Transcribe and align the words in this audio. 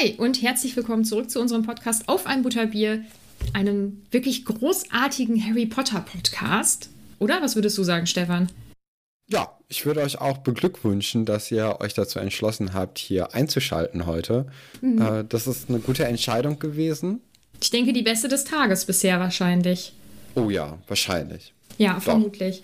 Hi 0.00 0.14
und 0.16 0.40
herzlich 0.40 0.76
willkommen 0.76 1.04
zurück 1.04 1.30
zu 1.30 1.40
unserem 1.40 1.62
Podcast 1.62 2.08
Auf 2.08 2.26
ein 2.26 2.42
Butterbier, 2.42 3.04
einem 3.52 4.02
wirklich 4.10 4.44
großartigen 4.44 5.44
Harry 5.44 5.66
Potter 5.66 6.00
Podcast. 6.00 6.88
Oder 7.18 7.42
was 7.42 7.54
würdest 7.54 7.76
du 7.76 7.82
sagen, 7.82 8.06
Stefan? 8.06 8.50
Ja, 9.28 9.58
ich 9.68 9.84
würde 9.84 10.00
euch 10.00 10.18
auch 10.18 10.38
beglückwünschen, 10.38 11.26
dass 11.26 11.50
ihr 11.50 11.76
euch 11.80 11.92
dazu 11.94 12.18
entschlossen 12.18 12.72
habt, 12.72 12.98
hier 12.98 13.34
einzuschalten 13.34 14.06
heute. 14.06 14.46
Mhm. 14.80 15.02
Äh, 15.02 15.24
das 15.28 15.46
ist 15.46 15.68
eine 15.68 15.80
gute 15.80 16.04
Entscheidung 16.04 16.58
gewesen. 16.58 17.20
Ich 17.60 17.70
denke, 17.70 17.92
die 17.92 18.02
beste 18.02 18.28
des 18.28 18.44
Tages 18.44 18.86
bisher 18.86 19.20
wahrscheinlich. 19.20 19.92
Oh 20.34 20.48
ja, 20.48 20.78
wahrscheinlich. 20.88 21.52
Ja, 21.76 21.94
Doch. 21.94 22.02
vermutlich. 22.02 22.62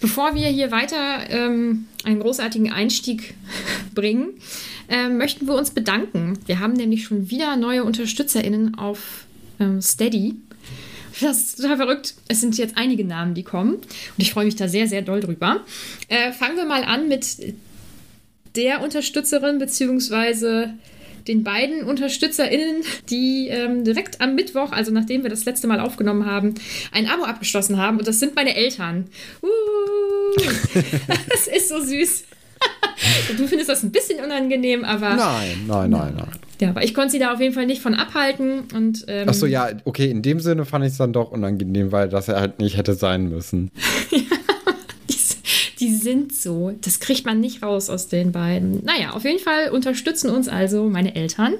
Bevor 0.00 0.34
wir 0.34 0.48
hier 0.48 0.70
weiter 0.70 1.30
ähm, 1.30 1.86
einen 2.04 2.20
großartigen 2.20 2.72
Einstieg 2.72 3.34
bringen, 3.94 4.30
äh, 4.92 5.08
möchten 5.08 5.46
wir 5.46 5.54
uns 5.54 5.70
bedanken. 5.70 6.38
Wir 6.46 6.60
haben 6.60 6.74
nämlich 6.74 7.04
schon 7.04 7.30
wieder 7.30 7.56
neue 7.56 7.82
UnterstützerInnen 7.82 8.76
auf 8.76 9.24
ähm, 9.58 9.80
Steady. 9.80 10.36
Das 11.20 11.38
ist 11.38 11.56
total 11.56 11.78
verrückt. 11.78 12.14
Es 12.28 12.40
sind 12.40 12.58
jetzt 12.58 12.76
einige 12.76 13.04
Namen, 13.04 13.34
die 13.34 13.42
kommen. 13.42 13.74
Und 13.74 13.84
ich 14.18 14.32
freue 14.32 14.44
mich 14.44 14.56
da 14.56 14.68
sehr, 14.68 14.86
sehr 14.86 15.02
doll 15.02 15.20
drüber. 15.20 15.60
Äh, 16.08 16.32
fangen 16.32 16.56
wir 16.56 16.66
mal 16.66 16.84
an 16.84 17.08
mit 17.08 17.54
der 18.54 18.82
Unterstützerin, 18.82 19.58
beziehungsweise 19.58 20.74
den 21.26 21.42
beiden 21.42 21.84
UnterstützerInnen, 21.84 22.82
die 23.08 23.48
ähm, 23.48 23.84
direkt 23.84 24.20
am 24.20 24.34
Mittwoch, 24.34 24.72
also 24.72 24.92
nachdem 24.92 25.22
wir 25.22 25.30
das 25.30 25.44
letzte 25.46 25.68
Mal 25.68 25.80
aufgenommen 25.80 26.26
haben, 26.26 26.54
ein 26.90 27.08
Abo 27.08 27.24
abgeschlossen 27.24 27.78
haben. 27.78 27.98
Und 27.98 28.06
das 28.06 28.20
sind 28.20 28.34
meine 28.34 28.56
Eltern. 28.56 29.06
Uh, 29.42 29.48
das 31.28 31.46
ist 31.46 31.68
so 31.68 31.80
süß. 31.80 32.24
du 33.36 33.46
findest 33.46 33.68
das 33.68 33.82
ein 33.82 33.92
bisschen 33.92 34.22
unangenehm, 34.24 34.84
aber. 34.84 35.14
Nein, 35.14 35.64
nein, 35.66 35.90
nein, 35.90 36.14
nein. 36.16 36.28
Ja, 36.60 36.68
aber 36.68 36.84
ich 36.84 36.94
konnte 36.94 37.10
sie 37.10 37.18
da 37.18 37.32
auf 37.32 37.40
jeden 37.40 37.54
Fall 37.54 37.66
nicht 37.66 37.82
von 37.82 37.94
abhalten. 37.94 38.64
Und, 38.72 39.04
ähm, 39.08 39.26
Ach 39.28 39.34
so, 39.34 39.46
ja, 39.46 39.70
okay, 39.84 40.08
in 40.08 40.22
dem 40.22 40.38
Sinne 40.38 40.64
fand 40.64 40.84
ich 40.84 40.92
es 40.92 40.98
dann 40.98 41.12
doch 41.12 41.32
unangenehm, 41.32 41.90
weil 41.90 42.08
das 42.08 42.28
halt 42.28 42.60
nicht 42.60 42.76
hätte 42.76 42.94
sein 42.94 43.28
müssen. 43.28 43.72
ja, 44.10 44.20
die, 45.10 45.16
die 45.80 45.94
sind 45.96 46.32
so. 46.32 46.72
Das 46.80 47.00
kriegt 47.00 47.26
man 47.26 47.40
nicht 47.40 47.64
raus 47.64 47.90
aus 47.90 48.06
den 48.06 48.30
beiden. 48.30 48.84
Naja, 48.84 49.10
auf 49.10 49.24
jeden 49.24 49.40
Fall 49.40 49.70
unterstützen 49.70 50.30
uns 50.30 50.48
also 50.48 50.88
meine 50.88 51.16
Eltern. 51.16 51.54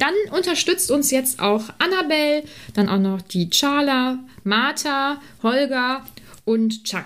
Dann 0.00 0.14
unterstützt 0.36 0.90
uns 0.90 1.12
jetzt 1.12 1.38
auch 1.38 1.62
Annabelle, 1.78 2.42
dann 2.74 2.88
auch 2.88 2.98
noch 2.98 3.22
die 3.22 3.50
Charla, 3.50 4.18
Martha, 4.42 5.20
Holger 5.44 6.02
und 6.44 6.82
Chuck. 6.82 7.04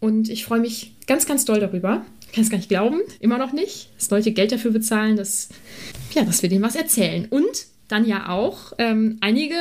Und 0.00 0.30
ich 0.30 0.46
freue 0.46 0.60
mich 0.60 0.92
ganz, 1.06 1.26
ganz 1.26 1.44
doll 1.44 1.60
darüber. 1.60 2.06
Ich 2.28 2.34
kann 2.34 2.44
es 2.44 2.50
gar 2.50 2.58
nicht 2.58 2.68
glauben, 2.68 3.00
immer 3.20 3.38
noch 3.38 3.52
nicht, 3.52 3.90
dass 3.96 4.10
Leute 4.10 4.32
Geld 4.32 4.52
dafür 4.52 4.70
bezahlen, 4.70 5.16
dass, 5.16 5.48
ja, 6.14 6.24
dass 6.24 6.42
wir 6.42 6.48
denen 6.48 6.62
was 6.62 6.76
erzählen. 6.76 7.26
Und 7.30 7.66
dann 7.88 8.06
ja 8.06 8.28
auch, 8.28 8.74
ähm, 8.78 9.16
einige 9.22 9.56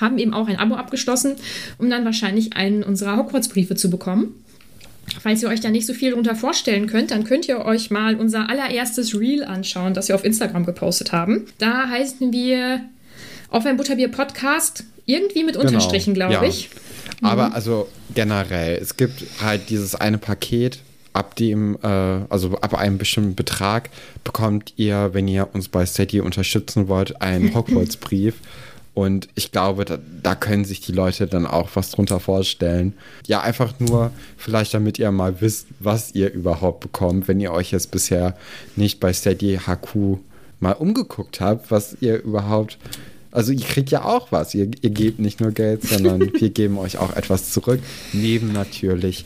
haben 0.00 0.18
eben 0.18 0.32
auch 0.32 0.48
ein 0.48 0.56
Abo 0.56 0.76
abgeschlossen, 0.76 1.34
um 1.78 1.90
dann 1.90 2.04
wahrscheinlich 2.04 2.56
einen 2.56 2.84
unserer 2.84 3.16
Hogwarts-Briefe 3.16 3.74
zu 3.74 3.90
bekommen. 3.90 4.36
Falls 5.20 5.42
ihr 5.42 5.48
euch 5.48 5.60
da 5.60 5.68
nicht 5.68 5.86
so 5.86 5.94
viel 5.94 6.10
darunter 6.10 6.36
vorstellen 6.36 6.86
könnt, 6.86 7.10
dann 7.10 7.24
könnt 7.24 7.48
ihr 7.48 7.64
euch 7.64 7.90
mal 7.90 8.14
unser 8.14 8.48
allererstes 8.48 9.18
Reel 9.18 9.44
anschauen, 9.44 9.94
das 9.94 10.08
wir 10.08 10.14
auf 10.14 10.24
Instagram 10.24 10.64
gepostet 10.64 11.10
haben. 11.10 11.46
Da 11.58 11.88
heißen 11.88 12.32
wir 12.32 12.82
auf 13.50 13.66
ein 13.66 13.76
Butterbier 13.76 14.08
Podcast, 14.08 14.84
irgendwie 15.04 15.42
mit 15.42 15.56
genau. 15.56 15.66
Unterstrichen, 15.66 16.14
genau. 16.14 16.28
glaube 16.28 16.46
ja. 16.46 16.50
ich. 16.50 16.70
Aber 17.20 17.48
mhm. 17.48 17.54
also 17.54 17.88
generell, 18.14 18.78
es 18.80 18.96
gibt 18.96 19.24
halt 19.42 19.70
dieses 19.70 19.96
eine 19.96 20.18
Paket, 20.18 20.78
ab 21.12 21.36
dem, 21.36 21.76
äh, 21.82 21.86
also 21.86 22.56
ab 22.60 22.74
einem 22.74 22.98
bestimmten 22.98 23.34
Betrag 23.34 23.90
bekommt 24.24 24.74
ihr, 24.76 25.10
wenn 25.12 25.28
ihr 25.28 25.48
uns 25.52 25.68
bei 25.68 25.84
Steady 25.86 26.20
unterstützen 26.20 26.88
wollt, 26.88 27.20
einen 27.20 27.54
Hogwarts-Brief. 27.54 28.34
Und 28.94 29.28
ich 29.34 29.52
glaube, 29.52 29.86
da, 29.86 29.98
da, 30.22 30.34
können 30.34 30.66
sich 30.66 30.80
die 30.80 30.92
Leute 30.92 31.26
dann 31.26 31.46
auch 31.46 31.70
was 31.74 31.90
drunter 31.92 32.20
vorstellen. 32.20 32.92
Ja, 33.26 33.40
einfach 33.40 33.72
nur 33.80 34.10
vielleicht, 34.36 34.74
damit 34.74 34.98
ihr 34.98 35.10
mal 35.10 35.40
wisst, 35.40 35.66
was 35.80 36.14
ihr 36.14 36.30
überhaupt 36.30 36.80
bekommt, 36.80 37.26
wenn 37.26 37.40
ihr 37.40 37.52
euch 37.52 37.70
jetzt 37.70 37.90
bisher 37.90 38.36
nicht 38.76 39.00
bei 39.00 39.14
Steady 39.14 39.60
HQ 39.66 40.18
mal 40.60 40.72
umgeguckt 40.72 41.40
habt, 41.40 41.70
was 41.70 41.96
ihr 42.00 42.22
überhaupt 42.22 42.76
also 43.32 43.52
ihr 43.52 43.64
kriegt 43.64 43.90
ja 43.90 44.04
auch 44.04 44.30
was. 44.30 44.54
Ihr, 44.54 44.70
ihr 44.82 44.90
gebt 44.90 45.18
nicht 45.18 45.40
nur 45.40 45.50
Geld, 45.50 45.82
sondern 45.82 46.20
wir 46.32 46.50
geben 46.50 46.78
euch 46.78 46.98
auch 46.98 47.16
etwas 47.16 47.50
zurück. 47.50 47.80
Neben 48.12 48.52
natürlich 48.52 49.24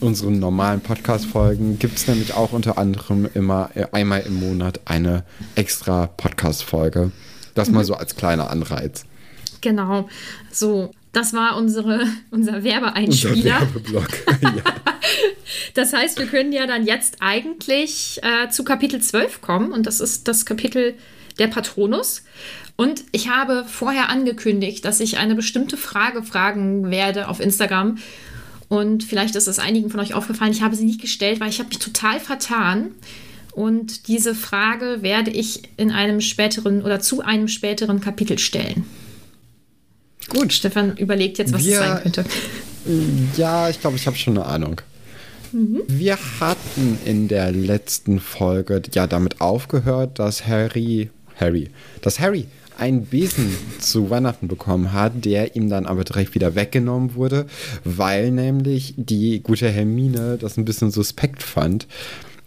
unseren 0.00 0.38
normalen 0.38 0.80
Podcast-Folgen 0.80 1.78
gibt 1.78 1.96
es 1.96 2.06
nämlich 2.08 2.34
auch 2.34 2.52
unter 2.52 2.76
anderem 2.76 3.28
immer 3.32 3.70
äh, 3.74 3.86
einmal 3.92 4.22
im 4.22 4.34
Monat 4.34 4.80
eine 4.84 5.24
extra 5.54 6.08
Podcast-Folge. 6.08 7.12
Das 7.54 7.68
mhm. 7.68 7.76
mal 7.76 7.84
so 7.84 7.94
als 7.94 8.16
kleiner 8.16 8.50
Anreiz. 8.50 9.06
Genau. 9.60 10.08
So, 10.50 10.90
das 11.12 11.32
war 11.32 11.56
unsere, 11.56 12.06
unser 12.30 12.64
Werbeeinspieler. 12.64 13.60
Unser 13.60 13.74
Werbeblock. 13.74 14.08
ja. 14.42 14.62
Das 15.74 15.92
heißt, 15.92 16.18
wir 16.18 16.26
können 16.26 16.52
ja 16.52 16.66
dann 16.66 16.86
jetzt 16.86 17.18
eigentlich 17.20 18.20
äh, 18.22 18.50
zu 18.50 18.64
Kapitel 18.64 19.00
12 19.00 19.40
kommen 19.40 19.72
und 19.72 19.86
das 19.86 20.00
ist 20.00 20.26
das 20.28 20.44
Kapitel 20.44 20.94
der 21.38 21.48
Patronus. 21.48 22.22
Und 22.76 23.04
ich 23.12 23.28
habe 23.28 23.64
vorher 23.68 24.08
angekündigt, 24.08 24.84
dass 24.84 25.00
ich 25.00 25.18
eine 25.18 25.34
bestimmte 25.34 25.76
Frage 25.76 26.22
fragen 26.22 26.90
werde 26.90 27.28
auf 27.28 27.40
Instagram. 27.40 27.98
Und 28.68 29.04
vielleicht 29.04 29.36
ist 29.36 29.46
es 29.46 29.58
einigen 29.58 29.90
von 29.90 30.00
euch 30.00 30.14
aufgefallen, 30.14 30.52
ich 30.52 30.62
habe 30.62 30.74
sie 30.74 30.84
nicht 30.84 31.00
gestellt, 31.00 31.40
weil 31.40 31.50
ich 31.50 31.60
habe 31.60 31.68
mich 31.68 31.78
total 31.78 32.18
vertan. 32.18 32.90
Und 33.52 34.08
diese 34.08 34.34
Frage 34.34 35.02
werde 35.02 35.30
ich 35.30 35.62
in 35.76 35.92
einem 35.92 36.20
späteren 36.20 36.82
oder 36.82 36.98
zu 36.98 37.22
einem 37.22 37.46
späteren 37.46 38.00
Kapitel 38.00 38.38
stellen. 38.38 38.84
Gut. 40.28 40.52
Stefan 40.52 40.96
überlegt 40.96 41.38
jetzt, 41.38 41.52
was 41.52 41.64
Wir, 41.64 41.80
es 41.80 41.86
sein 41.86 42.02
könnte. 42.02 42.24
Ja, 43.38 43.70
ich 43.70 43.80
glaube, 43.80 43.96
ich 43.96 44.06
habe 44.06 44.14
schon 44.14 44.36
eine 44.36 44.44
Ahnung. 44.44 44.82
Mhm. 45.52 45.80
Wir 45.86 46.18
hatten 46.38 46.98
in 47.06 47.28
der 47.28 47.50
letzten 47.50 48.20
Folge 48.20 48.82
ja 48.92 49.06
damit 49.06 49.40
aufgehört, 49.40 50.18
dass 50.18 50.46
Harry, 50.46 51.08
Harry, 51.40 51.70
dass 52.02 52.20
Harry 52.20 52.46
einen 52.78 53.06
Besen 53.06 53.54
zu 53.78 54.10
Weihnachten 54.10 54.48
bekommen 54.48 54.92
hat, 54.92 55.24
der 55.24 55.56
ihm 55.56 55.68
dann 55.68 55.86
aber 55.86 56.04
direkt 56.04 56.34
wieder 56.34 56.54
weggenommen 56.54 57.14
wurde, 57.14 57.46
weil 57.84 58.30
nämlich 58.30 58.94
die 58.96 59.42
gute 59.42 59.68
Hermine 59.68 60.38
das 60.38 60.56
ein 60.56 60.64
bisschen 60.64 60.90
suspekt 60.90 61.42
fand, 61.42 61.86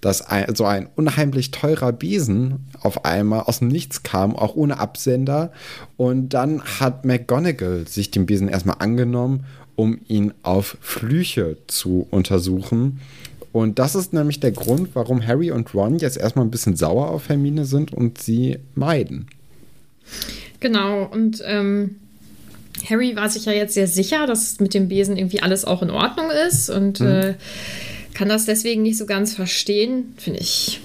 dass 0.02 0.22
ein, 0.22 0.54
so 0.56 0.66
ein 0.66 0.88
unheimlich 0.96 1.52
teurer 1.52 1.92
Besen 1.92 2.66
auf 2.82 3.06
einmal 3.06 3.42
aus 3.42 3.60
dem 3.60 3.68
Nichts 3.68 4.04
kam, 4.04 4.36
auch 4.36 4.56
ohne 4.56 4.80
Absender. 4.80 5.52
Und 5.98 6.30
dann 6.30 6.62
hat 6.62 7.06
McGonagall 7.06 7.88
sich 7.88 8.12
den 8.12 8.26
Besen 8.26 8.48
erstmal 8.48 8.78
angenommen, 8.80 9.46
um 9.76 10.00
ihn 10.08 10.34
auf 10.44 10.78
Flüche 10.82 11.58
zu 11.68 12.08
untersuchen. 12.12 13.00
Und 13.52 13.80
das 13.80 13.96
ist 13.96 14.14
nämlich 14.14 14.40
der 14.40 14.52
Grund, 14.52 14.90
warum 14.94 15.26
Harry 15.26 15.52
und 15.52 15.74
Ron 15.74 15.98
jetzt 15.98 16.18
erstmal 16.18 16.46
ein 16.46 16.52
bisschen 16.52 16.76
sauer 16.76 17.10
auf 17.10 17.30
Hermine 17.30 17.66
sind 17.66 17.92
und 17.92 18.20
sie 18.20 18.60
meiden. 18.76 19.28
Genau, 20.59 21.03
und 21.03 21.41
ähm, 21.45 21.97
Harry 22.90 23.16
war 23.16 23.29
sich 23.29 23.45
ja 23.45 23.51
jetzt 23.51 23.73
sehr 23.73 23.88
sicher, 23.88 24.28
dass 24.28 24.59
mit 24.59 24.73
dem 24.73 24.88
Besen 24.88 25.18
irgendwie 25.18 25.41
alles 25.41 25.66
auch 25.66 25.81
in 25.81 25.90
Ordnung 25.90 26.28
ist 26.47 26.69
und 26.69 27.00
mhm. 27.00 27.07
äh, 27.07 27.34
kann 28.13 28.29
das 28.29 28.45
deswegen 28.45 28.81
nicht 28.81 28.97
so 28.97 29.06
ganz 29.06 29.34
verstehen, 29.34 30.16
finde 30.18 30.40
ich. 30.40 30.79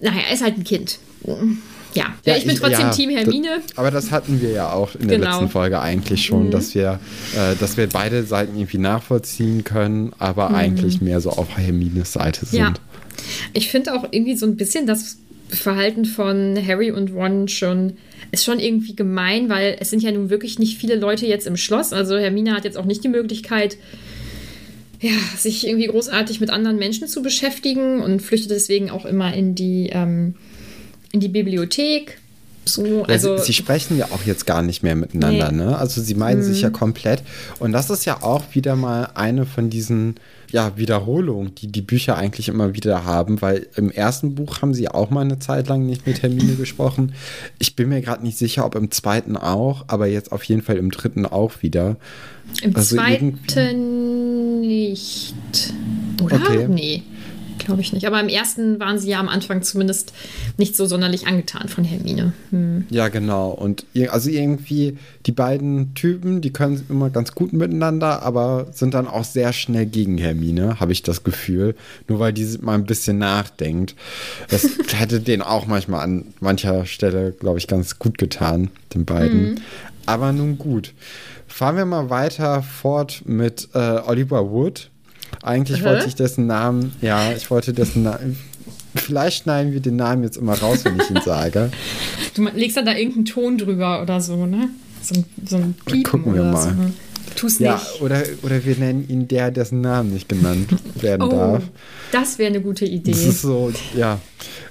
Naja, 0.00 0.20
er 0.28 0.34
ist 0.34 0.42
halt 0.42 0.58
ein 0.58 0.64
Kind. 0.64 0.98
Ja, 1.94 2.14
ja 2.24 2.36
ich 2.36 2.44
bin 2.44 2.54
ich, 2.54 2.60
trotzdem 2.60 2.86
ja, 2.86 2.90
Team 2.90 3.10
Hermine. 3.10 3.62
Das, 3.66 3.78
aber 3.78 3.90
das 3.90 4.10
hatten 4.10 4.40
wir 4.40 4.50
ja 4.50 4.72
auch 4.72 4.94
in 4.94 5.08
der 5.08 5.18
genau. 5.18 5.30
letzten 5.30 5.48
Folge 5.48 5.80
eigentlich 5.80 6.24
schon, 6.24 6.46
mhm. 6.46 6.50
dass, 6.50 6.74
wir, 6.74 7.00
äh, 7.34 7.56
dass 7.58 7.76
wir 7.76 7.88
beide 7.88 8.24
Seiten 8.24 8.56
irgendwie 8.56 8.78
nachvollziehen 8.78 9.64
können, 9.64 10.12
aber 10.18 10.50
mhm. 10.50 10.54
eigentlich 10.54 11.00
mehr 11.00 11.20
so 11.20 11.30
auf 11.30 11.56
Hermines 11.56 12.12
Seite 12.12 12.46
sind. 12.46 12.58
Ja. 12.58 12.74
Ich 13.52 13.70
finde 13.70 13.94
auch 13.94 14.04
irgendwie 14.10 14.36
so 14.36 14.46
ein 14.46 14.56
bisschen 14.56 14.86
das 14.86 15.16
Verhalten 15.48 16.04
von 16.04 16.58
Harry 16.66 16.90
und 16.90 17.12
Ron 17.12 17.48
schon 17.48 17.94
ist 18.30 18.44
schon 18.44 18.58
irgendwie 18.58 18.94
gemein, 18.94 19.48
weil 19.48 19.76
es 19.80 19.90
sind 19.90 20.02
ja 20.02 20.12
nun 20.12 20.30
wirklich 20.30 20.58
nicht 20.58 20.78
viele 20.78 20.96
Leute 20.96 21.26
jetzt 21.26 21.46
im 21.46 21.56
Schloss. 21.56 21.92
Also 21.92 22.18
Hermine 22.18 22.54
hat 22.54 22.64
jetzt 22.64 22.76
auch 22.76 22.84
nicht 22.84 23.02
die 23.02 23.08
Möglichkeit, 23.08 23.78
ja, 25.00 25.12
sich 25.36 25.66
irgendwie 25.66 25.86
großartig 25.86 26.40
mit 26.40 26.50
anderen 26.50 26.78
Menschen 26.78 27.08
zu 27.08 27.22
beschäftigen 27.22 28.00
und 28.00 28.20
flüchtet 28.20 28.50
deswegen 28.50 28.90
auch 28.90 29.06
immer 29.06 29.32
in 29.32 29.54
die, 29.54 29.90
ähm, 29.92 30.34
in 31.12 31.20
die 31.20 31.28
Bibliothek. 31.28 32.18
So, 32.64 33.04
also 33.04 33.38
sie, 33.38 33.44
sie, 33.44 33.52
sprechen 33.54 33.96
ja 33.96 34.06
auch 34.10 34.24
jetzt 34.26 34.44
gar 34.44 34.60
nicht 34.60 34.82
mehr 34.82 34.94
miteinander, 34.94 35.50
nee. 35.50 35.64
ne? 35.64 35.78
Also 35.78 36.02
sie 36.02 36.14
meinen 36.14 36.40
mhm. 36.40 36.44
sich 36.44 36.60
ja 36.60 36.68
komplett. 36.68 37.22
Und 37.60 37.72
das 37.72 37.88
ist 37.88 38.04
ja 38.04 38.22
auch 38.22 38.42
wieder 38.52 38.76
mal 38.76 39.10
eine 39.14 39.46
von 39.46 39.70
diesen 39.70 40.16
ja, 40.50 40.76
Wiederholungen, 40.76 41.54
die 41.54 41.66
die 41.68 41.82
Bücher 41.82 42.16
eigentlich 42.16 42.48
immer 42.48 42.74
wieder 42.74 43.04
haben, 43.04 43.42
weil 43.42 43.66
im 43.76 43.90
ersten 43.90 44.34
Buch 44.34 44.62
haben 44.62 44.74
sie 44.74 44.88
auch 44.88 45.10
mal 45.10 45.22
eine 45.22 45.38
Zeit 45.38 45.68
lang 45.68 45.86
nicht 45.86 46.06
mit 46.06 46.22
Hermine 46.22 46.54
gesprochen. 46.58 47.12
Ich 47.58 47.76
bin 47.76 47.88
mir 47.88 48.00
gerade 48.00 48.22
nicht 48.22 48.38
sicher, 48.38 48.64
ob 48.64 48.74
im 48.74 48.90
zweiten 48.90 49.36
auch, 49.36 49.84
aber 49.88 50.06
jetzt 50.06 50.32
auf 50.32 50.44
jeden 50.44 50.62
Fall 50.62 50.76
im 50.76 50.90
dritten 50.90 51.26
auch 51.26 51.62
wieder. 51.62 51.96
Im 52.62 52.74
also 52.74 52.96
zweiten 52.96 53.38
nicht. 54.60 55.34
Oder? 56.22 56.36
Okay. 56.36 56.68
Nee. 56.68 57.02
Glaube 57.58 57.80
ich 57.80 57.92
nicht. 57.92 58.06
Aber 58.06 58.20
im 58.20 58.28
ersten 58.28 58.80
waren 58.80 58.98
sie 58.98 59.10
ja 59.10 59.20
am 59.20 59.28
Anfang 59.28 59.62
zumindest 59.62 60.12
nicht 60.56 60.76
so 60.76 60.86
sonderlich 60.86 61.26
angetan 61.26 61.68
von 61.68 61.84
Hermine. 61.84 62.32
Hm. 62.50 62.86
Ja, 62.90 63.08
genau. 63.08 63.50
Und 63.50 63.84
also 64.10 64.30
irgendwie 64.30 64.96
die 65.26 65.32
beiden 65.32 65.94
Typen, 65.94 66.40
die 66.40 66.52
können 66.52 66.84
immer 66.88 67.10
ganz 67.10 67.32
gut 67.32 67.52
miteinander, 67.52 68.22
aber 68.22 68.68
sind 68.72 68.94
dann 68.94 69.06
auch 69.06 69.24
sehr 69.24 69.52
schnell 69.52 69.86
gegen 69.86 70.18
Hermine, 70.18 70.80
habe 70.80 70.92
ich 70.92 71.02
das 71.02 71.24
Gefühl. 71.24 71.74
Nur 72.08 72.20
weil 72.20 72.32
die 72.32 72.46
mal 72.60 72.74
ein 72.74 72.86
bisschen 72.86 73.18
nachdenkt. 73.18 73.94
Das 74.48 74.66
hätte 74.94 75.20
denen 75.20 75.42
auch 75.42 75.66
manchmal 75.66 76.00
an 76.00 76.24
mancher 76.40 76.86
Stelle, 76.86 77.32
glaube 77.32 77.58
ich, 77.58 77.66
ganz 77.66 77.98
gut 77.98 78.18
getan, 78.18 78.70
den 78.94 79.04
beiden. 79.04 79.50
Mhm. 79.50 79.54
Aber 80.06 80.32
nun 80.32 80.56
gut. 80.56 80.94
Fahren 81.46 81.76
wir 81.76 81.84
mal 81.84 82.08
weiter 82.08 82.62
fort 82.62 83.22
mit 83.26 83.68
äh, 83.74 84.00
Oliver 84.06 84.50
Wood. 84.50 84.90
Eigentlich 85.48 85.82
wollte 85.82 86.06
ich 86.06 86.14
dessen 86.14 86.46
Namen, 86.46 86.92
ja, 87.00 87.32
ich 87.32 87.50
wollte 87.50 87.72
dessen 87.72 88.02
Namen. 88.02 88.38
Vielleicht 88.94 89.44
schneiden 89.44 89.72
wir 89.72 89.80
den 89.80 89.96
Namen 89.96 90.22
jetzt 90.22 90.36
immer 90.36 90.52
raus, 90.58 90.84
wenn 90.84 91.00
ich 91.00 91.10
ihn 91.10 91.20
sage. 91.24 91.70
Du 92.34 92.46
legst 92.48 92.76
dann 92.76 92.84
da 92.84 92.94
irgendeinen 92.94 93.24
Ton 93.24 93.56
drüber 93.56 94.02
oder 94.02 94.20
so, 94.20 94.44
ne? 94.44 94.68
So, 95.02 95.14
ein, 95.14 95.24
so 95.46 95.56
ein 95.56 95.74
Piepen 95.86 96.02
Gucken 96.02 96.34
wir 96.34 96.42
mal. 96.42 96.62
So. 96.62 96.92
Tu's 97.34 97.58
ja, 97.60 97.74
nicht. 97.74 98.02
Oder, 98.02 98.22
oder 98.42 98.62
wir 98.62 98.76
nennen 98.76 99.08
ihn 99.08 99.26
der, 99.26 99.50
dessen 99.50 99.80
Namen 99.80 100.12
nicht 100.12 100.28
genannt 100.28 100.68
werden 100.96 101.22
oh, 101.22 101.30
darf. 101.30 101.62
Das 102.12 102.38
wäre 102.38 102.50
eine 102.50 102.60
gute 102.60 102.84
Idee. 102.84 103.12
Das 103.12 103.20
ist 103.24 103.40
so, 103.40 103.72
ja. 103.96 104.20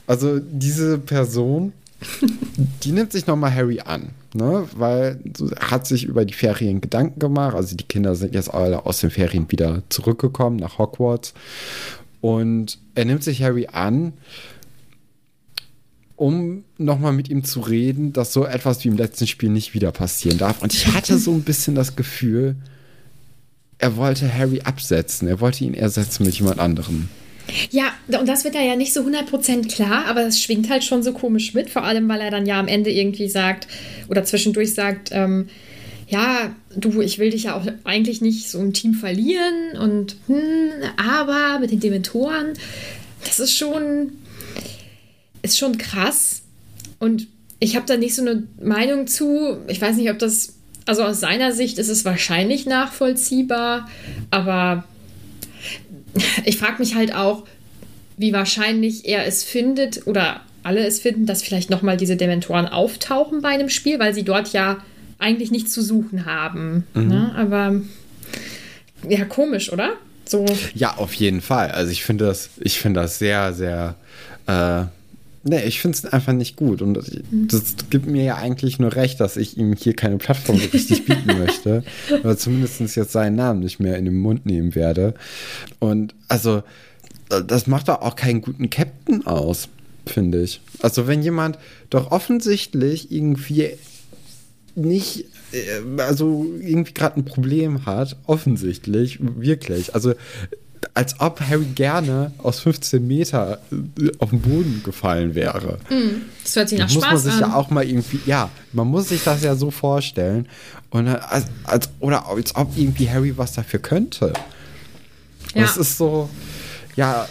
Also 0.05 0.39
diese 0.39 0.99
Person, 0.99 1.73
die 2.83 2.91
nimmt 2.91 3.11
sich 3.11 3.27
nochmal 3.27 3.53
Harry 3.53 3.79
an 3.79 4.11
ne? 4.37 4.67
weil 4.75 5.19
hat 5.59 5.87
sich 5.87 6.05
über 6.05 6.23
die 6.23 6.33
Ferien 6.33 6.79
Gedanken 6.79 7.19
gemacht. 7.19 7.55
Also 7.55 7.75
die 7.75 7.83
Kinder 7.83 8.15
sind 8.15 8.33
jetzt 8.33 8.53
alle 8.53 8.85
aus 8.85 8.99
den 8.99 9.09
Ferien 9.09 9.51
wieder 9.51 9.83
zurückgekommen 9.89 10.57
nach 10.57 10.77
Hogwarts. 10.77 11.33
Und 12.21 12.79
er 12.95 13.05
nimmt 13.05 13.23
sich 13.23 13.43
Harry 13.43 13.67
an, 13.71 14.13
um 16.15 16.63
nochmal 16.77 17.13
mit 17.13 17.29
ihm 17.29 17.43
zu 17.43 17.59
reden, 17.59 18.13
dass 18.13 18.33
so 18.33 18.45
etwas 18.45 18.83
wie 18.83 18.87
im 18.87 18.97
letzten 18.97 19.27
Spiel 19.27 19.49
nicht 19.49 19.73
wieder 19.73 19.91
passieren 19.91 20.37
darf. 20.37 20.61
Und 20.61 20.73
ich 20.73 20.87
hatte 20.93 21.17
so 21.17 21.31
ein 21.31 21.43
bisschen 21.43 21.75
das 21.75 21.95
Gefühl, 21.95 22.55
er 23.77 23.95
wollte 23.97 24.33
Harry 24.33 24.61
absetzen. 24.61 25.27
Er 25.27 25.39
wollte 25.39 25.63
ihn 25.63 25.75
ersetzen 25.75 26.25
mit 26.25 26.33
jemand 26.35 26.59
anderem. 26.59 27.09
Ja, 27.71 27.93
und 28.07 28.27
das 28.27 28.43
wird 28.43 28.55
da 28.55 28.61
ja 28.61 28.75
nicht 28.75 28.93
so 28.93 29.01
100% 29.01 29.73
klar, 29.73 30.05
aber 30.07 30.25
es 30.25 30.41
schwingt 30.41 30.69
halt 30.69 30.83
schon 30.83 31.03
so 31.03 31.13
komisch 31.13 31.53
mit, 31.53 31.69
vor 31.69 31.83
allem 31.83 32.07
weil 32.09 32.21
er 32.21 32.31
dann 32.31 32.45
ja 32.45 32.59
am 32.59 32.67
Ende 32.67 32.91
irgendwie 32.91 33.29
sagt 33.29 33.67
oder 34.09 34.23
zwischendurch 34.23 34.73
sagt, 34.73 35.09
ähm, 35.11 35.49
ja, 36.09 36.55
du, 36.75 37.01
ich 37.01 37.19
will 37.19 37.31
dich 37.31 37.43
ja 37.43 37.55
auch 37.55 37.65
eigentlich 37.83 38.21
nicht 38.21 38.49
so 38.49 38.59
im 38.59 38.73
Team 38.73 38.93
verlieren 38.93 39.77
und 39.79 40.15
hm, 40.27 40.71
aber 40.97 41.59
mit 41.59 41.71
den 41.71 41.79
Dementoren, 41.79 42.53
das 43.23 43.39
ist 43.39 43.55
schon 43.55 44.11
ist 45.41 45.57
schon 45.57 45.77
krass 45.77 46.41
und 46.99 47.27
ich 47.59 47.75
habe 47.75 47.85
da 47.85 47.97
nicht 47.97 48.15
so 48.15 48.21
eine 48.21 48.43
Meinung 48.61 49.07
zu. 49.07 49.57
Ich 49.67 49.81
weiß 49.81 49.95
nicht, 49.95 50.11
ob 50.11 50.19
das 50.19 50.53
also 50.85 51.03
aus 51.03 51.19
seiner 51.19 51.51
Sicht 51.51 51.79
ist 51.79 51.89
es 51.89 52.05
wahrscheinlich 52.05 52.65
nachvollziehbar, 52.65 53.89
aber 54.31 54.85
ich 56.45 56.57
frage 56.57 56.79
mich 56.79 56.95
halt 56.95 57.13
auch, 57.13 57.43
wie 58.17 58.33
wahrscheinlich 58.33 59.05
er 59.05 59.25
es 59.25 59.43
findet 59.43 60.07
oder 60.07 60.41
alle 60.63 60.85
es 60.85 60.99
finden, 60.99 61.25
dass 61.25 61.43
vielleicht 61.43 61.69
nochmal 61.69 61.97
diese 61.97 62.17
Dementoren 62.17 62.67
auftauchen 62.67 63.41
bei 63.41 63.49
einem 63.49 63.69
Spiel, 63.69 63.99
weil 63.99 64.13
sie 64.13 64.23
dort 64.23 64.51
ja 64.53 64.77
eigentlich 65.19 65.51
nichts 65.51 65.71
zu 65.71 65.81
suchen 65.81 66.25
haben. 66.25 66.85
Mhm. 66.93 67.07
Ne? 67.07 67.35
Aber 67.35 67.81
ja, 69.07 69.25
komisch, 69.25 69.71
oder? 69.71 69.93
So. 70.25 70.45
Ja, 70.75 70.97
auf 70.97 71.13
jeden 71.13 71.41
Fall. 71.41 71.71
Also 71.71 71.91
ich 71.91 72.03
finde 72.03 72.25
das, 72.25 72.49
ich 72.59 72.79
finde 72.79 73.01
das 73.01 73.17
sehr, 73.17 73.53
sehr 73.53 73.95
äh, 74.47 74.85
Nee, 75.47 75.63
ich 75.63 75.79
finde 75.79 75.97
es 75.97 76.05
einfach 76.05 76.33
nicht 76.33 76.57
gut. 76.57 76.81
Und 76.81 76.93
das, 76.93 77.09
mhm. 77.09 77.47
das, 77.47 77.75
gibt 77.89 78.05
mir 78.05 78.23
ja 78.23 78.35
eigentlich 78.35 78.79
nur 78.79 78.95
recht, 78.95 79.19
dass 79.21 79.37
ich 79.37 79.57
ihm 79.57 79.73
hier 79.73 79.93
keine 79.93 80.17
Plattform 80.17 80.57
so 80.57 80.67
richtig 80.69 81.05
bieten 81.05 81.37
möchte. 81.39 81.83
Oder 82.23 82.37
zumindest 82.37 82.79
jetzt 82.95 83.11
seinen 83.13 83.35
Namen 83.35 83.61
nicht 83.61 83.79
mehr 83.79 83.97
in 83.97 84.05
den 84.05 84.17
Mund 84.17 84.45
nehmen 84.45 84.75
werde. 84.75 85.13
Und 85.79 86.13
also, 86.27 86.63
das 87.29 87.67
macht 87.67 87.87
doch 87.87 88.01
auch 88.01 88.15
keinen 88.15 88.41
guten 88.41 88.69
Captain 88.69 89.25
aus, 89.25 89.69
finde 90.05 90.41
ich. 90.41 90.61
Also, 90.81 91.07
wenn 91.07 91.23
jemand 91.23 91.57
doch 91.89 92.11
offensichtlich 92.11 93.11
irgendwie 93.11 93.69
nicht, 94.75 95.25
äh, 95.53 96.01
also 96.01 96.45
irgendwie 96.59 96.93
gerade 96.93 97.19
ein 97.19 97.25
Problem 97.25 97.85
hat, 97.85 98.17
offensichtlich, 98.25 99.19
wirklich. 99.21 99.95
Also 99.95 100.13
als 100.93 101.19
ob 101.19 101.39
Harry 101.41 101.65
gerne 101.75 102.31
aus 102.39 102.59
15 102.59 103.05
Meter 103.05 103.59
äh, 103.71 104.11
auf 104.19 104.31
den 104.31 104.41
Boden 104.41 104.81
gefallen 104.83 105.35
wäre. 105.35 105.77
Mm, 105.89 106.23
das 106.43 106.55
hört 106.55 106.69
sich 106.69 106.79
nach 106.79 106.93
muss 106.93 107.03
Spaß 107.03 107.13
man 107.13 107.17
sich 107.21 107.33
an. 107.33 107.39
ja 107.51 107.55
auch 107.55 107.69
mal 107.69 107.87
irgendwie, 107.87 108.19
ja, 108.25 108.49
man 108.73 108.87
muss 108.87 109.09
sich 109.09 109.23
das 109.23 109.43
ja 109.43 109.55
so 109.55 109.71
vorstellen. 109.71 110.47
Und 110.89 111.07
äh, 111.07 111.19
als, 111.29 111.45
als, 111.63 111.89
oder 111.99 112.27
als 112.27 112.55
ob 112.55 112.77
irgendwie 112.77 113.09
Harry 113.09 113.37
was 113.37 113.53
dafür 113.53 113.79
könnte. 113.79 114.33
Ja. 115.53 115.61
Das 115.61 115.77
ist 115.77 115.97
so, 115.97 116.29
ja, 116.95 117.27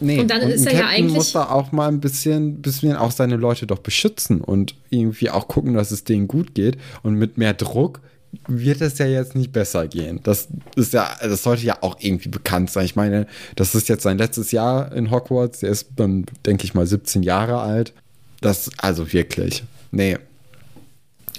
nee. 0.00 0.20
Und 0.20 0.30
dann 0.30 0.42
und 0.42 0.50
ist 0.50 0.66
er 0.66 0.74
ja 0.74 0.86
eigentlich. 0.86 1.14
muss 1.14 1.32
da 1.32 1.48
auch 1.48 1.72
mal 1.72 1.88
ein 1.88 2.00
bisschen, 2.00 2.62
bisschen 2.62 2.96
auch 2.96 3.10
seine 3.10 3.36
Leute 3.36 3.66
doch 3.66 3.78
beschützen 3.78 4.40
und 4.40 4.74
irgendwie 4.90 5.30
auch 5.30 5.48
gucken, 5.48 5.74
dass 5.74 5.90
es 5.90 6.04
denen 6.04 6.28
gut 6.28 6.54
geht. 6.54 6.78
Und 7.02 7.14
mit 7.14 7.38
mehr 7.38 7.54
Druck 7.54 8.00
wird 8.46 8.80
es 8.80 8.98
ja 8.98 9.06
jetzt 9.06 9.34
nicht 9.34 9.52
besser 9.52 9.88
gehen. 9.88 10.20
Das 10.22 10.48
ist 10.76 10.92
ja, 10.92 11.10
das 11.20 11.42
sollte 11.42 11.64
ja 11.64 11.78
auch 11.80 11.96
irgendwie 12.00 12.28
bekannt 12.28 12.70
sein. 12.70 12.84
Ich 12.84 12.96
meine, 12.96 13.26
das 13.56 13.74
ist 13.74 13.88
jetzt 13.88 14.02
sein 14.02 14.18
letztes 14.18 14.52
Jahr 14.52 14.92
in 14.92 15.10
Hogwarts. 15.10 15.60
Der 15.60 15.70
ist 15.70 15.88
dann, 15.96 16.26
denke 16.46 16.64
ich 16.64 16.74
mal, 16.74 16.86
17 16.86 17.22
Jahre 17.22 17.60
alt. 17.60 17.92
Das, 18.40 18.70
also 18.78 19.12
wirklich. 19.12 19.64
Nee. 19.90 20.18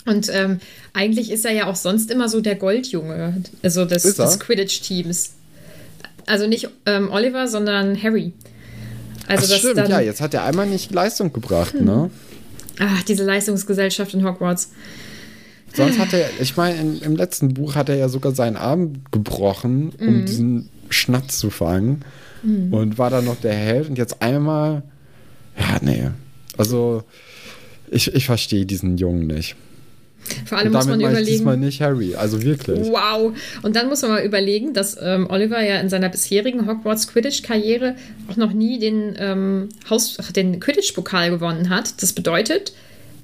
Und 0.05 0.29
ähm, 0.33 0.59
eigentlich 0.93 1.31
ist 1.31 1.45
er 1.45 1.51
ja 1.51 1.67
auch 1.67 1.75
sonst 1.75 2.11
immer 2.11 2.27
so 2.27 2.41
der 2.41 2.55
Goldjunge, 2.55 3.44
also 3.61 3.85
des, 3.85 4.03
des 4.03 4.39
Quidditch-Teams. 4.39 5.31
Also 6.25 6.47
nicht 6.47 6.69
ähm, 6.85 7.11
Oliver, 7.11 7.47
sondern 7.47 8.01
Harry. 8.01 8.33
Also 9.27 9.53
Ach, 9.53 9.57
stimmt, 9.59 9.77
dann, 9.77 9.91
ja, 9.91 9.99
jetzt 9.99 10.21
hat 10.21 10.33
er 10.33 10.44
einmal 10.44 10.67
nicht 10.67 10.91
Leistung 10.91 11.31
gebracht, 11.31 11.73
hm. 11.73 11.85
ne? 11.85 12.11
Ach, 12.79 13.03
diese 13.03 13.23
Leistungsgesellschaft 13.23 14.13
in 14.13 14.25
Hogwarts. 14.25 14.71
Sonst 15.73 16.00
hat 16.00 16.13
er, 16.13 16.29
ich 16.39 16.57
meine, 16.57 16.97
im 17.01 17.15
letzten 17.15 17.54
Buch 17.54 17.75
hat 17.75 17.90
er 17.90 17.95
ja 17.95 18.09
sogar 18.09 18.33
seinen 18.33 18.57
Arm 18.57 19.04
gebrochen, 19.11 19.94
um 19.99 20.21
mhm. 20.21 20.25
diesen 20.25 20.69
Schnatz 20.90 21.37
zu 21.37 21.49
fangen. 21.49 22.04
Mhm. 22.44 22.73
Und 22.73 22.97
war 22.97 23.09
dann 23.09 23.25
noch 23.25 23.40
der 23.40 23.54
Held. 23.54 23.90
Und 23.90 23.97
jetzt 23.97 24.21
einmal, 24.21 24.83
ja, 25.57 25.78
nee. 25.81 26.09
Also, 26.57 27.04
ich, 27.90 28.13
ich 28.13 28.25
verstehe 28.25 28.66
diesen 28.66 28.97
Jungen 28.97 29.28
nicht. 29.28 29.56
Vor 30.45 30.57
allem 30.57 30.71
muss 30.71 30.85
man 30.85 30.99
überlegen. 30.99 31.21
Ich 31.23 31.30
diesmal 31.30 31.57
nicht 31.57 31.81
Harry, 31.81 32.16
also 32.16 32.42
wirklich. 32.42 32.80
Wow. 32.80 33.33
Und 33.63 33.75
dann 33.75 33.90
muss 33.90 34.01
man 34.01 34.11
mal 34.11 34.23
überlegen, 34.23 34.73
dass 34.73 34.97
ähm, 35.01 35.28
Oliver 35.30 35.61
ja 35.61 35.80
in 35.80 35.90
seiner 35.90 36.09
bisherigen 36.09 36.68
Hogwarts 36.68 37.07
Quidditch-Karriere 37.07 37.95
auch 38.30 38.37
noch 38.37 38.54
nie 38.54 38.80
den, 38.80 39.16
ähm, 39.18 39.69
den 40.35 40.59
Quidditch-Pokal 40.59 41.31
gewonnen 41.31 41.69
hat. 41.69 42.01
Das 42.01 42.13
bedeutet, 42.13 42.73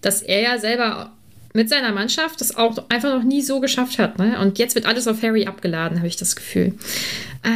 dass 0.01 0.21
er 0.21 0.41
ja 0.41 0.59
selber 0.59 1.11
mit 1.57 1.69
seiner 1.69 1.91
Mannschaft 1.91 2.39
das 2.39 2.55
auch 2.55 2.77
einfach 2.89 3.09
noch 3.09 3.23
nie 3.23 3.41
so 3.41 3.59
geschafft 3.59 3.97
hat. 3.97 4.19
Ne? 4.19 4.39
Und 4.39 4.59
jetzt 4.59 4.75
wird 4.75 4.85
alles 4.85 5.07
auf 5.07 5.23
Harry 5.23 5.47
abgeladen, 5.47 5.97
habe 5.97 6.07
ich 6.07 6.15
das 6.15 6.35
Gefühl. 6.35 6.75
Ah, 7.41 7.49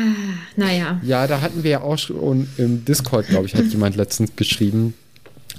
naja. 0.56 1.00
Ja, 1.04 1.28
da 1.28 1.40
hatten 1.40 1.64
wir 1.64 1.70
ja 1.70 1.82
auch 1.82 2.00
schon 2.00 2.50
im 2.58 2.84
Discord, 2.84 3.28
glaube 3.28 3.46
ich, 3.46 3.54
hat 3.54 3.66
jemand 3.70 3.96
letztens 3.96 4.36
geschrieben, 4.36 4.96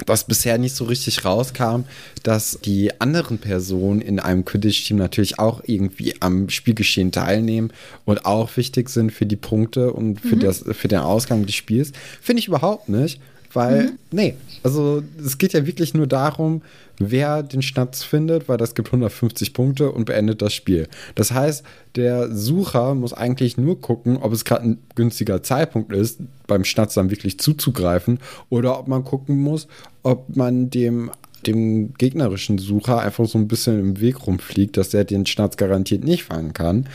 dass 0.07 0.27
bisher 0.27 0.59
nicht 0.59 0.75
so 0.75 0.87
richtig 0.87 1.25
rauskam, 1.25 1.85
dass 2.25 2.59
die 2.65 3.01
anderen 3.01 3.39
Personen 3.39 4.01
in 4.01 4.19
einem 4.19 4.45
Quidditch-Team 4.45 4.97
natürlich 4.97 5.39
auch 5.39 5.63
irgendwie 5.65 6.17
am 6.19 6.49
Spielgeschehen 6.49 7.13
teilnehmen 7.13 7.73
und 8.05 8.27
auch 8.27 8.57
wichtig 8.57 8.89
sind 8.89 9.13
für 9.13 9.27
die 9.27 9.37
Punkte 9.37 9.93
und 9.93 10.21
für, 10.21 10.35
mhm. 10.35 10.41
das, 10.41 10.65
für 10.73 10.89
den 10.89 10.99
Ausgang 10.99 11.47
des 11.47 11.55
Spiels. 11.55 11.93
Finde 12.21 12.41
ich 12.41 12.49
überhaupt 12.49 12.89
nicht, 12.89 13.21
weil, 13.55 13.85
mhm. 13.85 13.99
nee, 14.11 14.35
also 14.63 15.03
es 15.25 15.39
geht 15.39 15.53
ja 15.53 15.67
wirklich 15.67 15.95
nur 15.95 16.07
darum, 16.07 16.63
wer 16.99 17.43
den 17.43 17.63
Schnatz 17.63 18.03
findet, 18.03 18.49
weil 18.49 18.59
das 18.59 18.75
gibt 18.75 18.89
150 18.89 19.55
Punkte 19.55 19.91
und 19.91 20.05
beendet 20.05 20.43
das 20.43 20.55
Spiel. 20.55 20.89
Das 21.15 21.33
heißt, 21.33 21.65
der 21.97 22.35
Sucher 22.35 22.95
muss 22.95 23.13
eigentlich 23.13 23.57
nur 23.57 23.81
gucken, 23.81 24.17
ob 24.17 24.33
es 24.33 24.45
gerade 24.45 24.65
ein 24.65 24.79
günstiger 24.95 25.43
Zeitpunkt 25.43 25.93
ist, 25.93 26.21
beim 26.47 26.65
Schnatz 26.65 26.95
dann 26.95 27.11
wirklich 27.11 27.39
zuzugreifen 27.39 28.19
oder 28.51 28.79
ob 28.79 28.89
man 28.89 29.05
gucken 29.05 29.41
muss, 29.41 29.69
ob 30.03 30.37
man 30.37 30.71
dem 30.71 31.11
dem 31.47 31.95
gegnerischen 31.95 32.59
Sucher 32.59 33.01
einfach 33.01 33.27
so 33.27 33.37
ein 33.37 33.49
bisschen 33.49 33.81
im 33.81 34.01
Weg 34.01 34.29
rumfliegt, 34.29 34.77
dass 34.77 34.95
er 34.95 35.05
den 35.05 35.27
Schnatz 35.27 35.57
garantiert 35.57 36.05
nicht 36.05 36.23
fangen 36.23 36.53
kann. 36.53 36.87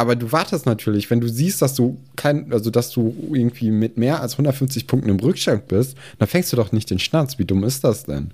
Aber 0.00 0.16
du 0.16 0.32
wartest 0.32 0.64
natürlich, 0.64 1.10
wenn 1.10 1.20
du 1.20 1.28
siehst, 1.28 1.60
dass 1.60 1.74
du 1.74 1.98
kein, 2.16 2.50
also 2.54 2.70
dass 2.70 2.88
du 2.90 3.14
irgendwie 3.34 3.70
mit 3.70 3.98
mehr 3.98 4.22
als 4.22 4.32
150 4.32 4.86
Punkten 4.86 5.10
im 5.10 5.20
Rückstand 5.20 5.68
bist, 5.68 5.94
dann 6.18 6.26
fängst 6.26 6.50
du 6.54 6.56
doch 6.56 6.72
nicht 6.72 6.88
den 6.88 6.98
Schnatz. 6.98 7.38
Wie 7.38 7.44
dumm 7.44 7.64
ist 7.64 7.84
das 7.84 8.04
denn? 8.04 8.30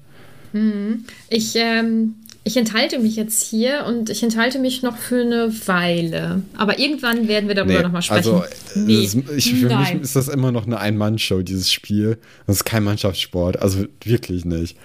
Ich, 1.29 1.57
ähm, 1.57 2.15
ich 2.45 2.57
enthalte 2.57 3.01
mich 3.01 3.17
jetzt 3.17 3.43
hier 3.43 3.85
und 3.89 4.11
ich 4.11 4.23
enthalte 4.23 4.61
mich 4.61 4.85
noch 4.85 4.97
für 4.97 5.23
eine 5.23 5.53
Weile. 5.67 6.43
Aber 6.57 6.79
irgendwann 6.79 7.27
werden 7.27 7.49
wir 7.49 7.57
darüber 7.57 7.83
nochmal 7.83 8.03
sprechen. 8.03 8.31
Also, 8.31 8.45
nee. 8.77 9.03
ist, 9.03 9.17
ich, 9.37 9.53
für 9.53 9.67
Nein. 9.67 9.95
mich 9.95 10.03
ist 10.03 10.15
das 10.15 10.29
immer 10.29 10.53
noch 10.53 10.67
eine 10.67 10.79
Ein-Mann-Show, 10.79 11.43
dieses 11.43 11.73
Spiel. 11.73 12.17
Das 12.47 12.59
ist 12.59 12.65
kein 12.65 12.85
Mannschaftssport. 12.85 13.61
Also 13.61 13.87
wirklich 14.05 14.45
nicht. 14.45 14.77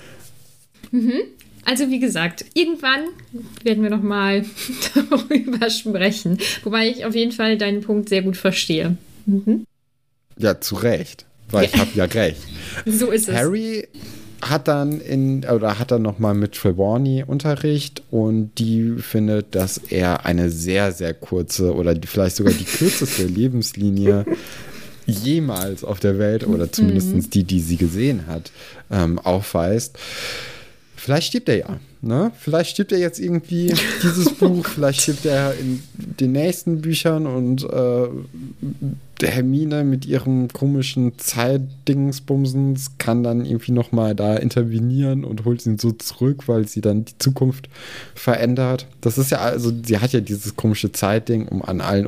Mhm. 0.89 1.13
Also 1.65 1.89
wie 1.89 1.99
gesagt, 1.99 2.45
irgendwann 2.53 3.01
werden 3.63 3.83
wir 3.83 3.89
noch 3.89 4.01
mal 4.01 4.45
darüber 4.95 5.69
sprechen. 5.69 6.39
Wobei 6.63 6.89
ich 6.89 7.05
auf 7.05 7.15
jeden 7.15 7.31
Fall 7.31 7.57
deinen 7.57 7.81
Punkt 7.81 8.09
sehr 8.09 8.21
gut 8.21 8.37
verstehe. 8.37 8.97
Mhm. 9.25 9.65
Ja, 10.37 10.59
zu 10.59 10.75
Recht. 10.75 11.25
Weil 11.51 11.65
ich 11.65 11.75
habe 11.75 11.89
ja 11.95 12.05
recht. 12.05 12.41
So 12.85 13.11
ist 13.11 13.27
es. 13.27 13.35
Harry 13.35 13.87
hat 14.41 14.67
dann 14.67 15.01
in 15.01 15.45
oder 15.45 15.77
hat 15.77 15.91
dann 15.91 16.01
noch 16.01 16.17
mal 16.17 16.33
mit 16.33 16.53
Trelawney 16.53 17.23
Unterricht 17.25 18.01
und 18.09 18.51
die 18.57 18.95
findet, 18.97 19.53
dass 19.53 19.77
er 19.77 20.25
eine 20.25 20.49
sehr 20.49 20.91
sehr 20.91 21.13
kurze 21.13 21.75
oder 21.75 21.95
vielleicht 22.05 22.37
sogar 22.37 22.53
die 22.53 22.63
kürzeste 22.63 23.23
Lebenslinie 23.27 24.25
jemals 25.05 25.83
auf 25.83 25.99
der 25.99 26.17
Welt 26.17 26.47
oder 26.47 26.71
zumindest 26.71 27.13
mhm. 27.13 27.29
die, 27.29 27.43
die 27.43 27.59
sie 27.59 27.77
gesehen 27.77 28.27
hat, 28.27 28.51
ähm, 28.89 29.19
aufweist. 29.19 29.97
Vielleicht 31.01 31.29
stirbt 31.29 31.50
er 31.50 31.58
ja. 31.58 31.79
Ne? 32.03 32.31
Vielleicht 32.38 32.72
stirbt 32.72 32.91
er 32.91 33.00
jetzt 33.00 33.20
irgendwie 33.20 33.74
dieses 34.03 34.36
Buch, 34.36 34.67
vielleicht 34.67 35.01
stirbt 35.01 35.25
er 35.25 35.55
in 35.55 35.81
den 35.96 36.31
nächsten 36.31 36.79
Büchern 36.81 37.25
und 37.25 37.63
äh, 37.63 38.08
Hermine 39.24 39.84
mit 39.84 40.05
ihrem 40.05 40.48
komischen 40.50 41.17
Zeitdingsbumsens 41.17 43.00
kann 43.00 43.24
dann 43.24 43.46
irgendwie 43.46 43.72
nochmal 43.72 44.13
da 44.13 44.36
intervenieren 44.36 45.24
und 45.24 45.43
holt 45.43 45.65
ihn 45.65 45.79
so 45.79 45.91
zurück, 45.91 46.48
weil 46.48 46.67
sie 46.67 46.81
dann 46.81 47.05
die 47.05 47.17
Zukunft 47.17 47.67
verändert. 48.13 48.86
Das 49.01 49.17
ist 49.17 49.31
ja 49.31 49.39
also, 49.39 49.72
sie 49.84 49.98
hat 49.98 50.13
ja 50.13 50.20
dieses 50.20 50.55
komische 50.55 50.91
Zeitding, 50.91 51.48
um 51.48 51.63
an 51.63 51.81
allen 51.81 52.05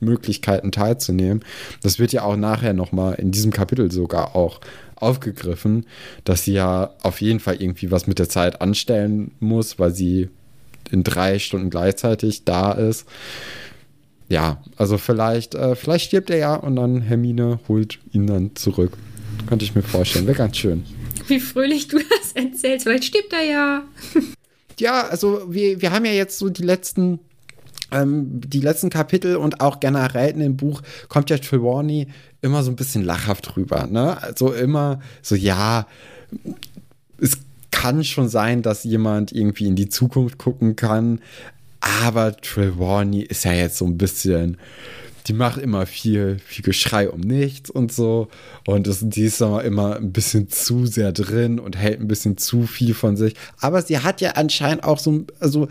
Unterrichtsmöglichkeiten 0.00 0.72
teilzunehmen. 0.72 1.44
Das 1.82 1.98
wird 1.98 2.12
ja 2.12 2.22
auch 2.22 2.36
nachher 2.36 2.74
nochmal 2.74 3.14
in 3.14 3.30
diesem 3.30 3.52
Kapitel 3.52 3.90
sogar 3.90 4.36
auch 4.36 4.60
aufgegriffen, 4.96 5.86
dass 6.24 6.44
sie 6.44 6.54
ja 6.54 6.90
auf 7.02 7.20
jeden 7.20 7.40
Fall 7.40 7.60
irgendwie 7.60 7.90
was 7.90 8.06
mit 8.06 8.18
der 8.18 8.28
Zeit 8.28 8.60
anstellen 8.60 9.32
muss, 9.40 9.78
weil 9.78 9.94
sie 9.94 10.28
in 10.90 11.02
drei 11.02 11.38
Stunden 11.38 11.70
gleichzeitig 11.70 12.44
da 12.44 12.72
ist. 12.72 13.06
Ja, 14.28 14.62
also 14.76 14.96
vielleicht, 14.96 15.54
äh, 15.54 15.74
vielleicht 15.74 16.06
stirbt 16.06 16.30
er 16.30 16.38
ja 16.38 16.54
und 16.54 16.76
dann 16.76 17.02
Hermine 17.02 17.60
holt 17.68 17.98
ihn 18.12 18.26
dann 18.26 18.56
zurück. 18.56 18.92
Könnte 19.46 19.64
ich 19.64 19.74
mir 19.74 19.82
vorstellen. 19.82 20.26
Wäre 20.26 20.38
ganz 20.38 20.56
schön. 20.56 20.84
Wie 21.26 21.40
fröhlich 21.40 21.88
du 21.88 21.98
das 21.98 22.32
erzählst. 22.34 22.84
Vielleicht 22.84 23.04
stirbt 23.04 23.32
er 23.32 23.44
ja. 23.44 23.82
ja, 24.78 25.06
also 25.08 25.42
wir, 25.48 25.82
wir 25.82 25.92
haben 25.92 26.06
ja 26.06 26.12
jetzt 26.12 26.38
so 26.38 26.48
die 26.48 26.62
letzten 26.62 27.18
ähm, 27.90 28.40
die 28.40 28.60
letzten 28.60 28.90
Kapitel 28.90 29.36
und 29.36 29.60
auch 29.60 29.80
generell 29.80 30.30
in 30.30 30.40
dem 30.40 30.56
Buch 30.56 30.82
kommt 31.08 31.30
ja 31.30 31.38
Trelawney 31.38 32.08
immer 32.42 32.62
so 32.62 32.70
ein 32.70 32.76
bisschen 32.76 33.04
lachhaft 33.04 33.56
rüber. 33.56 33.86
Ne? 33.86 34.20
Also 34.22 34.52
immer 34.52 35.00
so, 35.22 35.34
ja, 35.34 35.86
es 37.18 37.38
kann 37.70 38.04
schon 38.04 38.28
sein, 38.28 38.62
dass 38.62 38.84
jemand 38.84 39.32
irgendwie 39.32 39.66
in 39.66 39.76
die 39.76 39.88
Zukunft 39.88 40.38
gucken 40.38 40.76
kann, 40.76 41.20
aber 41.80 42.36
Trelawney 42.36 43.22
ist 43.22 43.44
ja 43.44 43.52
jetzt 43.52 43.78
so 43.78 43.84
ein 43.84 43.98
bisschen 43.98 44.56
die 45.26 45.32
macht 45.32 45.58
immer 45.58 45.86
viel, 45.86 46.38
viel 46.44 46.64
Geschrei 46.64 47.08
um 47.08 47.20
nichts 47.20 47.70
und 47.70 47.92
so. 47.92 48.28
Und 48.66 48.88
die 49.00 49.22
ist 49.22 49.40
aber 49.40 49.64
immer 49.64 49.96
ein 49.96 50.12
bisschen 50.12 50.48
zu 50.48 50.86
sehr 50.86 51.12
drin 51.12 51.58
und 51.58 51.76
hält 51.76 52.00
ein 52.00 52.08
bisschen 52.08 52.36
zu 52.36 52.66
viel 52.66 52.94
von 52.94 53.16
sich. 53.16 53.34
Aber 53.58 53.80
sie 53.80 53.98
hat 53.98 54.20
ja 54.20 54.32
anscheinend 54.32 54.84
auch 54.84 54.98
so, 54.98 55.24
also 55.40 55.68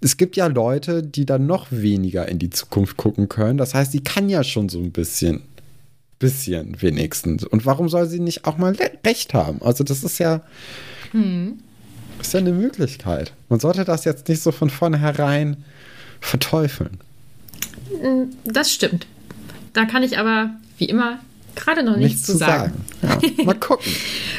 es 0.00 0.16
gibt 0.16 0.36
ja 0.36 0.46
Leute, 0.46 1.02
die 1.02 1.26
dann 1.26 1.46
noch 1.46 1.66
weniger 1.70 2.28
in 2.28 2.38
die 2.38 2.50
Zukunft 2.50 2.96
gucken 2.96 3.28
können. 3.28 3.58
Das 3.58 3.74
heißt, 3.74 3.92
sie 3.92 4.00
kann 4.00 4.28
ja 4.28 4.42
schon 4.42 4.68
so 4.68 4.78
ein 4.78 4.92
bisschen, 4.92 5.42
bisschen 6.18 6.80
wenigstens. 6.80 7.44
Und 7.44 7.66
warum 7.66 7.88
soll 7.88 8.06
sie 8.06 8.20
nicht 8.20 8.46
auch 8.46 8.56
mal 8.56 8.76
recht 9.04 9.34
haben? 9.34 9.60
Also 9.62 9.84
das 9.84 10.02
ist 10.02 10.18
ja, 10.18 10.40
hm. 11.12 11.58
ist 12.20 12.32
ja 12.32 12.40
eine 12.40 12.52
Möglichkeit. 12.52 13.34
Man 13.48 13.60
sollte 13.60 13.84
das 13.84 14.04
jetzt 14.04 14.28
nicht 14.28 14.42
so 14.42 14.52
von 14.52 14.70
vornherein 14.70 15.58
verteufeln. 16.20 16.98
Hm, 18.00 18.30
das 18.44 18.72
stimmt. 18.72 19.06
Da 19.74 19.84
kann 19.84 20.02
ich 20.02 20.18
aber, 20.18 20.50
wie 20.78 20.86
immer, 20.86 21.20
gerade 21.60 21.82
noch 21.82 21.96
nichts, 21.96 22.12
nichts 22.12 22.26
zu 22.26 22.36
sagen. 22.36 22.72
sagen. 23.02 23.34
Ja, 23.38 23.44
mal 23.44 23.54
gucken. 23.60 23.92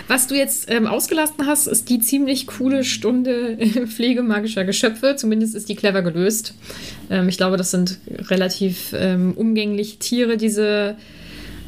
Was 0.08 0.28
du 0.28 0.36
jetzt 0.36 0.70
ähm, 0.70 0.88
ausgelassen 0.88 1.46
hast, 1.46 1.68
ist 1.68 1.90
die 1.90 2.00
ziemlich 2.00 2.48
coole 2.48 2.84
Stunde 2.84 3.58
Pflege 3.88 4.24
magischer 4.24 4.66
Geschöpfe. 4.66 5.16
Zumindest 5.16 5.56
ist 5.56 5.70
die 5.70 5.76
clever 5.76 6.02
gelöst. 6.02 6.54
Ähm, 7.10 7.30
ich 7.30 7.38
glaube, 7.38 7.58
das 7.58 7.72
sind 7.72 8.00
relativ 8.30 8.94
ähm, 8.94 9.34
umgängliche 9.36 9.98
Tiere, 9.98 10.38
diese 10.38 10.96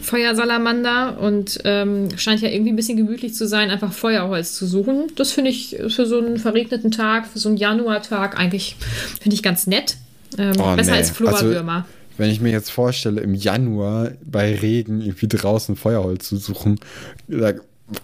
Feuersalamander. 0.02 1.20
Und 1.20 1.60
ähm, 1.64 2.10
scheint 2.18 2.42
ja 2.42 2.50
irgendwie 2.50 2.72
ein 2.72 2.76
bisschen 2.76 2.98
gemütlich 2.98 3.34
zu 3.34 3.48
sein, 3.48 3.72
einfach 3.72 3.94
Feuerholz 3.94 4.54
zu 4.54 4.66
suchen. 4.66 5.12
Das 5.16 5.32
finde 5.32 5.50
ich 5.52 5.78
für 5.88 6.06
so 6.06 6.20
einen 6.20 6.38
verregneten 6.38 6.92
Tag, 6.92 7.28
für 7.28 7.40
so 7.40 7.50
einen 7.50 7.58
Januartag 7.58 8.38
eigentlich, 8.38 8.76
finde 9.22 9.36
ich 9.36 9.44
ganz 9.44 9.68
nett. 9.68 9.98
Ähm, 10.38 10.54
oh, 10.60 10.76
besser 10.76 10.92
nee. 10.92 10.98
als 10.98 11.12
Florwürmer. 11.12 11.74
Also 11.74 11.88
wenn 12.18 12.30
ich 12.30 12.42
mir 12.42 12.52
jetzt 12.52 12.72
vorstelle, 12.72 13.22
im 13.22 13.34
Januar 13.34 14.12
bei 14.24 14.56
Regen 14.56 15.02
irgendwie 15.02 15.28
draußen 15.28 15.76
Feuerholz 15.76 16.28
zu 16.28 16.38
suchen, 16.38 16.80
da 17.28 17.54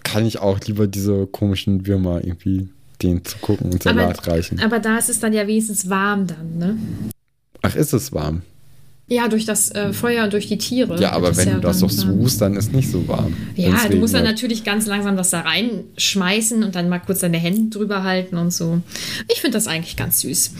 kann 0.02 0.26
ich 0.26 0.38
auch 0.38 0.58
lieber 0.60 0.86
diese 0.86 1.26
komischen 1.26 1.86
Würmer 1.86 2.24
irgendwie 2.24 2.68
denen 3.02 3.24
zu 3.24 3.38
gucken 3.38 3.72
und 3.72 3.82
Salat 3.82 4.18
aber, 4.18 4.32
reichen. 4.32 4.60
Aber 4.60 4.78
da 4.78 4.98
ist 4.98 5.08
es 5.08 5.20
dann 5.20 5.32
ja 5.32 5.46
wenigstens 5.46 5.88
warm 5.88 6.26
dann, 6.26 6.58
ne? 6.58 6.78
Ach, 7.62 7.74
ist 7.74 7.92
es 7.92 8.12
warm? 8.12 8.42
Ja, 9.08 9.26
durch 9.26 9.44
das 9.44 9.72
äh, 9.72 9.92
Feuer 9.92 10.22
und 10.24 10.32
durch 10.32 10.46
die 10.46 10.56
Tiere. 10.56 11.00
Ja, 11.00 11.10
aber 11.12 11.36
wenn 11.36 11.48
ja 11.48 11.54
du 11.54 11.60
das 11.60 11.80
doch 11.80 11.90
suchst, 11.90 12.40
dann 12.40 12.54
ist 12.54 12.72
nicht 12.72 12.88
so 12.88 13.08
warm. 13.08 13.36
Ja, 13.56 13.88
du 13.88 13.96
musst 13.96 14.14
dann 14.14 14.22
natürlich 14.22 14.62
ganz 14.62 14.86
langsam 14.86 15.16
das 15.16 15.30
da 15.30 15.40
reinschmeißen 15.40 16.62
und 16.62 16.76
dann 16.76 16.88
mal 16.88 17.00
kurz 17.00 17.18
deine 17.18 17.38
Hände 17.38 17.76
drüber 17.76 18.04
halten 18.04 18.36
und 18.36 18.52
so. 18.52 18.80
Ich 19.26 19.40
finde 19.40 19.56
das 19.56 19.66
eigentlich 19.66 19.96
ganz 19.96 20.20
süß. 20.20 20.52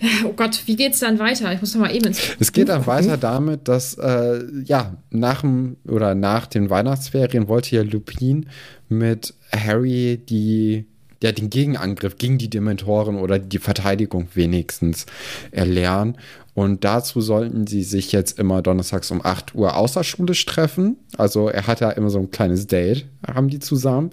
Oh 0.24 0.32
Gott, 0.32 0.62
wie 0.66 0.76
geht's 0.76 1.00
dann 1.00 1.18
weiter? 1.18 1.52
Ich 1.52 1.60
muss 1.60 1.74
noch 1.74 1.82
mal 1.82 1.94
eben 1.94 2.06
ins 2.06 2.20
Es 2.38 2.52
geht 2.52 2.68
dann 2.68 2.86
weiter 2.86 3.16
damit, 3.16 3.68
dass 3.68 3.94
äh, 3.94 4.42
ja 4.64 4.96
nach 5.10 5.42
dem 5.42 5.76
oder 5.86 6.14
nach 6.14 6.46
den 6.46 6.70
Weihnachtsferien 6.70 7.48
wollte 7.48 7.76
ja 7.76 7.82
Lupin 7.82 8.46
mit 8.88 9.34
Harry 9.52 10.20
die 10.28 10.86
ja, 11.22 11.32
den 11.32 11.50
Gegenangriff 11.50 12.16
gegen 12.16 12.38
die 12.38 12.48
Dementoren 12.48 13.16
oder 13.16 13.38
die 13.38 13.58
Verteidigung 13.58 14.28
wenigstens 14.34 15.04
erlernen. 15.50 16.16
Und 16.54 16.84
dazu 16.84 17.20
sollten 17.20 17.66
sie 17.66 17.82
sich 17.82 18.10
jetzt 18.12 18.38
immer 18.38 18.62
donnerstags 18.62 19.10
um 19.10 19.24
8 19.24 19.54
Uhr 19.54 19.76
außerschulisch 19.76 20.44
treffen. 20.46 20.96
Also 21.16 21.48
er 21.48 21.66
hat 21.66 21.80
ja 21.80 21.90
immer 21.90 22.10
so 22.10 22.18
ein 22.18 22.30
kleines 22.30 22.66
Date, 22.66 23.06
haben 23.26 23.48
die 23.48 23.58
zusammen. 23.58 24.10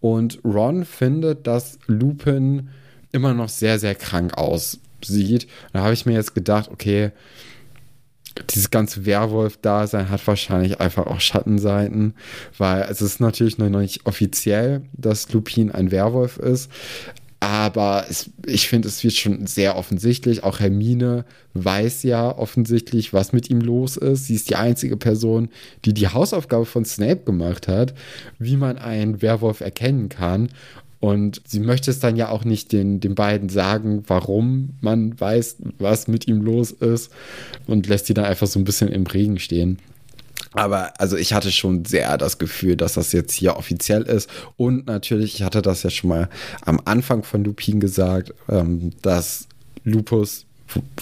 Und 0.00 0.38
Ron 0.44 0.84
findet, 0.84 1.46
dass 1.46 1.78
Lupin 1.86 2.68
immer 3.12 3.34
noch 3.34 3.48
sehr, 3.48 3.78
sehr 3.78 3.94
krank 3.94 4.36
aus 4.38 4.78
sieht. 5.06 5.46
Da 5.72 5.82
habe 5.82 5.94
ich 5.94 6.06
mir 6.06 6.14
jetzt 6.14 6.34
gedacht, 6.34 6.70
okay, 6.70 7.12
dieses 8.50 8.70
ganze 8.70 9.06
Werwolf-Dasein 9.06 10.10
hat 10.10 10.26
wahrscheinlich 10.26 10.80
einfach 10.80 11.06
auch 11.06 11.20
Schattenseiten, 11.20 12.14
weil 12.58 12.82
es 12.90 13.00
ist 13.00 13.20
natürlich 13.20 13.58
noch 13.58 13.68
nicht 13.68 14.06
offiziell, 14.06 14.82
dass 14.92 15.32
Lupin 15.32 15.70
ein 15.70 15.90
Werwolf 15.90 16.38
ist. 16.38 16.70
Aber 17.44 18.06
es, 18.08 18.30
ich 18.46 18.68
finde, 18.68 18.88
es 18.88 19.04
wird 19.04 19.12
schon 19.12 19.46
sehr 19.46 19.76
offensichtlich. 19.76 20.42
Auch 20.44 20.60
Hermine 20.60 21.26
weiß 21.52 22.02
ja 22.04 22.34
offensichtlich, 22.34 23.12
was 23.12 23.34
mit 23.34 23.50
ihm 23.50 23.60
los 23.60 23.98
ist. 23.98 24.28
Sie 24.28 24.34
ist 24.34 24.48
die 24.48 24.56
einzige 24.56 24.96
Person, 24.96 25.50
die 25.84 25.92
die 25.92 26.08
Hausaufgabe 26.08 26.64
von 26.64 26.86
Snape 26.86 27.24
gemacht 27.24 27.68
hat, 27.68 27.92
wie 28.38 28.56
man 28.56 28.78
einen 28.78 29.20
Werwolf 29.20 29.60
erkennen 29.60 30.08
kann. 30.08 30.48
Und 31.04 31.42
sie 31.46 31.60
möchte 31.60 31.90
es 31.90 32.00
dann 32.00 32.16
ja 32.16 32.30
auch 32.30 32.46
nicht 32.46 32.72
den, 32.72 32.98
den 32.98 33.14
beiden 33.14 33.50
sagen, 33.50 34.04
warum 34.06 34.70
man 34.80 35.20
weiß, 35.20 35.56
was 35.78 36.08
mit 36.08 36.26
ihm 36.26 36.40
los 36.40 36.70
ist 36.70 37.10
und 37.66 37.86
lässt 37.86 38.06
sie 38.06 38.14
dann 38.14 38.24
einfach 38.24 38.46
so 38.46 38.58
ein 38.58 38.64
bisschen 38.64 38.88
im 38.88 39.04
Regen 39.04 39.38
stehen. 39.38 39.80
Aber 40.52 40.98
also 40.98 41.18
ich 41.18 41.34
hatte 41.34 41.52
schon 41.52 41.84
sehr 41.84 42.16
das 42.16 42.38
Gefühl, 42.38 42.76
dass 42.76 42.94
das 42.94 43.12
jetzt 43.12 43.34
hier 43.34 43.58
offiziell 43.58 44.04
ist. 44.04 44.30
Und 44.56 44.86
natürlich, 44.86 45.34
ich 45.34 45.42
hatte 45.42 45.60
das 45.60 45.82
ja 45.82 45.90
schon 45.90 46.08
mal 46.08 46.30
am 46.62 46.80
Anfang 46.86 47.22
von 47.22 47.44
Lupin 47.44 47.80
gesagt, 47.80 48.32
ähm, 48.48 48.92
dass 49.02 49.46
Lupus 49.84 50.46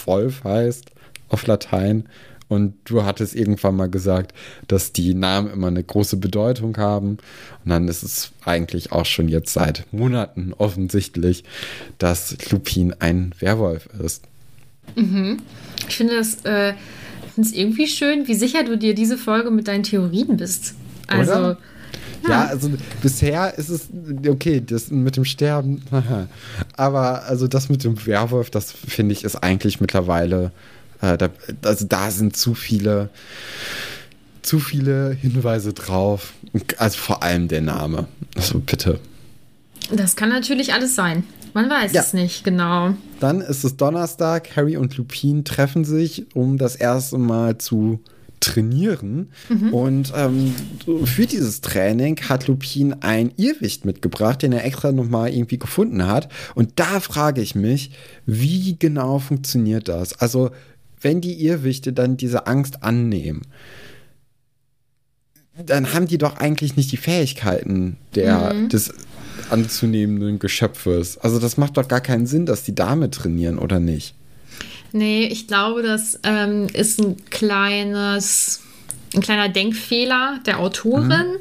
Wolf 0.03 0.43
heißt 0.43 0.91
auf 1.29 1.47
Latein. 1.47 2.09
Und 2.53 2.75
du 2.85 3.03
hattest 3.03 3.35
irgendwann 3.35 3.75
mal 3.75 3.89
gesagt, 3.89 4.33
dass 4.67 4.93
die 4.93 5.13
Namen 5.13 5.51
immer 5.51 5.67
eine 5.67 5.83
große 5.83 6.17
Bedeutung 6.17 6.77
haben. 6.77 7.17
Und 7.63 7.69
dann 7.69 7.87
ist 7.87 8.03
es 8.03 8.31
eigentlich 8.45 8.91
auch 8.91 9.05
schon 9.05 9.27
jetzt 9.27 9.53
seit 9.53 9.91
Monaten 9.91 10.53
offensichtlich, 10.57 11.43
dass 11.97 12.37
Lupin 12.51 12.93
ein 12.99 13.33
Werwolf 13.39 13.89
ist. 14.03 14.23
Mhm. 14.95 15.39
Ich 15.87 15.95
finde 15.95 16.15
das 16.17 16.45
äh, 16.45 16.73
irgendwie 17.35 17.87
schön, 17.87 18.27
wie 18.27 18.35
sicher 18.35 18.63
du 18.63 18.77
dir 18.77 18.93
diese 18.93 19.17
Folge 19.17 19.51
mit 19.51 19.67
deinen 19.67 19.83
Theorien 19.83 20.37
bist. 20.37 20.75
Also. 21.07 21.33
Oder? 21.33 21.57
Ja, 22.27 22.45
also 22.45 22.71
bisher 23.01 23.57
ist 23.57 23.69
es 23.69 23.89
okay, 24.27 24.63
das 24.65 24.91
mit 24.91 25.17
dem 25.17 25.25
Sterben, 25.25 25.81
aber 26.77 27.23
also 27.23 27.47
das 27.47 27.67
mit 27.67 27.83
dem 27.83 28.05
Werwolf, 28.05 28.49
das 28.49 28.71
finde 28.71 29.11
ich 29.11 29.25
ist 29.25 29.35
eigentlich 29.35 29.81
mittlerweile, 29.81 30.51
äh, 31.03 31.17
da, 31.17 31.29
also 31.63 31.85
da 31.85 32.09
sind 32.11 32.35
zu 32.37 32.53
viele, 32.55 33.09
zu 34.41 34.59
viele 34.59 35.11
Hinweise 35.11 35.73
drauf. 35.73 36.33
Also 36.77 36.97
vor 36.97 37.23
allem 37.23 37.47
der 37.47 37.61
Name. 37.61 38.07
Also 38.35 38.59
bitte. 38.59 38.99
Das 39.91 40.15
kann 40.15 40.29
natürlich 40.29 40.73
alles 40.73 40.95
sein. 40.95 41.23
Man 41.53 41.69
weiß 41.69 41.93
Ja. 41.93 42.01
es 42.01 42.13
nicht 42.13 42.43
genau. 42.43 42.93
Dann 43.19 43.41
ist 43.41 43.63
es 43.63 43.77
Donnerstag, 43.77 44.55
Harry 44.55 44.75
und 44.77 44.97
Lupin 44.97 45.43
treffen 45.45 45.85
sich, 45.85 46.25
um 46.35 46.57
das 46.57 46.75
erste 46.75 47.17
Mal 47.17 47.57
zu 47.59 47.99
trainieren. 48.39 49.29
Und 49.71 50.11
ähm, 50.17 50.53
für 51.05 51.25
dieses 51.25 51.61
Training 51.61 52.19
hat 52.27 52.47
Lupin 52.47 52.93
ein 53.01 53.31
Irrwicht 53.37 53.85
mitgebracht, 53.85 54.41
den 54.41 54.51
er 54.51 54.65
extra 54.65 54.91
nochmal 54.91 55.29
irgendwie 55.33 55.57
gefunden 55.59 56.07
hat. 56.07 56.27
Und 56.53 56.71
da 56.75 56.99
frage 56.99 57.41
ich 57.41 57.55
mich, 57.55 57.91
wie 58.25 58.75
genau 58.77 59.19
funktioniert 59.19 59.87
das? 59.87 60.19
Also, 60.19 60.51
wenn 61.03 61.21
die 61.21 61.45
Irrwichte 61.45 61.93
dann 61.93 62.17
diese 62.17 62.47
Angst 62.47 62.83
annehmen, 62.83 63.41
dann 65.65 65.93
haben 65.93 66.07
die 66.07 66.17
doch 66.17 66.37
eigentlich 66.37 66.75
nicht 66.75 66.91
die 66.91 66.97
Fähigkeiten 66.97 67.97
der, 68.15 68.53
des 68.53 68.93
anzunehmenden 69.49 70.39
Geschöpfes. 70.39 71.17
Also 71.17 71.39
das 71.39 71.57
macht 71.57 71.77
doch 71.77 71.87
gar 71.87 72.01
keinen 72.01 72.25
Sinn, 72.25 72.45
dass 72.45 72.63
die 72.63 72.73
damit 72.73 73.13
trainieren, 73.13 73.59
oder 73.59 73.79
nicht? 73.79 74.15
Nee, 74.91 75.25
ich 75.25 75.47
glaube, 75.47 75.83
das 75.83 76.19
ähm, 76.23 76.67
ist 76.73 76.99
ein 76.99 77.17
kleines, 77.29 78.61
ein 79.15 79.21
kleiner 79.21 79.49
Denkfehler 79.49 80.39
der 80.45 80.59
Autorin. 80.59 81.07
Mhm. 81.07 81.37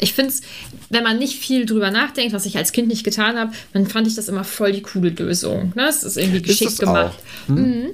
Ich 0.00 0.14
finde 0.14 0.30
es, 0.30 0.42
wenn 0.90 1.04
man 1.04 1.18
nicht 1.18 1.38
viel 1.38 1.66
drüber 1.66 1.90
nachdenkt, 1.90 2.32
was 2.32 2.46
ich 2.46 2.56
als 2.56 2.72
Kind 2.72 2.88
nicht 2.88 3.04
getan 3.04 3.36
habe, 3.36 3.52
dann 3.72 3.86
fand 3.86 4.06
ich 4.06 4.14
das 4.14 4.28
immer 4.28 4.44
voll 4.44 4.72
die 4.72 4.82
coole 4.82 5.10
Lösung. 5.10 5.72
Ne? 5.74 5.88
Es 5.88 6.02
ist 6.02 6.16
irgendwie 6.16 6.42
geschickt 6.42 6.72
es 6.72 6.78
gemacht. 6.78 7.18
Hm? 7.46 7.56
Mhm. 7.56 7.86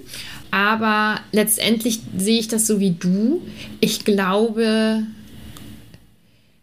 Aber 0.50 1.20
letztendlich 1.32 2.00
sehe 2.16 2.40
ich 2.40 2.48
das 2.48 2.66
so 2.66 2.80
wie 2.80 2.92
du. 2.92 3.42
Ich 3.80 4.04
glaube, 4.04 5.02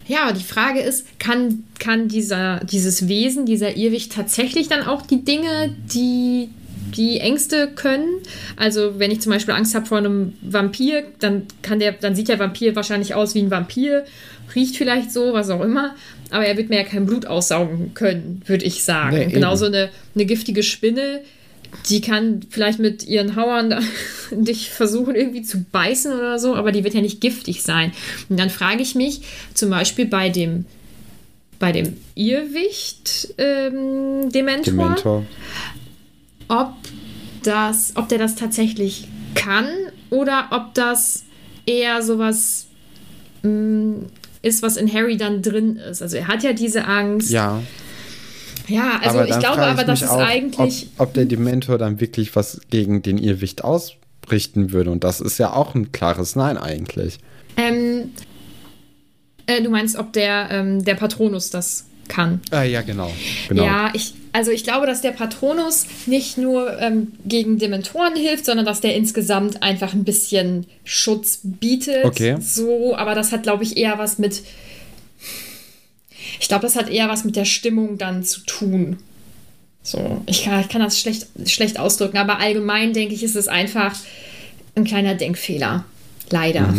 ja, 0.07 0.31
die 0.31 0.43
Frage 0.43 0.79
ist, 0.79 1.19
kann, 1.19 1.63
kann 1.79 2.07
dieser, 2.07 2.61
dieses 2.63 3.07
Wesen, 3.07 3.45
dieser 3.45 3.75
Irrwicht 3.75 4.11
tatsächlich 4.11 4.67
dann 4.67 4.83
auch 4.83 5.01
die 5.01 5.23
Dinge, 5.23 5.75
die 5.93 6.49
die 6.95 7.19
Ängste 7.19 7.69
können? 7.75 8.21
Also, 8.55 8.99
wenn 8.99 9.11
ich 9.11 9.21
zum 9.21 9.31
Beispiel 9.31 9.53
Angst 9.53 9.75
habe 9.75 9.85
vor 9.85 9.97
einem 9.97 10.33
Vampir, 10.41 11.03
dann 11.19 11.43
kann 11.61 11.79
der, 11.79 11.93
dann 11.93 12.15
sieht 12.15 12.27
der 12.27 12.39
Vampir 12.39 12.75
wahrscheinlich 12.75 13.15
aus 13.15 13.35
wie 13.35 13.39
ein 13.39 13.51
Vampir, 13.51 14.05
riecht 14.55 14.77
vielleicht 14.77 15.11
so, 15.11 15.33
was 15.33 15.49
auch 15.49 15.61
immer, 15.61 15.95
aber 16.29 16.45
er 16.45 16.57
wird 16.57 16.69
mir 16.69 16.77
ja 16.77 16.83
kein 16.83 17.05
Blut 17.05 17.25
aussaugen 17.25 17.93
können, 17.93 18.41
würde 18.45 18.65
ich 18.65 18.83
sagen. 18.83 19.17
Nee. 19.17 19.25
Genauso 19.27 19.65
eine, 19.65 19.89
eine 20.13 20.25
giftige 20.25 20.63
Spinne, 20.63 21.21
die 21.89 22.01
kann 22.01 22.41
vielleicht 22.49 22.79
mit 22.79 23.05
ihren 23.05 23.35
Hauern 23.35 23.73
dich 24.31 24.69
versuchen 24.69 25.15
irgendwie 25.15 25.43
zu 25.43 25.63
beißen 25.71 26.13
oder 26.13 26.39
so, 26.39 26.55
aber 26.55 26.71
die 26.71 26.83
wird 26.83 26.93
ja 26.93 27.01
nicht 27.01 27.21
giftig 27.21 27.63
sein. 27.63 27.91
Und 28.29 28.39
dann 28.39 28.49
frage 28.49 28.81
ich 28.81 28.95
mich 28.95 29.21
zum 29.53 29.69
Beispiel 29.69 30.05
bei 30.05 30.29
dem 30.29 30.65
bei 31.57 31.71
dem 31.71 31.95
Irrwicht 32.15 33.33
ähm, 33.37 34.29
Dementor, 34.29 34.73
Dementor. 34.73 35.25
ob 36.49 36.73
das, 37.43 37.93
ob 37.95 38.09
der 38.09 38.17
das 38.17 38.35
tatsächlich 38.35 39.07
kann 39.35 39.67
oder 40.09 40.47
ob 40.51 40.73
das 40.73 41.23
eher 41.65 42.01
sowas 42.01 42.67
mh, 43.43 44.07
ist, 44.41 44.61
was 44.61 44.77
in 44.77 44.91
Harry 44.91 45.17
dann 45.17 45.41
drin 45.41 45.77
ist. 45.77 46.01
Also 46.01 46.17
er 46.17 46.27
hat 46.27 46.43
ja 46.43 46.53
diese 46.53 46.85
Angst. 46.85 47.31
Ja. 47.31 47.61
Ja, 48.67 48.99
also 49.03 49.19
aber 49.19 49.29
ich 49.29 49.39
glaube 49.39 49.61
aber, 49.61 49.81
ich 49.81 49.87
das 49.87 50.01
mich 50.01 50.09
ist 50.09 50.15
auch, 50.15 50.19
eigentlich. 50.19 50.87
Ob, 50.97 51.07
ob 51.07 51.13
der 51.13 51.25
Dementor 51.25 51.77
dann 51.77 51.99
wirklich 51.99 52.35
was 52.35 52.61
gegen 52.69 53.01
den 53.01 53.17
Irrwicht 53.17 53.63
ausrichten 53.63 54.71
würde. 54.71 54.91
Und 54.91 55.03
das 55.03 55.21
ist 55.21 55.37
ja 55.37 55.53
auch 55.53 55.75
ein 55.75 55.91
klares 55.91 56.35
Nein 56.35 56.57
eigentlich. 56.57 57.19
Ähm, 57.57 58.11
äh, 59.47 59.61
du 59.61 59.69
meinst, 59.69 59.97
ob 59.97 60.13
der, 60.13 60.47
ähm, 60.51 60.83
der 60.83 60.95
Patronus 60.95 61.49
das 61.49 61.85
kann? 62.07 62.41
Ah, 62.51 62.63
ja, 62.63 62.81
genau. 62.81 63.11
genau. 63.47 63.65
Ja, 63.65 63.89
ich, 63.93 64.13
also 64.31 64.51
ich 64.51 64.63
glaube, 64.63 64.85
dass 64.85 65.01
der 65.01 65.11
Patronus 65.11 65.87
nicht 66.05 66.37
nur 66.37 66.79
ähm, 66.79 67.13
gegen 67.25 67.57
Dementoren 67.57 68.15
hilft, 68.15 68.45
sondern 68.45 68.65
dass 68.65 68.81
der 68.81 68.95
insgesamt 68.95 69.63
einfach 69.63 69.93
ein 69.93 70.03
bisschen 70.03 70.67
Schutz 70.83 71.39
bietet. 71.43 72.05
Okay. 72.05 72.37
So, 72.39 72.95
aber 72.95 73.15
das 73.15 73.31
hat, 73.31 73.43
glaube 73.43 73.63
ich, 73.63 73.77
eher 73.77 73.97
was 73.97 74.17
mit. 74.17 74.43
Ich 76.39 76.47
glaube, 76.47 76.63
das 76.63 76.75
hat 76.75 76.89
eher 76.89 77.09
was 77.09 77.23
mit 77.23 77.35
der 77.35 77.45
Stimmung 77.45 77.97
dann 77.97 78.23
zu 78.23 78.41
tun. 78.41 78.97
So, 79.83 80.21
ich 80.25 80.43
kann, 80.43 80.59
ich 80.61 80.69
kann 80.69 80.81
das 80.81 80.99
schlecht, 80.99 81.27
schlecht 81.45 81.79
ausdrücken, 81.79 82.17
aber 82.17 82.39
allgemein 82.39 82.93
denke 82.93 83.13
ich, 83.13 83.23
ist 83.23 83.35
es 83.35 83.47
einfach 83.47 83.95
ein 84.75 84.83
kleiner 84.83 85.15
Denkfehler. 85.15 85.85
Leider. 86.31 86.73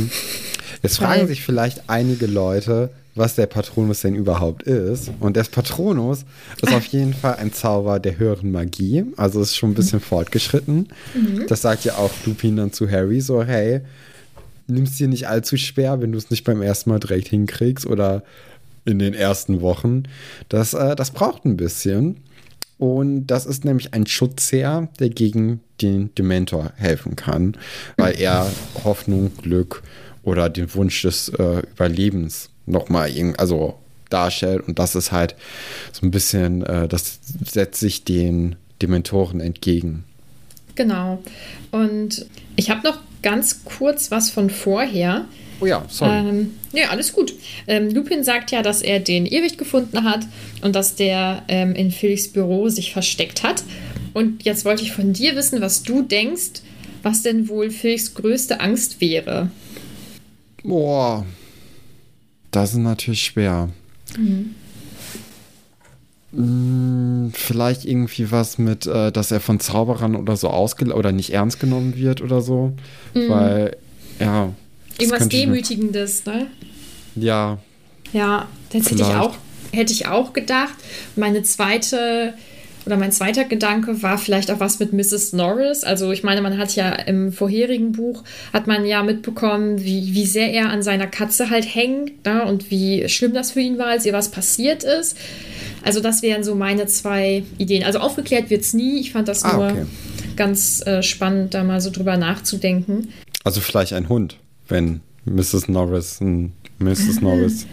Jetzt 0.83 0.99
fragen 0.99 1.21
Weil- 1.21 1.29
sich 1.29 1.43
vielleicht 1.43 1.89
einige 1.89 2.27
Leute, 2.27 2.91
was 3.15 3.35
der 3.35 3.47
Patronus 3.47 4.01
denn 4.03 4.15
überhaupt 4.15 4.65
ist. 4.65 5.11
Und 5.21 5.37
der 5.37 5.45
Patronus 5.45 6.25
ist 6.61 6.75
auf 6.75 6.85
jeden 6.87 7.15
Fall 7.15 7.37
ein 7.37 7.53
Zauber 7.53 7.99
der 7.99 8.19
höheren 8.19 8.51
Magie. 8.53 9.05
Also 9.17 9.41
ist 9.41 9.57
schon 9.57 9.71
ein 9.71 9.75
bisschen 9.75 10.01
fortgeschritten. 10.01 10.89
Das 11.49 11.63
sagt 11.63 11.85
ja 11.85 11.95
auch 11.95 12.11
Lupin 12.27 12.57
dann 12.57 12.73
zu 12.73 12.91
Harry 12.91 13.21
so, 13.23 13.43
hey, 13.43 13.81
nimm's 14.67 14.97
dir 14.99 15.09
nicht 15.09 15.29
allzu 15.29 15.57
schwer, 15.57 16.03
wenn 16.03 16.13
du 16.13 16.19
es 16.19 16.29
nicht 16.31 16.45
beim 16.45 16.61
ersten 16.61 16.91
Mal 16.91 16.99
direkt 17.01 17.29
hinkriegst 17.29 17.87
oder 17.87 18.23
in 18.87 18.99
den 18.99 19.15
ersten 19.15 19.61
Wochen. 19.61 20.05
Das, 20.49 20.75
äh, 20.75 20.97
das 20.97 21.11
braucht 21.11 21.45
ein 21.45 21.57
bisschen. 21.57 22.23
Und 22.79 23.27
das 23.27 23.47
ist 23.47 23.65
nämlich 23.65 23.95
ein 23.95 24.07
Schutzherr, 24.07 24.89
der 24.99 25.09
gegen 25.09 25.61
den 25.81 26.15
Dementor 26.15 26.73
helfen 26.77 27.17
kann, 27.17 27.57
weil 27.97 28.21
er 28.21 28.51
Hoffnung, 28.85 29.33
Glück 29.41 29.83
oder 30.23 30.49
den 30.49 30.75
Wunsch 30.75 31.03
des 31.03 31.29
äh, 31.31 31.63
Überlebens 31.75 32.51
nochmal 32.67 33.11
also 33.39 33.79
darstellt. 34.11 34.67
Und 34.67 34.79
das 34.79 34.95
ist 34.95 35.13
halt 35.13 35.37
so 35.93 36.07
ein 36.07 36.11
bisschen, 36.11 36.65
äh, 36.65 36.89
das 36.89 37.21
setzt 37.45 37.81
sich 37.81 38.05
den 38.05 38.57
Dementoren 38.83 39.41
entgegen. 39.41 40.05
Genau. 40.75 41.23
Und 41.71 42.27
ich 42.57 42.69
habe 42.71 42.87
noch 42.87 42.99
ganz 43.23 43.65
kurz 43.65 44.11
was 44.11 44.31
von 44.31 44.51
vorher. 44.51 45.25
Oh 45.61 45.67
ja, 45.67 45.85
sorry. 45.89 46.29
Ähm, 46.29 46.55
ja, 46.73 46.89
alles 46.91 47.13
gut. 47.13 47.33
Ähm, 47.67 47.91
Lupin 47.91 48.25
sagt 48.25 48.51
ja, 48.51 48.63
dass 48.63 48.83
er 48.83 49.01
den 49.01 49.27
Irrwicht 49.27 49.59
gefunden 49.59 50.05
hat 50.05 50.27
und 50.63 50.77
dass 50.77 50.95
der 50.97 51.43
ähm, 51.49 51.75
in 51.75 51.91
Felix 51.91 52.29
Büro 52.29 52.69
sich 52.69 52.93
versteckt 52.93 53.43
hat. 53.43 53.65
Und 54.13 54.45
jetzt 54.45 54.65
wollte 54.65 54.83
ich 54.83 54.93
von 54.93 55.13
dir 55.13 55.37
wissen, 55.37 55.61
was 55.61 55.83
du 55.83 56.03
denkst, 56.03 56.63
was 57.03 57.23
denn 57.23 57.49
wohl 57.49 57.71
Felix 57.71 58.15
größte 58.15 58.61
Angst 58.61 59.01
wäre. 59.01 59.51
Boah, 60.63 61.25
das 62.51 62.73
ist 62.73 62.79
natürlich 62.79 63.23
schwer. 63.23 63.69
Mm, 66.33 67.29
Vielleicht 67.33 67.85
irgendwie 67.85 68.31
was 68.31 68.59
mit, 68.59 68.87
äh, 68.87 69.13
dass 69.13 69.31
er 69.31 69.41
von 69.41 69.61
Zauberern 69.61 70.17
oder 70.17 70.37
so 70.37 70.49
ausge 70.49 70.93
oder 70.93 71.13
nicht 71.13 71.33
ernst 71.33 71.61
genommen 71.61 71.97
wird 71.97 72.21
oder 72.21 72.41
so. 72.43 72.73
Weil, 73.15 73.77
ja. 74.19 74.53
Irgendwas 74.99 75.29
Demütigendes, 75.29 76.25
ne? 76.25 76.47
Ja, 77.15 77.59
Ja, 78.13 78.49
das 78.73 78.87
hätte 78.91 79.03
ich 79.03 79.09
auch, 79.09 79.35
hätte 79.73 79.93
ich 79.93 80.07
auch 80.07 80.33
gedacht. 80.33 80.75
Meine 81.17 81.43
zweite 81.43 82.35
oder 82.85 82.97
mein 82.97 83.11
zweiter 83.11 83.45
Gedanke 83.45 84.01
war 84.05 84.17
vielleicht 84.17 84.49
auch 84.51 84.61
was 84.61 84.79
mit 84.79 84.93
Mrs. 84.93 85.33
Norris. 85.33 85.83
Also 85.83 86.13
ich 86.13 86.23
meine, 86.23 86.41
man 86.41 86.57
hat 86.57 86.77
ja 86.77 86.91
im 86.93 87.33
vorherigen 87.33 87.91
Buch 87.93 88.23
hat 88.53 88.69
man 88.69 88.85
ja 88.87 89.03
mitbekommen, 89.03 89.83
wie, 89.85 90.15
wie 90.15 90.25
sehr 90.25 90.53
er 90.53 90.71
an 90.71 90.83
seiner 90.83 91.09
Katze 91.09 91.51
halt 91.51 91.65
hängt 91.75 92.25
ne? 92.25 92.45
und 92.45 92.71
wie 92.71 93.09
schlimm 93.09 93.35
das 93.35 93.51
für 93.51 93.61
ihn 93.61 93.77
war, 93.79 93.87
als 93.89 94.07
ihr 94.07 94.13
was 94.13 94.31
passiert 94.31 94.85
ist. 94.85 95.17
Also 95.83 95.99
das 96.01 96.23
wären 96.23 96.45
so 96.45 96.55
meine 96.55 96.87
zwei 96.87 97.43
Ideen. 97.59 97.83
Also 97.83 97.99
aufgeklärt 97.99 98.51
wird 98.51 98.63
es 98.63 98.73
nie. 98.73 99.01
Ich 99.01 99.11
fand 99.13 99.27
das 99.27 99.43
Ah, 99.43 99.57
nur 99.57 99.67
okay. 99.67 99.87
ganz 100.37 100.87
äh, 100.87 101.03
spannend, 101.03 101.55
da 101.55 101.65
mal 101.65 101.81
so 101.81 101.91
drüber 101.91 102.17
nachzudenken. 102.17 103.09
also 103.43 103.61
vielleicht 103.61 103.95
ein 103.95 104.09
Hund, 104.09 104.37
wenn 104.69 105.01
Mrs. 105.25 105.69
Norris, 105.69 106.21
Mrs. 106.79 107.21
Norris 107.21 107.67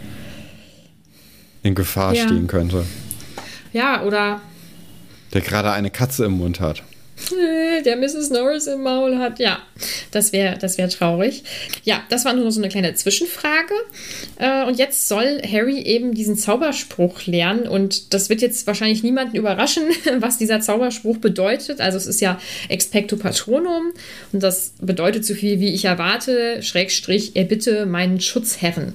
in 1.62 1.74
Gefahr 1.74 2.14
Ja. 2.14 2.24
stehen 2.26 2.46
könnte. 2.46 2.84
Ja, 3.72 4.02
oder 4.02 4.40
Der 5.32 5.40
gerade 5.40 5.72
eine 5.72 5.90
Katze 5.90 6.24
im 6.26 6.32
Mund 6.32 6.60
hat. 6.60 6.82
Äh, 7.30 7.82
der 7.82 7.96
Mrs. 7.96 8.30
Norris 8.30 8.66
im 8.66 8.82
Maul 8.82 9.18
hat. 9.18 9.38
Ja, 9.38 9.60
das 10.10 10.32
wäre 10.32 10.58
das 10.58 10.78
wär 10.78 10.88
traurig. 10.88 11.44
Ja, 11.84 12.02
das 12.10 12.24
war 12.24 12.34
nur 12.34 12.50
so 12.50 12.60
eine 12.60 12.68
kleine 12.68 12.94
Zwischenfrage. 12.94 13.74
Äh, 14.36 14.64
und 14.64 14.78
jetzt 14.78 15.08
soll 15.08 15.40
Harry 15.50 15.80
eben 15.80 16.14
diesen 16.14 16.36
Zauberspruch 16.36 17.26
lernen. 17.26 17.68
Und 17.68 18.12
das 18.12 18.28
wird 18.28 18.42
jetzt 18.42 18.66
wahrscheinlich 18.66 19.02
niemanden 19.02 19.36
überraschen, 19.36 19.84
was 20.18 20.38
dieser 20.38 20.60
Zauberspruch 20.60 21.18
bedeutet. 21.18 21.80
Also 21.80 21.98
es 21.98 22.06
ist 22.06 22.20
ja 22.20 22.40
Expecto 22.68 23.16
Patronum. 23.16 23.92
Und 24.32 24.42
das 24.42 24.74
bedeutet 24.80 25.24
so 25.24 25.34
viel 25.34 25.60
wie 25.60 25.72
ich 25.72 25.84
erwarte, 25.84 26.62
Schrägstrich, 26.62 27.36
erbitte 27.36 27.86
meinen 27.86 28.20
Schutzherren. 28.20 28.92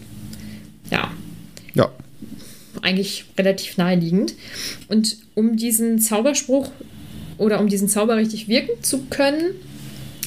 Ja, 0.91 1.12
Ja, 1.73 1.91
Eigentlich 2.82 3.25
relativ 3.38 3.77
naheliegend. 3.77 4.36
Und 4.88 5.17
um 5.36 5.55
diesen 5.55 5.99
Zauberspruch 5.99 6.71
oder 7.39 7.60
um 7.60 7.67
diesen 7.67 7.89
Zauber 7.89 8.17
richtig 8.17 8.47
wirken 8.47 8.84
zu 8.84 9.06
können, 9.10 9.56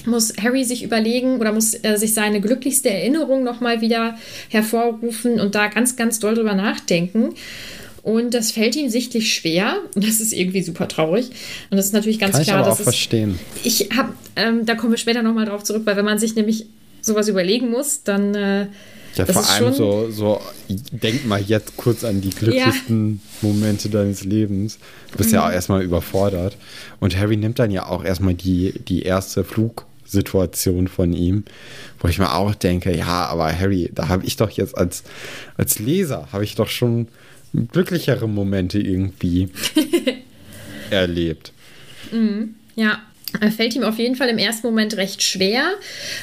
muss 0.07 0.33
Harry 0.43 0.65
sich 0.65 0.83
überlegen 0.83 1.39
oder 1.39 1.53
muss 1.53 1.75
äh, 1.75 1.97
sich 1.97 2.15
seine 2.15 2.41
glücklichste 2.41 2.91
Erinnerung 2.91 3.45
nochmal 3.45 3.81
wieder 3.81 4.19
hervorrufen 4.49 5.41
und 5.41 5.55
da 5.55 5.69
ganz, 5.69 5.95
ganz 5.95 6.19
doll 6.19 6.35
drüber 6.35 6.55
nachdenken. 6.55 7.35
Und 8.03 8.35
das 8.35 8.51
fällt 8.51 8.75
ihm 8.75 8.89
sichtlich 8.89 9.33
schwer. 9.33 9.77
Und 9.95 10.05
das 10.09 10.21
ist 10.21 10.33
irgendwie 10.33 10.63
super 10.63 10.89
traurig. 10.89 11.27
Und 11.71 11.77
das 11.77 11.87
ist 11.87 11.93
natürlich 11.93 12.19
ganz 12.19 12.35
Kann 12.35 12.43
klar. 12.43 12.57
Ich 12.57 12.61
aber 12.61 12.69
dass 12.71 12.79
auch 12.79 12.81
es, 12.81 12.85
verstehen. 12.85 13.39
Ich 13.63 13.91
habe, 13.97 14.13
ähm, 14.35 14.67
da 14.67 14.75
kommen 14.75 14.93
wir 14.93 14.99
später 14.99 15.23
nochmal 15.23 15.47
drauf 15.47 15.63
zurück, 15.63 15.83
weil 15.85 15.97
wenn 15.97 16.05
man 16.05 16.19
sich 16.19 16.35
nämlich 16.35 16.67
sowas 17.01 17.29
überlegen 17.29 17.71
muss, 17.71 18.03
dann. 18.03 18.35
Äh, 18.35 18.67
ja, 19.15 19.27
vor 19.27 19.49
allem 19.49 19.75
so, 19.75 20.11
so, 20.11 20.41
denk 20.69 21.27
mal 21.27 21.41
jetzt 21.41 21.77
kurz 21.77 22.05
an 22.05 22.21
die 22.21 22.31
glücklichsten 22.31 23.21
ja. 23.43 23.49
Momente 23.49 23.89
deines 23.89 24.25
Lebens. 24.25 24.79
Du 25.11 25.19
bist 25.19 25.31
mhm. 25.31 25.37
ja 25.37 25.47
auch 25.47 25.53
erstmal 25.53 25.83
überfordert. 25.83 26.57
Und 27.01 27.17
Harry 27.17 27.37
nimmt 27.37 27.59
dann 27.59 27.71
ja 27.71 27.87
auch 27.87 28.05
erstmal 28.05 28.35
die, 28.35 28.73
die 28.89 29.03
erste 29.03 29.45
Flugsituation 29.45 30.89
von 30.89 31.13
ihm, 31.13 31.45
wo 32.01 32.09
ich 32.09 32.19
mir 32.19 32.35
auch 32.35 32.55
denke, 32.55 32.97
ja, 32.97 33.27
aber 33.27 33.53
Harry, 33.53 33.91
da 33.95 34.09
habe 34.09 34.25
ich 34.25 34.37
doch 34.37 34.51
jetzt 34.51 34.77
als, 34.77 35.03
als 35.57 35.79
Leser, 35.79 36.29
habe 36.33 36.45
ich 36.45 36.55
doch 36.55 36.69
schon 36.69 37.09
glücklichere 37.53 38.29
Momente 38.29 38.79
irgendwie 38.79 39.51
erlebt. 40.91 41.53
Mhm. 42.11 42.55
Ja, 42.77 43.03
fällt 43.57 43.75
ihm 43.75 43.83
auf 43.83 43.99
jeden 43.99 44.17
Fall 44.17 44.29
im 44.29 44.39
ersten 44.39 44.67
Moment 44.67 44.97
recht 44.97 45.23
schwer, 45.23 45.65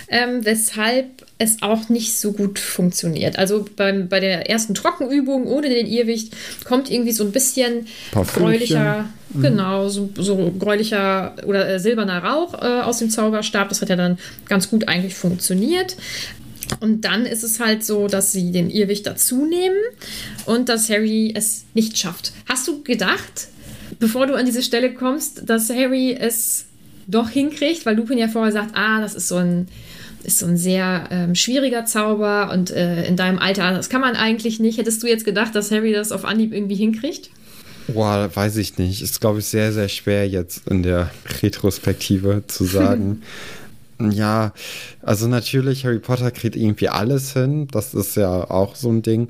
ähm, 0.10 0.46
weshalb 0.46 1.08
es 1.38 1.62
auch 1.62 1.90
nicht 1.90 2.18
so 2.18 2.34
gut 2.34 2.60
funktioniert. 2.60 3.38
Also 3.38 3.66
beim, 3.76 4.10
bei 4.10 4.20
der 4.20 4.50
ersten 4.50 4.74
Trockenübung 4.74 5.48
ohne 5.48 5.70
den 5.70 5.88
Irrwicht 5.88 6.34
kommt 6.66 6.92
irgendwie 6.92 7.12
so 7.12 7.24
ein 7.24 7.32
bisschen 7.32 7.88
gräulicher, 8.14 9.10
mhm. 9.30 9.42
genau, 9.42 9.90
so, 9.90 10.10
so 10.18 10.52
gräulicher 10.58 11.36
oder 11.46 11.68
äh, 11.68 11.80
silberner 11.80 12.24
Rauch 12.24 12.54
äh, 12.56 12.82
aus 12.82 13.00
dem 13.00 13.10
Zauberstab. 13.10 13.70
Das 13.70 13.82
hat 13.82 13.90
ja 13.90 13.96
dann 13.96 14.20
ganz 14.48 14.70
gut 14.70 14.88
eigentlich 14.88 15.16
funktioniert. 15.16 15.96
Und 16.82 17.02
dann 17.02 17.26
ist 17.26 17.44
es 17.44 17.60
halt 17.60 17.84
so, 17.84 18.08
dass 18.08 18.32
sie 18.32 18.52
den 18.52 18.70
Irrwicht 18.70 19.08
dazu 19.08 19.46
nehmen 19.46 19.78
und 20.46 20.70
dass 20.70 20.90
Harry 20.90 21.34
es 21.36 21.66
nicht 21.74 21.98
schafft. 21.98 22.32
Hast 22.48 22.68
du 22.68 22.84
gedacht, 22.84 23.48
bevor 24.00 24.28
du 24.28 24.36
an 24.36 24.46
diese 24.46 24.62
Stelle 24.62 24.94
kommst, 24.94 25.50
dass 25.50 25.70
Harry 25.70 26.16
es 26.20 26.66
doch 27.10 27.30
hinkriegt, 27.30 27.86
weil 27.86 27.96
Lupin 27.96 28.18
ja 28.18 28.28
vorher 28.28 28.52
sagt, 28.52 28.72
ah, 28.76 29.02
das 29.02 29.16
ist 29.16 29.28
so 29.28 29.36
ein, 29.38 29.68
ist 30.24 30.40
so 30.40 30.46
ein 30.46 30.58
sehr 30.58 31.08
ähm, 31.12 31.36
schwieriger 31.36 31.86
Zauber 31.86 32.52
und 32.54 32.72
äh, 32.72 33.06
in 33.06 33.16
deinem 33.16 33.40
Alter, 33.40 33.72
das 33.72 33.90
kann 33.90 34.02
man 34.02 34.16
eigentlich 34.16 34.60
nicht. 34.60 34.78
Hättest 34.78 35.02
du 35.04 35.08
jetzt 35.08 35.26
gedacht, 35.26 35.56
dass 35.56 35.72
Harry 35.72 35.92
das 35.92 36.12
auf 36.12 36.26
Anhieb 36.26 36.54
irgendwie 36.54 36.76
hinkriegt? 36.76 37.30
Boah, 37.88 38.30
weiß 38.34 38.58
ich 38.58 38.78
nicht. 38.78 39.02
Ist, 39.02 39.20
glaube 39.20 39.40
ich, 39.40 39.46
sehr, 39.46 39.74
sehr 39.74 39.90
schwer 39.90 40.28
jetzt 40.28 40.68
in 40.68 40.84
der 40.84 41.10
Retrospektive 41.42 42.44
zu 42.48 42.66
sagen. 42.66 43.22
Ja, 44.02 44.54
also 45.02 45.28
natürlich, 45.28 45.84
Harry 45.84 46.00
Potter 46.00 46.32
kriegt 46.32 46.56
irgendwie 46.56 46.88
alles 46.88 47.34
hin. 47.34 47.68
Das 47.70 47.94
ist 47.94 48.16
ja 48.16 48.50
auch 48.50 48.76
so 48.76 48.90
ein 48.90 49.02
Ding. 49.02 49.28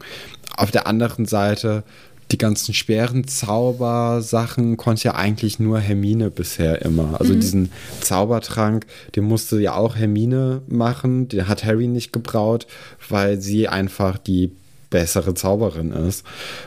Auf 0.56 0.70
der 0.70 0.86
anderen 0.86 1.26
Seite, 1.26 1.84
die 2.32 2.38
ganzen 2.38 2.74
schweren 2.74 3.28
Zaubersachen 3.28 4.78
konnte 4.78 5.06
ja 5.06 5.16
eigentlich 5.16 5.60
nur 5.60 5.80
Hermine 5.80 6.30
bisher 6.30 6.82
immer. 6.84 7.20
Also 7.20 7.34
mhm. 7.34 7.40
diesen 7.40 7.72
Zaubertrank, 8.02 8.86
den 9.16 9.24
musste 9.24 9.60
ja 9.60 9.76
auch 9.76 9.96
Hermine 9.96 10.62
machen. 10.68 11.28
Den 11.28 11.48
hat 11.48 11.66
Harry 11.66 11.88
nicht 11.88 12.14
gebraut, 12.14 12.68
weil 13.10 13.42
sie 13.42 13.68
einfach 13.68 14.18
die 14.18 14.52
bessere 14.90 15.34
Zauberin 15.34 15.92
ist. 15.92 16.24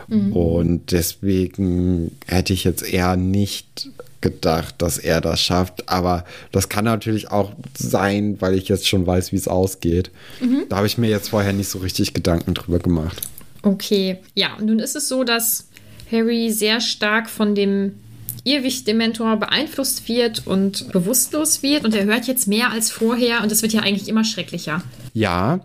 Mhm. 0.09 0.33
Und 0.33 0.93
deswegen 0.93 2.13
hätte 2.27 2.53
ich 2.53 2.65
jetzt 2.65 2.83
eher 2.83 3.17
nicht 3.17 3.91
gedacht, 4.21 4.77
dass 4.79 4.99
er 4.99 5.21
das 5.21 5.41
schafft. 5.41 5.89
Aber 5.89 6.25
das 6.51 6.69
kann 6.69 6.85
natürlich 6.85 7.31
auch 7.31 7.53
sein, 7.77 8.37
weil 8.41 8.55
ich 8.55 8.69
jetzt 8.69 8.89
schon 8.89 9.07
weiß, 9.07 9.33
wie 9.33 9.37
es 9.37 9.49
ausgeht. 9.49 10.11
Mhm. 10.41 10.65
Da 10.69 10.77
habe 10.77 10.87
ich 10.87 10.99
mir 10.99 11.09
jetzt 11.09 11.31
vorher 11.31 11.53
nicht 11.53 11.69
so 11.69 11.79
richtig 11.79 12.15
Gedanken 12.15 12.55
drüber 12.55 12.79
gemacht. 12.79 13.21
Okay, 13.63 14.19
ja, 14.35 14.57
nun 14.61 14.79
ist 14.79 14.97
es 14.97 15.09
so, 15.09 15.25
dass 15.25 15.69
Harry 16.11 16.51
sehr 16.51 16.81
stark 16.81 17.31
von 17.31 17.55
dem 17.55 17.95
Irrwicht-Dementor 18.45 19.37
beeinflusst 19.37 20.09
wird 20.09 20.47
und 20.47 20.91
bewusstlos 20.93 21.63
wird. 21.63 21.85
Und 21.85 21.95
er 21.95 22.05
hört 22.05 22.27
jetzt 22.27 22.49
mehr 22.49 22.71
als 22.71 22.91
vorher 22.91 23.43
und 23.43 23.53
es 23.53 23.63
wird 23.63 23.73
ja 23.73 23.83
eigentlich 23.83 24.09
immer 24.09 24.25
schrecklicher. 24.25 24.83
Ja, 25.15 25.61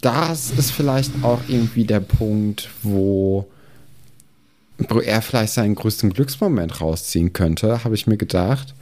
das 0.00 0.50
ist 0.50 0.70
vielleicht 0.70 1.12
auch 1.22 1.40
irgendwie 1.48 1.84
der 1.84 2.00
Punkt, 2.00 2.70
wo 2.82 3.46
wo 4.88 5.00
er 5.00 5.22
vielleicht 5.22 5.52
seinen 5.52 5.76
größten 5.76 6.12
Glücksmoment 6.12 6.80
rausziehen 6.80 7.32
könnte, 7.32 7.84
habe 7.84 7.94
ich 7.94 8.08
mir 8.08 8.16
gedacht. 8.16 8.74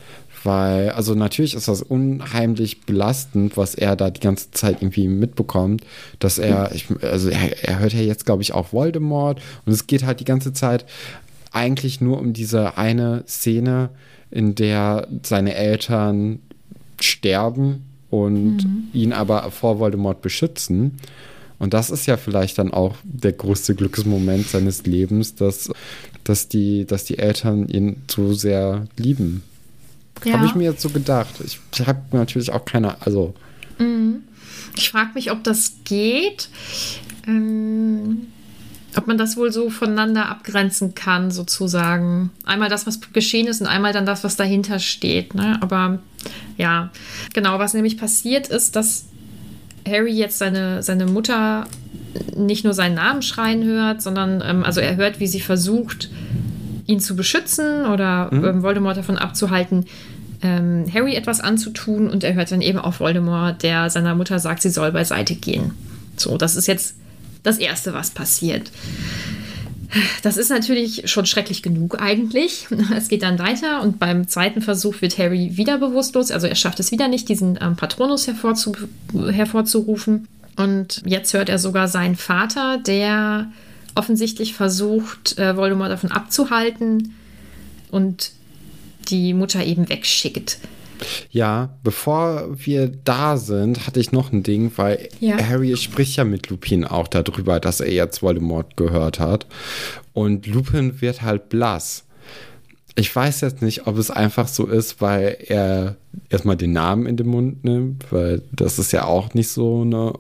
Weil, 0.45 0.91
also 0.91 1.15
natürlich 1.15 1.55
ist 1.55 1.69
das 1.69 1.83
unheimlich 1.83 2.83
belastend, 2.83 3.57
was 3.57 3.75
er 3.75 3.95
da 3.97 4.11
die 4.11 4.21
ganze 4.21 4.51
Zeit 4.51 4.83
irgendwie 4.83 5.09
mitbekommt, 5.09 5.85
dass 6.19 6.39
er, 6.39 6.73
ich, 6.75 6.87
also 7.01 7.29
er, 7.29 7.63
er 7.63 7.79
hört 7.79 7.93
ja 7.93 8.01
jetzt, 8.01 8.27
glaube 8.27 8.43
ich, 8.43 8.53
auch 8.53 8.73
Voldemort 8.73 9.41
und 9.67 9.73
es 9.73 9.87
geht 9.87 10.05
halt 10.05 10.21
die 10.21 10.25
ganze 10.25 10.53
Zeit 10.53 10.85
eigentlich 11.53 12.01
nur 12.01 12.19
um 12.19 12.33
diese 12.33 12.77
eine 12.77 13.25
Szene, 13.29 13.91
in 14.31 14.55
der 14.55 15.07
seine 15.23 15.55
Eltern 15.55 16.41
sterben 17.01 17.85
und 18.11 18.65
mhm. 18.65 18.89
ihn 18.93 19.13
aber 19.13 19.51
vor 19.51 19.79
Voldemort 19.79 20.23
beschützen. 20.23 20.99
Und 21.59 21.75
das 21.75 21.91
ist 21.91 22.07
ja 22.07 22.17
vielleicht 22.17 22.59
dann 22.59 22.73
auch 22.73 22.97
der 23.05 23.33
größte 23.33 23.75
Glücksmoment 23.75 24.49
seines 24.49 24.85
Lebens, 24.85 25.35
dass, 25.35 25.71
dass, 26.25 26.49
die, 26.49 26.87
dass 26.87 27.05
die 27.05 27.19
Eltern 27.19 27.69
ihn 27.69 28.03
so 28.11 28.33
sehr 28.33 28.87
lieben. 28.97 29.43
Ja. 30.25 30.35
Habe 30.35 30.47
ich 30.47 30.55
mir 30.55 30.65
jetzt 30.65 30.83
so 30.83 30.91
gedacht. 30.91 31.35
Ich, 31.45 31.61
habe 31.87 32.01
natürlich 32.13 32.53
auch 32.53 32.65
keine, 32.65 33.01
also. 33.03 33.35
Mhm. 33.79 34.23
Ich 34.77 34.91
frage 34.91 35.11
mich, 35.15 35.31
ob 35.31 35.43
das 35.45 35.75
geht. 35.85 36.49
Ähm, 37.27 38.29
ob 38.97 39.07
man 39.07 39.17
das 39.17 39.37
wohl 39.37 39.53
so 39.53 39.71
voneinander 39.71 40.29
abgrenzen 40.29 40.95
kann, 40.95 41.31
sozusagen. 41.31 42.31
Einmal 42.45 42.69
das, 42.69 42.87
was 42.87 43.01
geschehen 43.13 43.47
ist 43.47 43.61
und 43.61 43.67
einmal 43.67 43.93
dann 43.93 44.07
das, 44.07 44.23
was 44.23 44.37
dahinter 44.37 44.79
steht. 44.79 45.35
Ne? 45.35 45.59
Aber 45.63 45.99
ja, 46.57 46.91
genau, 47.33 47.59
was 47.59 47.75
nämlich 47.75 47.97
passiert 47.97 48.49
ist, 48.49 48.77
dass 48.77 49.07
Harry 49.87 50.13
jetzt 50.13 50.39
seine, 50.39 50.83
seine 50.83 51.07
Mutter 51.07 51.67
nicht 52.37 52.65
nur 52.65 52.75
seinen 52.75 52.95
Namen 52.95 53.23
schreien 53.23 53.65
hört, 53.65 54.03
sondern 54.03 54.43
ähm, 54.45 54.65
also 54.65 54.81
er 54.81 54.97
hört, 54.97 55.21
wie 55.21 55.27
sie 55.27 55.41
versucht, 55.41 56.11
ihn 56.87 57.01
zu 57.01 57.17
beschützen 57.17 57.87
oder 57.87 58.29
mhm. 58.33 58.45
ähm, 58.45 58.63
Voldemort 58.63 58.97
davon 58.97 59.19
abzuhalten, 59.19 59.87
ähm, 60.43 60.85
Harry 60.93 61.15
etwas 61.15 61.41
anzutun 61.41 62.11
und 62.11 62.25
er 62.25 62.35
hört 62.35 62.51
dann 62.51 62.61
eben 62.61 62.79
auch 62.79 63.01
Voldemort, 63.01 63.63
der 63.63 63.91
seiner 63.91 64.15
Mutter 64.15 64.39
sagt, 64.39 64.63
sie 64.63 64.71
soll 64.71 64.93
beiseite 64.93 65.35
gehen. 65.35 65.73
So, 66.17 66.37
das 66.37 66.57
ist 66.57 66.67
jetzt 66.67 66.97
das 67.43 67.59
Erste, 67.59 67.95
was 67.95 68.11
passiert. 68.11 68.71
Das 70.23 70.37
ist 70.37 70.49
natürlich 70.49 71.11
schon 71.11 71.27
schrecklich 71.27 71.63
genug 71.63 72.01
eigentlich. 72.01 72.67
Es 72.97 73.09
geht 73.09 73.23
dann 73.23 73.39
weiter 73.39 73.83
und 73.83 73.99
beim 73.99 74.27
zweiten 74.27 74.63
Versuch 74.63 75.03
wird 75.03 75.19
Harry 75.19 75.57
wieder 75.57 75.79
bewusstlos. 75.79 76.31
Also 76.31 76.47
er 76.47 76.55
schafft 76.55 76.81
es 76.81 76.93
wieder 76.93 77.09
nicht, 77.09 77.29
diesen 77.29 77.59
ähm, 77.61 77.77
Patronus 77.77 78.27
hervorzu 78.27 78.75
hervorzurufen. 79.13 80.29
Und 80.57 81.03
jetzt 81.05 81.35
hört 81.35 81.49
er 81.49 81.59
sogar 81.59 81.89
seinen 81.89 82.17
Vater, 82.17 82.79
der 82.79 83.51
offensichtlich 83.95 84.55
versucht, 84.55 85.39
äh, 85.39 85.57
Voldemort 85.57 85.91
davon 85.91 86.13
abzuhalten 86.13 87.15
und 87.91 88.33
die 89.09 89.35
Mutter 89.35 89.65
eben 89.65 89.89
wegschickt. 89.89 90.59
Ja, 91.31 91.71
bevor 91.83 92.49
wir 92.55 92.89
da 92.89 93.37
sind, 93.37 93.87
hatte 93.87 94.01
ich 94.01 94.13
noch 94.13 94.33
ein 94.33 94.43
Ding, 94.43 94.73
weil 94.77 95.09
ja. 95.21 95.37
Harry 95.39 95.77
spricht 95.77 96.17
ja 96.17 96.25
mit 96.25 96.49
Lupin 96.49 96.85
auch 96.85 97.09
darüber, 97.09 97.61
dass 97.61 97.81
er 97.81 97.93
jetzt 97.93 98.23
Voldemort 98.23 98.77
gehört 98.77 99.19
hat. 99.19 99.47
Und 100.13 100.47
Lupin 100.47 101.01
wird 101.01 101.23
halt 101.23 101.49
blass. 101.49 102.05
Ich 102.95 103.15
weiß 103.15 103.41
jetzt 103.41 103.63
nicht, 103.63 103.87
ob 103.87 103.97
es 103.97 104.11
einfach 104.11 104.49
so 104.49 104.67
ist, 104.67 105.01
weil 105.01 105.39
er 105.47 105.97
erstmal 106.29 106.57
den 106.57 106.73
Namen 106.73 107.07
in 107.07 107.17
den 107.17 107.27
Mund 107.27 107.65
nimmt, 107.65 108.13
weil 108.13 108.43
das 108.53 108.79
ist 108.79 108.93
ja 108.93 109.05
auch 109.05 109.35
nicht 109.35 109.49
so 109.49 109.81
eine 109.81 110.13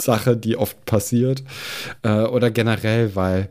Sache, 0.00 0.36
die 0.36 0.56
oft 0.56 0.84
passiert. 0.84 1.42
Äh, 2.02 2.22
oder 2.22 2.50
generell, 2.50 3.14
weil 3.14 3.48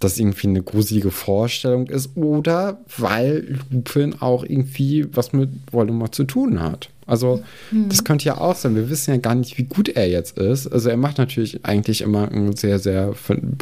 das 0.00 0.18
irgendwie 0.18 0.48
eine 0.48 0.62
gruselige 0.62 1.10
Vorstellung 1.10 1.86
ist 1.88 2.16
oder 2.16 2.80
weil 2.96 3.58
Lupin 3.70 4.16
auch 4.20 4.44
irgendwie 4.44 5.06
was 5.14 5.32
mit 5.32 5.50
Voldemort 5.70 6.14
zu 6.14 6.24
tun 6.24 6.60
hat. 6.60 6.88
Also 7.06 7.42
mhm. 7.70 7.88
das 7.88 8.04
könnte 8.04 8.24
ja 8.24 8.38
auch 8.38 8.56
sein. 8.56 8.76
Wir 8.76 8.88
wissen 8.88 9.10
ja 9.10 9.16
gar 9.18 9.34
nicht, 9.34 9.58
wie 9.58 9.64
gut 9.64 9.90
er 9.90 10.08
jetzt 10.08 10.38
ist. 10.38 10.68
Also 10.68 10.88
er 10.88 10.96
macht 10.96 11.18
natürlich 11.18 11.64
eigentlich 11.64 12.00
immer 12.00 12.30
einen 12.30 12.56
sehr, 12.56 12.78
sehr 12.78 13.14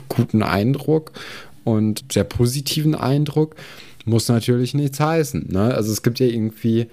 guten 0.08 0.42
Eindruck 0.42 1.12
und 1.64 2.04
sehr 2.12 2.24
positiven 2.24 2.94
Eindruck. 2.94 3.56
Muss 4.04 4.28
natürlich 4.28 4.74
nichts 4.74 5.00
heißen. 5.00 5.48
Ne? 5.50 5.74
Also 5.74 5.92
es 5.92 6.02
gibt 6.02 6.20
ja 6.20 6.26
irgendwie 6.26 6.86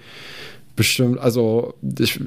bestimmt, 0.76 1.18
also 1.18 1.74
ich, 1.98 2.20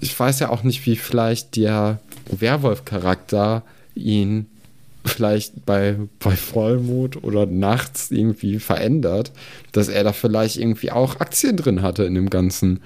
ich 0.00 0.18
weiß 0.18 0.40
ja 0.40 0.48
auch 0.48 0.62
nicht, 0.62 0.86
wie 0.86 0.96
vielleicht 0.96 1.56
der 1.56 2.00
Werwolf-Charakter 2.30 3.62
ihn 3.94 4.46
vielleicht 5.04 5.66
bei, 5.66 5.96
bei 6.20 6.36
Vollmond 6.36 7.24
oder 7.24 7.46
nachts 7.46 8.10
irgendwie 8.10 8.60
verändert, 8.60 9.32
dass 9.72 9.88
er 9.88 10.04
da 10.04 10.12
vielleicht 10.12 10.56
irgendwie 10.56 10.92
auch 10.92 11.18
Aktien 11.20 11.56
drin 11.56 11.82
hatte 11.82 12.04
in 12.04 12.14
dem 12.14 12.30
ganzen 12.30 12.80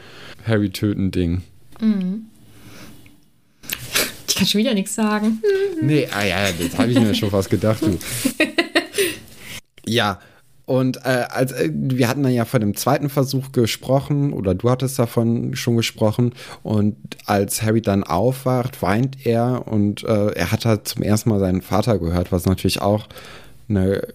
Harry-Töten-Ding. 0.47 1.43
Mhm. 1.81 2.23
Ich 4.29 4.35
kann 4.35 4.47
schon 4.47 4.61
wieder 4.61 4.75
nichts 4.75 4.95
sagen. 4.95 5.43
Nee, 5.81 6.09
ah 6.11 6.25
ja, 6.25 6.53
das 6.53 6.79
habe 6.79 6.91
ich 6.91 6.99
mir 6.99 7.15
schon 7.15 7.31
fast 7.31 7.51
gedacht, 7.51 7.83
du. 7.83 7.99
Ja, 9.89 10.19
und 10.67 10.97
äh, 11.05 11.27
als, 11.31 11.53
äh, 11.53 11.71
wir 11.73 12.09
hatten 12.09 12.25
dann 12.25 12.33
ja 12.33 12.45
von 12.45 12.61
dem 12.61 12.75
zweiten 12.75 13.09
Versuch 13.09 13.53
gesprochen, 13.53 14.33
oder 14.33 14.55
du 14.55 14.69
hattest 14.69 14.99
davon 14.99 15.55
schon 15.55 15.77
gesprochen. 15.77 16.33
Und 16.65 16.97
als 17.25 17.63
Harry 17.63 17.81
dann 17.81 18.03
aufwacht, 18.03 18.83
weint 18.83 19.25
er 19.25 19.69
und 19.69 20.03
äh, 20.03 20.33
er 20.33 20.51
hat 20.51 20.65
halt 20.65 20.89
zum 20.89 21.03
ersten 21.03 21.31
Mal 21.31 21.39
seinen 21.39 21.63
Vater 21.63 21.99
gehört, 22.01 22.33
was 22.33 22.47
natürlich 22.47 22.83
auch 22.83 23.07
eine 23.69 24.09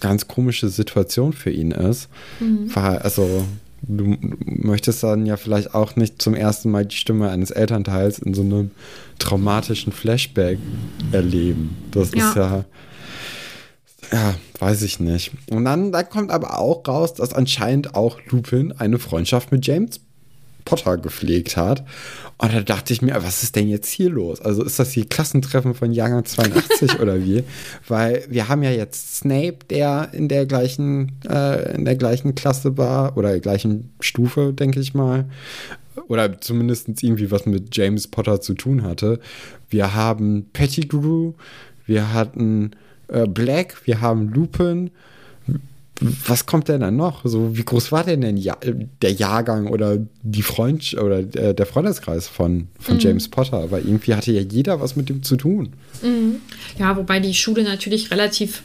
ganz 0.00 0.26
komische 0.26 0.70
Situation 0.70 1.34
für 1.34 1.50
ihn 1.50 1.70
ist. 1.70 2.08
Mhm. 2.40 2.70
Also, 2.74 3.44
du 3.82 4.16
möchtest 4.46 5.02
dann 5.02 5.26
ja 5.26 5.36
vielleicht 5.36 5.74
auch 5.74 5.96
nicht 5.96 6.22
zum 6.22 6.34
ersten 6.34 6.70
Mal 6.70 6.86
die 6.86 6.96
Stimme 6.96 7.28
eines 7.28 7.50
Elternteils 7.50 8.18
in 8.18 8.32
so 8.32 8.40
einem 8.40 8.70
traumatischen 9.18 9.92
Flashback 9.92 10.58
erleben. 11.12 11.76
Das 11.90 12.12
ja. 12.14 12.28
ist 12.28 12.36
ja 12.36 12.64
ja, 14.12 14.34
weiß 14.58 14.82
ich 14.82 15.00
nicht. 15.00 15.32
Und 15.50 15.64
dann, 15.64 15.90
da 15.90 16.02
kommt 16.02 16.30
aber 16.30 16.58
auch 16.58 16.86
raus, 16.86 17.14
dass 17.14 17.32
anscheinend 17.32 17.94
auch 17.94 18.18
Lupin 18.28 18.72
eine 18.72 18.98
Freundschaft 18.98 19.52
mit 19.52 19.66
James 19.66 20.00
Potter 20.64 20.96
gepflegt 20.96 21.56
hat. 21.56 21.84
Und 22.38 22.52
da 22.52 22.60
dachte 22.60 22.92
ich 22.92 23.02
mir, 23.02 23.14
was 23.22 23.42
ist 23.42 23.56
denn 23.56 23.68
jetzt 23.68 23.88
hier 23.88 24.10
los? 24.10 24.40
Also 24.40 24.64
ist 24.64 24.78
das 24.78 24.92
hier 24.92 25.06
Klassentreffen 25.06 25.74
von 25.74 25.92
Jahrgang 25.92 26.24
82 26.24 26.98
oder 27.00 27.22
wie? 27.24 27.44
Weil 27.88 28.24
wir 28.28 28.48
haben 28.48 28.62
ja 28.62 28.70
jetzt 28.70 29.16
Snape, 29.16 29.58
der 29.70 30.10
in 30.12 30.28
der 30.28 30.46
gleichen, 30.46 31.12
äh, 31.28 31.74
in 31.74 31.84
der 31.84 31.96
gleichen 31.96 32.34
Klasse 32.34 32.76
war 32.76 33.16
oder 33.16 33.30
der 33.30 33.40
gleichen 33.40 33.92
Stufe, 34.00 34.52
denke 34.52 34.80
ich 34.80 34.94
mal. 34.94 35.26
Oder 36.08 36.40
zumindest 36.40 36.88
irgendwie 37.02 37.30
was 37.30 37.46
mit 37.46 37.76
James 37.76 38.08
Potter 38.08 38.40
zu 38.40 38.54
tun 38.54 38.82
hatte. 38.82 39.20
Wir 39.68 39.94
haben 39.94 40.46
Pettigrew, 40.52 41.34
wir 41.86 42.12
hatten 42.12 42.72
äh, 43.08 43.26
Black, 43.26 43.86
wir 43.86 44.00
haben 44.00 44.28
Lupin. 44.32 44.90
Was 46.26 46.46
kommt 46.46 46.68
denn 46.68 46.80
dann 46.80 46.96
noch? 46.96 47.20
So, 47.24 47.56
wie 47.56 47.64
groß 47.64 47.92
war 47.92 48.02
denn, 48.02 48.22
denn 48.22 48.36
ja, 48.36 48.56
der 49.02 49.12
Jahrgang 49.12 49.68
oder 49.68 49.98
die 50.22 50.42
Freund 50.42 50.94
oder 50.94 51.18
äh, 51.18 51.54
der 51.54 51.66
Freundeskreis 51.66 52.26
von, 52.26 52.68
von 52.80 52.96
mhm. 52.96 53.00
James 53.00 53.28
Potter? 53.28 53.70
Weil 53.70 53.84
irgendwie 53.84 54.14
hatte 54.14 54.32
ja 54.32 54.40
jeder 54.40 54.80
was 54.80 54.96
mit 54.96 55.08
dem 55.08 55.22
zu 55.22 55.36
tun. 55.36 55.74
Mhm. 56.02 56.36
Ja, 56.78 56.96
wobei 56.96 57.20
die 57.20 57.34
Schule 57.34 57.62
natürlich 57.62 58.10
relativ 58.10 58.62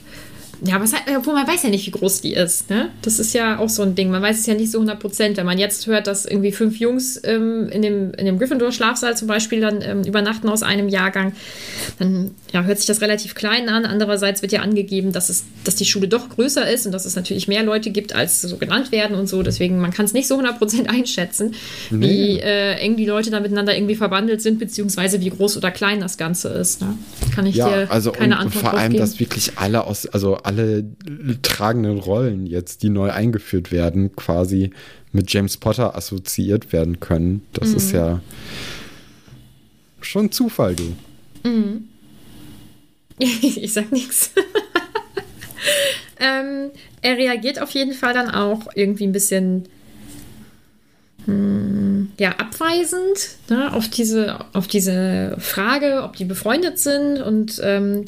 ja, 0.63 0.81
was, 0.81 0.93
obwohl 1.15 1.35
man 1.35 1.47
weiß 1.47 1.63
ja 1.63 1.69
nicht, 1.69 1.85
wie 1.85 1.91
groß 1.91 2.21
die 2.21 2.33
ist. 2.33 2.69
Ne? 2.69 2.89
Das 3.01 3.19
ist 3.19 3.33
ja 3.33 3.59
auch 3.59 3.69
so 3.69 3.83
ein 3.83 3.93
Ding. 3.93 4.09
Man 4.09 4.21
weiß 4.21 4.39
es 4.39 4.45
ja 4.47 4.55
nicht 4.55 4.71
so 4.71 4.79
100 4.79 4.99
Prozent. 4.99 5.37
Wenn 5.37 5.45
man 5.45 5.59
jetzt 5.59 5.85
hört, 5.85 6.07
dass 6.07 6.25
irgendwie 6.25 6.51
fünf 6.51 6.79
Jungs 6.79 7.21
ähm, 7.23 7.69
in 7.69 7.81
dem, 7.81 8.13
in 8.13 8.25
dem 8.25 8.39
Gryffindor-Schlafsaal 8.39 9.15
zum 9.15 9.27
Beispiel 9.27 9.61
dann 9.61 9.81
ähm, 9.81 10.03
übernachten 10.03 10.49
aus 10.49 10.63
einem 10.63 10.89
Jahrgang, 10.89 11.33
dann 11.99 12.31
ja, 12.53 12.63
hört 12.63 12.77
sich 12.77 12.87
das 12.87 13.01
relativ 13.01 13.35
klein 13.35 13.69
an. 13.69 13.85
Andererseits 13.85 14.41
wird 14.41 14.51
ja 14.51 14.61
angegeben, 14.61 15.11
dass, 15.11 15.29
es, 15.29 15.43
dass 15.63 15.75
die 15.75 15.85
Schule 15.85 16.07
doch 16.07 16.29
größer 16.29 16.69
ist 16.69 16.85
und 16.87 16.91
dass 16.91 17.05
es 17.05 17.15
natürlich 17.15 17.47
mehr 17.47 17.63
Leute 17.63 17.91
gibt, 17.91 18.15
als 18.15 18.41
so 18.41 18.57
genannt 18.57 18.91
werden 18.91 19.15
und 19.15 19.27
so. 19.27 19.43
Deswegen, 19.43 19.79
man 19.79 19.91
kann 19.91 20.05
es 20.05 20.13
nicht 20.13 20.27
so 20.27 20.35
100 20.35 20.57
Prozent 20.57 20.89
einschätzen, 20.89 21.53
nee. 21.91 22.07
wie 22.07 22.39
äh, 22.39 22.73
eng 22.77 22.97
die 22.97 23.05
Leute 23.05 23.29
da 23.29 23.39
miteinander 23.39 23.75
irgendwie 23.75 23.95
verbandelt 23.95 24.41
sind, 24.41 24.57
beziehungsweise 24.57 25.21
wie 25.21 25.29
groß 25.29 25.57
oder 25.57 25.69
klein 25.69 25.99
das 25.99 26.17
Ganze 26.17 26.49
ist. 26.49 26.81
Ne? 26.81 26.97
Kann 27.35 27.45
ich 27.45 27.55
ja, 27.55 27.69
dir 27.69 27.91
also 27.91 28.11
keine 28.11 28.37
Antwort 28.37 28.65
vor 28.65 28.73
allem, 28.73 28.93
dass 28.97 29.19
wirklich 29.19 29.51
alle 29.57 29.83
aus, 29.85 30.07
also 30.07 30.37
alle 30.47 30.85
tragenden 31.41 31.99
Rollen 31.99 32.45
jetzt, 32.45 32.81
die 32.81 32.89
neu 32.89 33.11
eingeführt 33.11 33.69
werden, 33.69 34.15
quasi 34.15 34.71
mit 35.11 35.31
James 35.31 35.57
Potter 35.57 35.93
assoziiert 35.93 36.71
werden 36.71 37.01
können. 37.01 37.45
Das 37.51 37.71
mhm. 37.71 37.75
ist 37.75 37.91
ja 37.91 38.21
schon 39.99 40.31
Zufall, 40.31 40.73
du. 40.73 40.95
Mhm. 41.43 41.89
ich 43.19 43.73
sag 43.73 43.91
nichts. 43.91 44.31
ähm, 46.19 46.71
er 47.01 47.17
reagiert 47.17 47.61
auf 47.61 47.71
jeden 47.71 47.93
Fall 47.93 48.13
dann 48.13 48.29
auch 48.29 48.67
irgendwie 48.73 49.05
ein 49.05 49.11
bisschen 49.11 49.67
hm, 51.25 52.13
ja, 52.17 52.29
abweisend 52.37 53.35
ne, 53.49 53.73
auf, 53.73 53.89
diese, 53.89 54.45
auf 54.53 54.67
diese 54.67 55.35
Frage, 55.39 56.03
ob 56.03 56.15
die 56.15 56.23
befreundet 56.23 56.79
sind 56.79 57.19
und 57.19 57.59
ähm, 57.61 58.05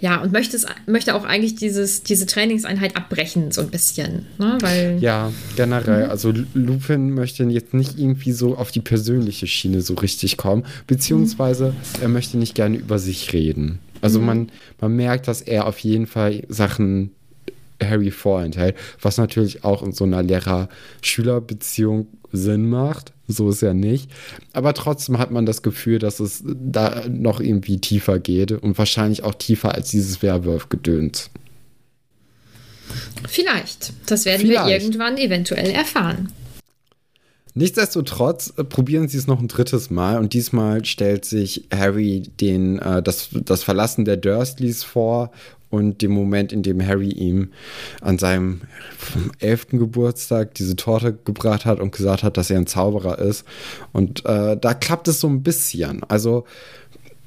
ja, 0.00 0.20
und 0.20 0.32
möchte, 0.32 0.56
es, 0.56 0.66
möchte 0.86 1.14
auch 1.14 1.24
eigentlich 1.24 1.54
dieses, 1.54 2.02
diese 2.02 2.26
Trainingseinheit 2.26 2.96
abbrechen, 2.96 3.50
so 3.50 3.60
ein 3.60 3.70
bisschen. 3.70 4.26
Ne? 4.38 4.58
Weil, 4.60 4.98
ja, 5.00 5.32
generell. 5.56 6.04
Mhm. 6.04 6.10
Also 6.10 6.32
Lupin 6.54 7.10
möchte 7.10 7.44
jetzt 7.44 7.74
nicht 7.74 7.98
irgendwie 7.98 8.32
so 8.32 8.56
auf 8.56 8.70
die 8.70 8.80
persönliche 8.80 9.46
Schiene 9.46 9.80
so 9.80 9.94
richtig 9.94 10.36
kommen, 10.36 10.64
beziehungsweise 10.86 11.70
mhm. 11.70 12.02
er 12.02 12.08
möchte 12.08 12.38
nicht 12.38 12.54
gerne 12.54 12.76
über 12.76 12.98
sich 12.98 13.32
reden. 13.32 13.78
Also 14.00 14.20
mhm. 14.20 14.26
man, 14.26 14.50
man 14.80 14.96
merkt, 14.96 15.28
dass 15.28 15.40
er 15.42 15.66
auf 15.66 15.78
jeden 15.80 16.06
Fall 16.06 16.44
Sachen 16.48 17.10
Harry 17.82 18.10
vorenthält, 18.10 18.76
was 19.00 19.18
natürlich 19.18 19.64
auch 19.64 19.82
in 19.82 19.92
so 19.92 20.04
einer 20.04 20.22
Lehrer-Schüler-Beziehung 20.22 22.08
Sinn 22.32 22.68
macht. 22.68 23.12
So 23.26 23.50
ist 23.50 23.62
ja 23.62 23.74
nicht. 23.74 24.10
Aber 24.52 24.74
trotzdem 24.74 25.18
hat 25.18 25.30
man 25.30 25.46
das 25.46 25.62
Gefühl, 25.62 25.98
dass 25.98 26.20
es 26.20 26.42
da 26.44 27.04
noch 27.08 27.40
irgendwie 27.40 27.78
tiefer 27.78 28.18
geht 28.18 28.52
und 28.52 28.78
wahrscheinlich 28.78 29.22
auch 29.22 29.34
tiefer 29.34 29.74
als 29.74 29.90
dieses 29.90 30.22
Werwolf-Gedöns. 30.22 31.30
Vielleicht. 33.28 33.92
Das 34.06 34.24
werden 34.24 34.46
Vielleicht. 34.46 34.66
wir 34.66 34.74
irgendwann 34.74 35.18
eventuell 35.18 35.70
erfahren. 35.70 36.32
Nichtsdestotrotz 37.54 38.52
äh, 38.56 38.62
probieren 38.62 39.08
sie 39.08 39.18
es 39.18 39.26
noch 39.26 39.40
ein 39.40 39.48
drittes 39.48 39.90
Mal 39.90 40.18
und 40.18 40.32
diesmal 40.32 40.84
stellt 40.84 41.24
sich 41.24 41.64
Harry 41.74 42.22
den, 42.40 42.78
äh, 42.78 43.02
das, 43.02 43.30
das 43.32 43.64
Verlassen 43.64 44.04
der 44.04 44.16
Dursleys 44.16 44.84
vor 44.84 45.32
und 45.70 46.00
dem 46.00 46.12
Moment, 46.12 46.52
in 46.52 46.62
dem 46.62 46.84
Harry 46.84 47.10
ihm 47.10 47.52
an 48.00 48.18
seinem 48.18 48.62
elften 49.38 49.78
Geburtstag 49.78 50.54
diese 50.54 50.76
Torte 50.76 51.12
gebracht 51.24 51.66
hat 51.66 51.80
und 51.80 51.92
gesagt 51.92 52.22
hat, 52.22 52.36
dass 52.36 52.50
er 52.50 52.58
ein 52.58 52.66
Zauberer 52.66 53.18
ist. 53.18 53.44
Und 53.92 54.24
äh, 54.24 54.56
da 54.56 54.74
klappt 54.74 55.08
es 55.08 55.20
so 55.20 55.28
ein 55.28 55.42
bisschen. 55.42 56.02
Also 56.04 56.44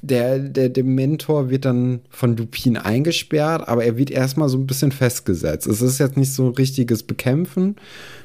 der, 0.02 0.40
der, 0.40 0.68
der 0.68 0.82
Mentor 0.82 1.48
wird 1.48 1.64
dann 1.64 2.00
von 2.10 2.36
Lupin 2.36 2.76
eingesperrt, 2.76 3.68
aber 3.68 3.84
er 3.84 3.96
wird 3.96 4.10
erstmal 4.10 4.48
so 4.48 4.58
ein 4.58 4.66
bisschen 4.66 4.90
festgesetzt. 4.90 5.68
Es 5.68 5.80
ist 5.80 5.98
jetzt 5.98 6.16
nicht 6.16 6.34
so 6.34 6.46
ein 6.46 6.54
richtiges 6.54 7.04
Bekämpfen, 7.04 7.76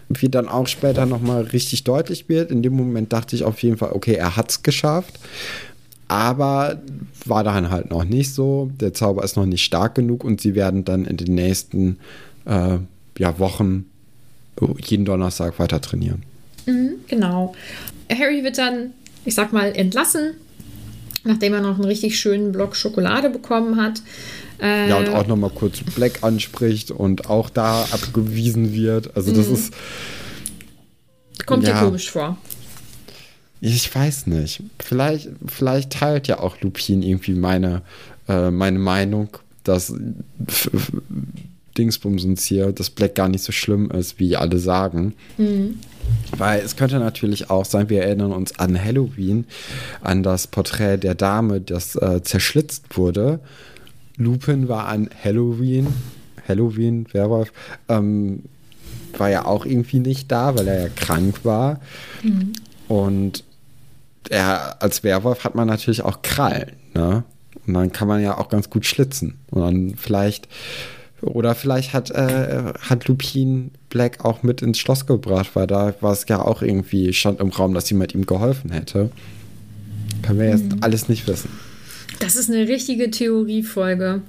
wie 0.09 0.29
dann 0.29 0.47
auch 0.47 0.67
später 0.67 1.05
nochmal 1.05 1.43
richtig 1.43 1.83
deutlich 1.83 2.27
wird. 2.29 2.49
In 2.49 2.63
dem 2.63 2.73
Moment 2.73 3.13
dachte 3.13 3.35
ich 3.35 3.43
auf 3.43 3.61
jeden 3.61 3.77
Fall, 3.77 3.91
okay, 3.91 4.15
er 4.15 4.35
hat 4.35 4.49
es 4.49 4.63
geschafft. 4.63 5.19
Aber 6.07 6.81
war 7.25 7.43
dann 7.43 7.69
halt 7.69 7.89
noch 7.89 8.05
nicht 8.05 8.33
so. 8.33 8.71
Der 8.79 8.93
Zauber 8.93 9.23
ist 9.23 9.35
noch 9.35 9.45
nicht 9.45 9.63
stark 9.63 9.95
genug 9.95 10.23
und 10.23 10.39
sie 10.39 10.55
werden 10.55 10.85
dann 10.85 11.05
in 11.05 11.17
den 11.17 11.35
nächsten 11.35 11.99
äh, 12.45 12.77
ja, 13.17 13.39
Wochen 13.39 13.85
jeden 14.79 15.05
Donnerstag 15.05 15.59
weiter 15.59 15.81
trainieren. 15.81 16.23
Mhm, 16.65 16.95
genau. 17.07 17.53
Harry 18.11 18.43
wird 18.43 18.57
dann, 18.57 18.93
ich 19.25 19.35
sag 19.35 19.53
mal, 19.53 19.75
entlassen, 19.75 20.33
nachdem 21.23 21.53
er 21.53 21.61
noch 21.61 21.75
einen 21.75 21.85
richtig 21.85 22.19
schönen 22.19 22.51
Block 22.51 22.75
Schokolade 22.75 23.29
bekommen 23.29 23.81
hat. 23.81 24.01
Äh, 24.61 24.89
ja, 24.89 24.97
und 24.97 25.09
auch 25.09 25.27
nochmal 25.27 25.51
kurz 25.51 25.81
Black 25.95 26.23
anspricht 26.23 26.91
und 26.91 27.29
auch 27.29 27.49
da 27.49 27.83
abgewiesen 27.91 28.73
wird. 28.73 29.15
Also, 29.15 29.31
das 29.31 29.47
mhm. 29.47 29.53
ist. 29.53 29.73
Kommt 31.45 31.63
ja, 31.63 31.73
dir 31.73 31.85
komisch 31.85 32.09
vor. 32.09 32.37
Ich 33.61 33.93
weiß 33.93 34.27
nicht. 34.27 34.61
Vielleicht, 34.79 35.29
vielleicht 35.45 35.91
teilt 35.91 36.27
ja 36.27 36.39
auch 36.39 36.61
Lupin 36.61 37.01
irgendwie 37.01 37.33
meine, 37.33 37.81
äh, 38.27 38.51
meine 38.51 38.79
Meinung, 38.79 39.29
dass 39.63 39.93
Dingsbumsens 41.77 42.45
hier, 42.45 42.71
dass 42.71 42.89
Black 42.89 43.15
gar 43.15 43.29
nicht 43.29 43.43
so 43.43 43.51
schlimm 43.51 43.91
ist, 43.91 44.19
wie 44.19 44.35
alle 44.35 44.59
sagen. 44.59 45.13
Mhm. 45.37 45.79
Weil 46.37 46.61
es 46.61 46.75
könnte 46.75 46.99
natürlich 46.99 47.49
auch 47.49 47.65
sein, 47.65 47.89
wir 47.89 48.03
erinnern 48.03 48.31
uns 48.31 48.57
an 48.59 48.81
Halloween, 48.81 49.45
an 50.01 50.23
das 50.23 50.47
Porträt 50.47 50.97
der 50.97 51.15
Dame, 51.15 51.61
das 51.61 51.95
äh, 51.95 52.21
zerschlitzt 52.23 52.97
wurde. 52.97 53.39
Lupin 54.17 54.67
war 54.67 54.87
an 54.87 55.09
Halloween, 55.23 55.87
Halloween, 56.47 57.05
Werwolf, 57.11 57.51
ähm, 57.89 58.43
war 59.17 59.29
ja 59.29 59.45
auch 59.45 59.65
irgendwie 59.65 59.99
nicht 59.99 60.31
da, 60.31 60.55
weil 60.55 60.67
er 60.67 60.81
ja 60.83 60.89
krank 60.89 61.43
war. 61.43 61.79
Mhm. 62.23 62.53
Und 62.87 63.43
er 64.29 64.81
als 64.81 65.03
Werwolf 65.03 65.43
hat 65.43 65.55
man 65.55 65.67
natürlich 65.67 66.01
auch 66.03 66.21
Krallen, 66.21 66.71
ne? 66.93 67.23
Und 67.65 67.73
dann 67.73 67.91
kann 67.91 68.07
man 68.07 68.21
ja 68.21 68.37
auch 68.37 68.49
ganz 68.49 68.69
gut 68.69 68.85
schlitzen. 68.85 69.39
Und 69.51 69.61
dann 69.61 69.95
vielleicht, 69.97 70.47
oder 71.21 71.53
vielleicht 71.53 71.93
hat, 71.93 72.11
äh, 72.11 72.73
hat 72.79 73.07
Lupin 73.07 73.71
Black 73.89 74.23
auch 74.23 74.41
mit 74.41 74.61
ins 74.61 74.77
Schloss 74.79 75.05
gebracht, 75.05 75.49
weil 75.53 75.67
da 75.67 75.93
war 75.99 76.13
es 76.13 76.25
ja 76.29 76.41
auch 76.41 76.61
irgendwie, 76.61 77.11
stand 77.11 77.41
im 77.41 77.49
Raum, 77.49 77.73
dass 77.73 77.89
jemand 77.89 78.13
ihm 78.13 78.25
geholfen 78.25 78.71
hätte. 78.71 79.11
Können 80.21 80.39
wir 80.39 80.49
jetzt 80.49 80.71
mhm. 80.71 80.77
alles 80.81 81.09
nicht 81.09 81.27
wissen. 81.27 81.49
Das 82.19 82.35
ist 82.35 82.49
eine 82.49 82.67
richtige 82.67 83.11
Theoriefolge. 83.11 84.21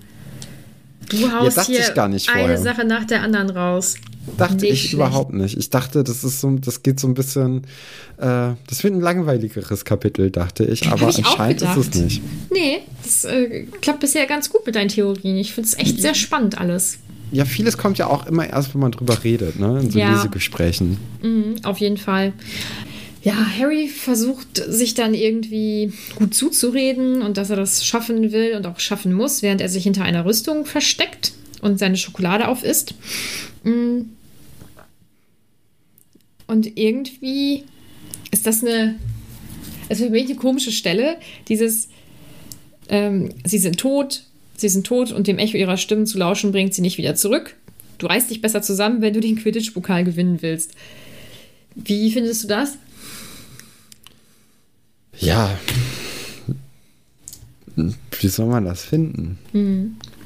Du 1.08 1.32
haust 1.32 1.66
hier 1.66 1.80
ich 1.80 1.94
gar 1.94 2.08
nicht 2.08 2.28
eine. 2.28 2.58
Sache 2.58 2.84
nach 2.84 3.04
der 3.04 3.22
anderen 3.22 3.50
raus. 3.50 3.94
Dachte 4.36 4.56
Nicht 4.64 4.72
ich 4.72 4.80
schlecht. 4.80 4.94
überhaupt 4.94 5.32
nicht. 5.32 5.56
Ich 5.58 5.70
dachte, 5.70 6.04
das 6.04 6.22
ist 6.24 6.40
so, 6.40 6.50
das 6.58 6.82
geht 6.82 7.00
so 7.00 7.08
ein 7.08 7.14
bisschen, 7.14 7.64
äh, 8.18 8.52
das 8.68 8.84
wird 8.84 8.94
ein 8.94 9.00
langweiligeres 9.00 9.84
Kapitel, 9.84 10.30
dachte 10.30 10.64
ich, 10.64 10.86
aber 10.88 11.08
ich 11.08 11.18
anscheinend 11.24 11.62
ist 11.62 11.76
es 11.76 11.94
nicht. 11.94 12.22
Nee, 12.52 12.78
das 13.02 13.24
äh, 13.24 13.64
klappt 13.80 14.00
bisher 14.00 14.26
ganz 14.26 14.50
gut 14.50 14.64
mit 14.66 14.74
deinen 14.74 14.88
Theorien. 14.88 15.36
Ich 15.38 15.52
finde 15.54 15.68
es 15.68 15.78
echt 15.78 16.00
sehr 16.00 16.14
spannend 16.14 16.58
alles. 16.58 16.98
Ja, 17.32 17.44
vieles 17.44 17.76
kommt 17.76 17.98
ja 17.98 18.06
auch 18.06 18.26
immer 18.26 18.48
erst, 18.48 18.74
wenn 18.74 18.80
man 18.80 18.92
drüber 18.92 19.22
redet, 19.22 19.58
ne? 19.58 19.80
In 19.80 19.90
so 19.90 19.98
Ja. 19.98 20.14
Lesegesprächen. 20.14 20.96
Mhm, 21.22 21.56
auf 21.64 21.78
jeden 21.78 21.98
Fall. 21.98 22.32
Ja, 23.22 23.34
Harry 23.58 23.88
versucht 23.88 24.62
sich 24.68 24.94
dann 24.94 25.12
irgendwie 25.12 25.92
gut 26.16 26.34
zuzureden 26.34 27.20
und 27.20 27.36
dass 27.36 27.50
er 27.50 27.56
das 27.56 27.84
schaffen 27.84 28.32
will 28.32 28.54
und 28.56 28.66
auch 28.66 28.78
schaffen 28.80 29.12
muss, 29.12 29.42
während 29.42 29.60
er 29.60 29.68
sich 29.68 29.82
hinter 29.82 30.04
einer 30.04 30.24
Rüstung 30.24 30.64
versteckt 30.64 31.32
und 31.60 31.78
seine 31.78 31.96
Schokolade 31.96 32.48
aufisst. 32.48 32.94
Und 36.48 36.78
irgendwie 36.78 37.64
ist 38.32 38.46
das 38.46 38.64
eine, 38.64 38.96
also 39.88 40.04
für 40.04 40.10
mich 40.10 40.24
eine 40.24 40.34
komische 40.34 40.72
Stelle, 40.72 41.18
dieses, 41.46 41.88
ähm, 42.88 43.34
sie 43.44 43.58
sind 43.58 43.78
tot, 43.78 44.24
sie 44.56 44.68
sind 44.68 44.86
tot 44.86 45.12
und 45.12 45.26
dem 45.26 45.38
Echo 45.38 45.56
ihrer 45.56 45.76
Stimmen 45.76 46.06
zu 46.06 46.18
lauschen 46.18 46.50
bringt 46.50 46.74
sie 46.74 46.82
nicht 46.82 46.98
wieder 46.98 47.14
zurück. 47.14 47.54
Du 47.98 48.06
reißt 48.06 48.30
dich 48.30 48.40
besser 48.40 48.62
zusammen, 48.62 49.02
wenn 49.02 49.12
du 49.12 49.20
den 49.20 49.36
Quidditch-Pokal 49.36 50.04
gewinnen 50.04 50.40
willst. 50.40 50.72
Wie 51.74 52.10
findest 52.10 52.44
du 52.44 52.48
das? 52.48 52.78
Ja. 55.18 55.58
Wie 57.76 58.28
soll 58.28 58.46
man 58.46 58.64
das 58.64 58.84
finden? 58.84 59.38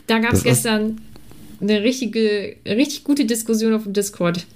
Da 0.07 0.19
gab 0.19 0.35
es 0.35 0.45
gestern 0.45 1.01
eine 1.61 1.83
richtige, 1.83 2.57
richtig 2.65 3.05
gute 3.05 3.25
Diskussion 3.25 3.75
auf 3.75 3.85
dem 3.85 3.93
Discord. 3.93 4.47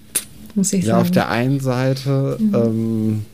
Muss 0.57 0.73
ich 0.73 0.85
Ja, 0.85 0.95
sagen. 0.95 1.03
auf 1.03 1.11
der 1.13 1.29
einen 1.29 1.61
Seite, 1.61 2.39
ähm, 2.41 3.25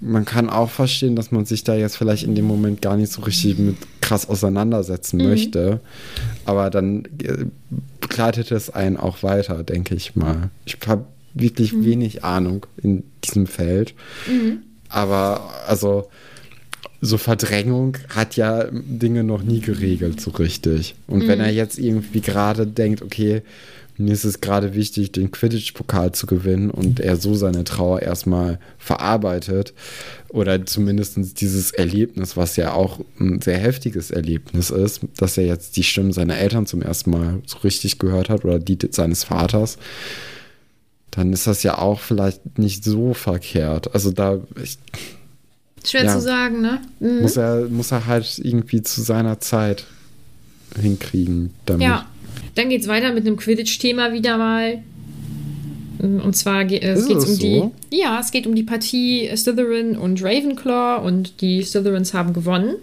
man 0.00 0.26
kann 0.26 0.50
auch 0.50 0.68
verstehen, 0.68 1.16
dass 1.16 1.30
man 1.30 1.46
sich 1.46 1.64
da 1.64 1.74
jetzt 1.74 1.96
vielleicht 1.96 2.24
in 2.24 2.34
dem 2.34 2.44
Moment 2.44 2.82
gar 2.82 2.96
nicht 2.98 3.10
so 3.10 3.22
richtig 3.22 3.58
mit 3.58 3.76
krass 4.02 4.28
auseinandersetzen 4.28 5.16
möchte. 5.16 5.80
Aber 6.44 6.68
dann 6.68 7.04
äh, 7.22 7.46
begleitet 8.00 8.50
es 8.50 8.68
einen 8.68 8.98
auch 8.98 9.22
weiter, 9.22 9.62
denke 9.62 9.94
ich 9.94 10.14
mal. 10.14 10.50
Ich 10.66 10.76
habe 10.86 11.06
wirklich 11.32 11.72
wenig 11.82 12.22
Ahnung 12.22 12.66
in 12.82 13.02
diesem 13.24 13.46
Feld. 13.46 13.94
Aber 14.90 15.50
also 15.66 16.08
so 17.00 17.16
Verdrängung 17.18 17.96
hat 18.10 18.36
ja 18.36 18.66
Dinge 18.70 19.24
noch 19.24 19.42
nie 19.42 19.60
geregelt 19.60 20.20
so 20.20 20.30
richtig. 20.32 20.94
Und 21.06 21.26
wenn 21.28 21.40
er 21.40 21.50
jetzt 21.50 21.78
irgendwie 21.78 22.20
gerade 22.20 22.66
denkt, 22.66 23.02
okay, 23.02 23.42
mir 23.96 24.12
ist 24.12 24.24
es 24.24 24.40
gerade 24.40 24.74
wichtig, 24.74 25.12
den 25.12 25.30
Quidditch-Pokal 25.30 26.12
zu 26.12 26.26
gewinnen 26.26 26.70
und 26.70 26.98
er 26.98 27.16
so 27.16 27.34
seine 27.34 27.64
Trauer 27.64 28.02
erstmal 28.02 28.58
verarbeitet 28.76 29.72
oder 30.28 30.66
zumindest 30.66 31.40
dieses 31.40 31.70
Erlebnis, 31.70 32.36
was 32.36 32.56
ja 32.56 32.72
auch 32.72 33.00
ein 33.20 33.40
sehr 33.40 33.58
heftiges 33.58 34.10
Erlebnis 34.10 34.70
ist, 34.70 35.02
dass 35.16 35.38
er 35.38 35.44
jetzt 35.44 35.76
die 35.76 35.84
Stimmen 35.84 36.12
seiner 36.12 36.36
Eltern 36.36 36.66
zum 36.66 36.82
ersten 36.82 37.10
Mal 37.10 37.42
so 37.46 37.58
richtig 37.58 37.98
gehört 37.98 38.30
hat 38.30 38.44
oder 38.44 38.58
die 38.58 38.78
seines 38.90 39.22
Vaters, 39.22 39.78
dann 41.12 41.32
ist 41.32 41.46
das 41.46 41.62
ja 41.62 41.78
auch 41.78 42.00
vielleicht 42.00 42.58
nicht 42.58 42.82
so 42.82 43.14
verkehrt. 43.14 43.94
Also 43.94 44.10
da 44.10 44.40
ich, 44.60 44.78
Schwer 45.84 46.04
ja. 46.04 46.14
zu 46.14 46.20
sagen, 46.20 46.62
ne? 46.62 46.80
Mhm. 46.98 47.20
muss, 47.20 47.36
er, 47.36 47.68
muss 47.68 47.92
er 47.92 48.06
halt 48.06 48.40
irgendwie 48.42 48.82
zu 48.82 49.02
seiner 49.02 49.38
Zeit 49.38 49.84
hinkriegen 50.80 51.54
damit. 51.66 51.86
Ja. 51.86 52.06
Dann 52.54 52.68
geht 52.68 52.82
es 52.82 52.88
weiter 52.88 53.12
mit 53.12 53.26
einem 53.26 53.36
Quidditch-Thema 53.36 54.12
wieder 54.12 54.38
mal. 54.38 54.82
Und 55.98 56.36
zwar 56.36 56.64
geht 56.64 56.84
es 56.84 57.06
um 57.06 57.38
die. 57.38 57.58
so? 57.58 57.72
Ja, 57.90 58.20
es 58.20 58.30
geht 58.30 58.46
um 58.46 58.54
die 58.54 58.62
Partie 58.62 59.30
Slytherin 59.34 59.96
und 59.96 60.22
Ravenclaw 60.22 61.06
und 61.06 61.40
die 61.40 61.62
Slytherins 61.62 62.12
haben 62.12 62.32
gewonnen. 62.32 62.76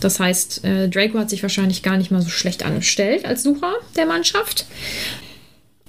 Das 0.00 0.20
heißt, 0.20 0.64
äh, 0.64 0.88
Draco 0.88 1.18
hat 1.18 1.30
sich 1.30 1.42
wahrscheinlich 1.42 1.82
gar 1.82 1.96
nicht 1.96 2.10
mal 2.10 2.22
so 2.22 2.28
schlecht 2.28 2.64
angestellt 2.64 3.24
als 3.24 3.42
Sucher 3.42 3.74
der 3.96 4.06
Mannschaft. 4.06 4.66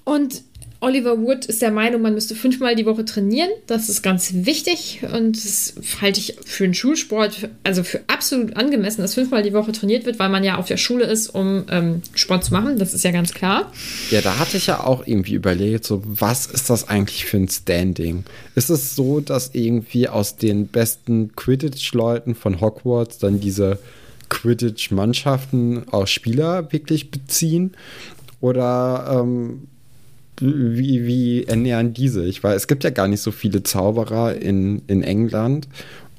Und 0.04 0.42
Oliver 0.84 1.18
Wood 1.18 1.46
ist 1.46 1.62
der 1.62 1.72
Meinung, 1.72 2.02
man 2.02 2.14
müsste 2.14 2.36
fünfmal 2.36 2.76
die 2.76 2.86
Woche 2.86 3.06
trainieren. 3.06 3.50
Das 3.68 3.88
ist 3.88 4.02
ganz 4.02 4.34
wichtig 4.34 5.00
und 5.14 5.38
das 5.38 5.76
halte 6.02 6.20
ich 6.20 6.36
für 6.46 6.66
einen 6.66 6.74
Schulsport, 6.74 7.48
also 7.64 7.84
für 7.84 8.02
absolut 8.08 8.58
angemessen, 8.58 9.02
dass 9.02 9.14
fünfmal 9.14 9.44
die 9.44 9.54
Woche 9.54 9.72
trainiert 9.72 10.06
wird, 10.06 10.20
weil 10.20 10.28
man 10.28 10.44
ja 10.44 10.58
auf 10.58 10.68
der 10.68 10.76
Schule 10.76 11.06
ist, 11.06 11.30
um 11.30 11.64
ähm, 11.70 12.02
Sport 12.16 12.44
zu 12.44 12.52
machen. 12.52 12.80
Das 12.80 12.94
ist 12.94 13.06
ja 13.06 13.12
ganz 13.12 13.34
klar. 13.34 13.72
Ja, 14.12 14.20
da 14.20 14.38
hatte 14.40 14.58
ich 14.58 14.68
ja 14.68 14.84
auch 14.84 15.08
irgendwie 15.08 15.36
überlegt, 15.36 15.86
so, 15.86 16.04
was 16.06 16.48
ist 16.48 16.70
das 16.70 16.90
eigentlich 16.90 17.24
für 17.24 17.38
ein 17.38 17.48
Standing? 17.48 18.26
Ist 18.56 18.70
es 18.70 18.94
so, 18.94 19.22
dass 19.22 19.52
irgendwie 19.54 20.10
aus 20.10 20.36
den 20.36 20.68
besten 20.68 21.34
Quidditch-Leuten 21.34 22.36
von 22.36 22.60
Hogwarts 22.60 23.20
dann 23.20 23.40
diese 23.40 23.80
Quidditch-Mannschaften 24.28 25.88
aus 25.88 26.12
Spieler 26.12 26.74
wirklich 26.74 27.10
beziehen? 27.10 27.72
Oder 28.42 29.22
ähm, 29.22 29.70
wie, 30.40 31.06
wie 31.06 31.44
ernähren 31.44 31.94
die 31.94 32.10
sich? 32.10 32.44
Weil 32.44 32.56
es 32.56 32.68
gibt 32.68 32.84
ja 32.84 32.90
gar 32.90 33.08
nicht 33.08 33.22
so 33.22 33.32
viele 33.32 33.64
Zauberer 33.64 34.36
in, 34.36 34.82
in 34.88 35.04
England. 35.04 35.68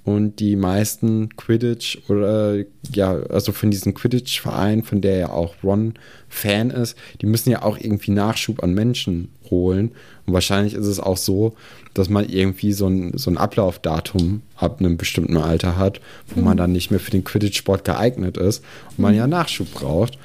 Und 0.04 0.38
die 0.38 0.54
meisten 0.54 1.30
Quidditch 1.34 1.98
oder 2.10 2.58
ja, 2.92 3.14
also 3.30 3.52
von 3.52 3.70
diesen 3.70 3.94
Quidditch-Vereinen, 3.94 4.84
von 4.84 5.00
der 5.00 5.16
ja 5.16 5.30
auch 5.30 5.54
Ron 5.64 5.94
Fan 6.28 6.68
ist, 6.68 6.94
die 7.22 7.26
müssen 7.26 7.50
ja 7.50 7.62
auch 7.62 7.78
irgendwie 7.78 8.10
Nachschub 8.10 8.62
an 8.62 8.74
Menschen 8.74 9.30
holen. 9.50 9.92
Und 10.26 10.34
wahrscheinlich 10.34 10.74
ist 10.74 10.86
es 10.86 11.00
auch 11.00 11.16
so, 11.16 11.56
dass 11.94 12.10
man 12.10 12.28
irgendwie 12.28 12.74
so 12.74 12.86
ein, 12.86 13.16
so 13.16 13.30
ein 13.30 13.38
Ablaufdatum 13.38 14.42
ab 14.56 14.78
einem 14.78 14.98
bestimmten 14.98 15.38
Alter 15.38 15.78
hat, 15.78 16.02
wo 16.34 16.42
man 16.42 16.58
dann 16.58 16.72
nicht 16.72 16.90
mehr 16.90 17.00
für 17.00 17.10
den 17.10 17.24
Quidditch-Sport 17.24 17.84
geeignet 17.84 18.36
ist 18.36 18.62
und 18.90 18.98
man 18.98 19.14
ja 19.14 19.26
Nachschub 19.26 19.72
braucht. 19.72 20.18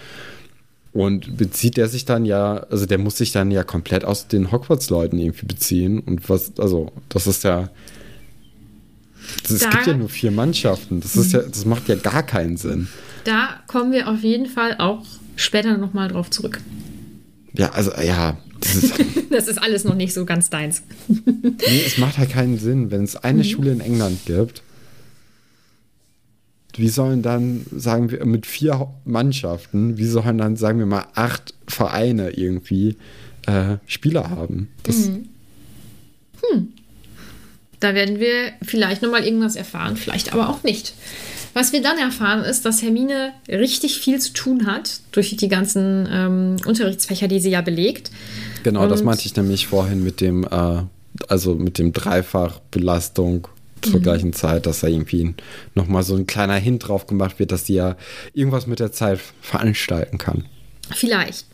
Und 0.92 1.38
bezieht 1.38 1.78
der 1.78 1.88
sich 1.88 2.06
dann 2.06 2.26
ja, 2.26 2.66
also 2.72 2.86
der 2.86 2.98
muss 2.98 3.18
sich 3.18 3.32
dann 3.32 3.52
ja 3.52 3.64
komplett 3.64 4.04
aus 4.04 4.28
den 4.28 4.52
Hogwarts-Leuten 4.52 5.20
irgendwie 5.20 5.46
beziehen. 5.46 6.00
Und 6.00 6.30
was, 6.30 6.54
also, 6.58 6.92
das 7.10 7.28
ist 7.28 7.44
ja. 7.44 7.70
Es 9.44 9.60
gibt 9.60 9.86
ja 9.86 9.94
nur 9.94 10.10
vier 10.10 10.32
Mannschaften. 10.32 11.02
Das 11.02 11.16
ist 11.16 11.34
ja, 11.34 11.42
das 11.42 11.66
macht 11.66 11.88
ja 11.88 11.96
gar 11.96 12.24
keinen 12.24 12.58
Sinn. 12.58 12.88
Da 13.24 13.50
kommen 13.68 13.92
wir 13.92 14.08
auf 14.08 14.24
jeden 14.24 14.48
Fall 14.48 14.78
auch 14.80 15.06
später 15.36 15.78
nochmal 15.78 16.08
drauf 16.08 16.32
zurück. 16.32 16.60
Ja, 17.54 17.70
also 17.72 17.92
ja, 18.02 18.38
das 18.60 18.76
ist, 18.76 18.94
Das 19.30 19.48
ist 19.48 19.62
alles 19.62 19.84
noch 19.84 19.96
nicht 19.96 20.14
so 20.14 20.26
ganz 20.26 20.50
deins. 20.50 20.82
nee, 21.08 21.84
es 21.86 21.98
macht 21.98 22.18
halt 22.18 22.32
keinen 22.32 22.58
Sinn, 22.58 22.92
wenn 22.92 23.04
es 23.04 23.16
eine 23.16 23.44
Schule 23.44 23.72
in 23.72 23.80
England 23.80 24.26
gibt. 24.26 24.64
Wie 26.80 26.88
sollen 26.90 27.22
dann, 27.22 27.66
sagen 27.76 28.10
wir, 28.10 28.26
mit 28.26 28.46
vier 28.46 28.88
Mannschaften, 29.06 29.98
wie 29.98 30.06
sollen 30.06 30.38
dann, 30.38 30.56
sagen 30.56 30.80
wir 30.80 30.86
mal, 30.86 31.06
acht 31.14 31.54
Vereine 31.68 32.32
irgendwie 32.32 32.96
äh, 33.46 33.76
Spieler 33.86 34.30
haben? 34.30 34.70
Das, 34.84 35.10
Da 37.82 37.96
werden 37.96 38.20
wir 38.20 38.52
vielleicht 38.62 39.02
nochmal 39.02 39.24
irgendwas 39.24 39.56
erfahren, 39.56 39.96
vielleicht 39.96 40.34
aber 40.34 40.50
auch 40.50 40.64
nicht. 40.64 40.94
Was 41.54 41.72
wir 41.74 41.82
dann 41.82 41.98
erfahren, 41.98 42.44
ist, 42.44 42.66
dass 42.66 42.82
Hermine 42.82 43.32
richtig 43.48 44.00
viel 44.00 44.20
zu 44.20 44.34
tun 44.34 44.66
hat 44.68 45.00
durch 45.12 45.36
die 45.36 45.48
ganzen 45.48 46.08
ähm, 46.12 46.56
Unterrichtsfächer, 46.66 47.28
die 47.28 47.40
sie 47.40 47.50
ja 47.50 47.62
belegt. 47.62 48.12
Genau, 48.64 48.88
das 48.88 49.00
Und- 49.02 49.06
meinte 49.08 49.26
ich 49.26 49.36
nämlich 49.36 49.68
vorhin 49.68 50.04
mit 50.04 50.20
dem, 50.22 50.44
äh, 50.44 50.84
also 51.28 51.56
mit 51.56 51.78
dem 51.80 51.92
Dreifachbelastung 51.94 53.48
zur 53.82 54.00
gleichen 54.00 54.34
Zeit, 54.34 54.66
dass 54.66 54.82
da 54.82 54.88
irgendwie 54.88 55.34
nochmal 55.76 56.04
so 56.04 56.16
ein 56.16 56.28
kleiner 56.28 56.56
Hint 56.56 56.88
drauf 56.88 57.08
gemacht 57.08 57.40
wird, 57.40 57.52
dass 57.52 57.64
die 57.64 57.76
ja 57.76 57.96
irgendwas 58.34 58.68
mit 58.68 58.80
der 58.80 58.92
Zeit 58.92 59.20
veranstalten 59.42 60.18
kann. 60.18 60.46
Vielleicht. 60.92 61.46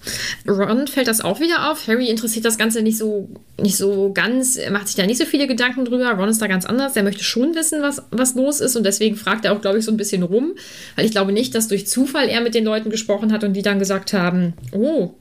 Ron 0.48 0.88
fällt 0.88 1.08
das 1.08 1.22
auch 1.22 1.40
wieder 1.40 1.70
auf. 1.70 1.88
Harry 1.88 2.08
interessiert 2.08 2.46
das 2.46 2.58
Ganze 2.58 2.82
nicht 2.82 2.98
so, 2.98 3.30
nicht 3.62 3.76
so 3.76 4.12
ganz, 4.14 4.56
er 4.56 4.72
macht 4.72 4.88
sich 4.88 4.96
da 4.96 5.06
nicht 5.06 5.18
so 5.18 5.26
viele 5.26 5.48
Gedanken 5.48 5.86
drüber. 5.86 6.10
Ron 6.12 6.30
ist 6.30 6.42
da 6.42 6.48
ganz 6.48 6.66
anders. 6.66 6.96
Er 6.96 7.04
möchte 7.04 7.24
schon 7.24 7.54
wissen, 7.56 7.82
was, 7.82 8.02
was 8.12 8.36
los 8.36 8.62
ist. 8.62 8.76
Und 8.76 8.86
deswegen 8.86 9.16
fragt 9.16 9.46
er 9.46 9.54
auch, 9.54 9.62
glaube 9.62 9.80
ich, 9.80 9.86
so 9.86 9.92
ein 9.92 9.98
bisschen 9.98 10.24
rum. 10.24 10.54
Weil 10.96 11.06
ich 11.06 11.12
glaube 11.12 11.34
nicht, 11.34 11.54
dass 11.54 11.68
durch 11.68 11.88
Zufall 11.88 12.30
er 12.30 12.42
mit 12.42 12.56
den 12.56 12.64
Leuten 12.64 12.90
gesprochen 12.90 13.32
hat 13.32 13.44
und 13.44 13.54
die 13.54 13.62
dann 13.62 13.80
gesagt 13.80 14.14
haben, 14.14 14.54
oh, 14.72 15.14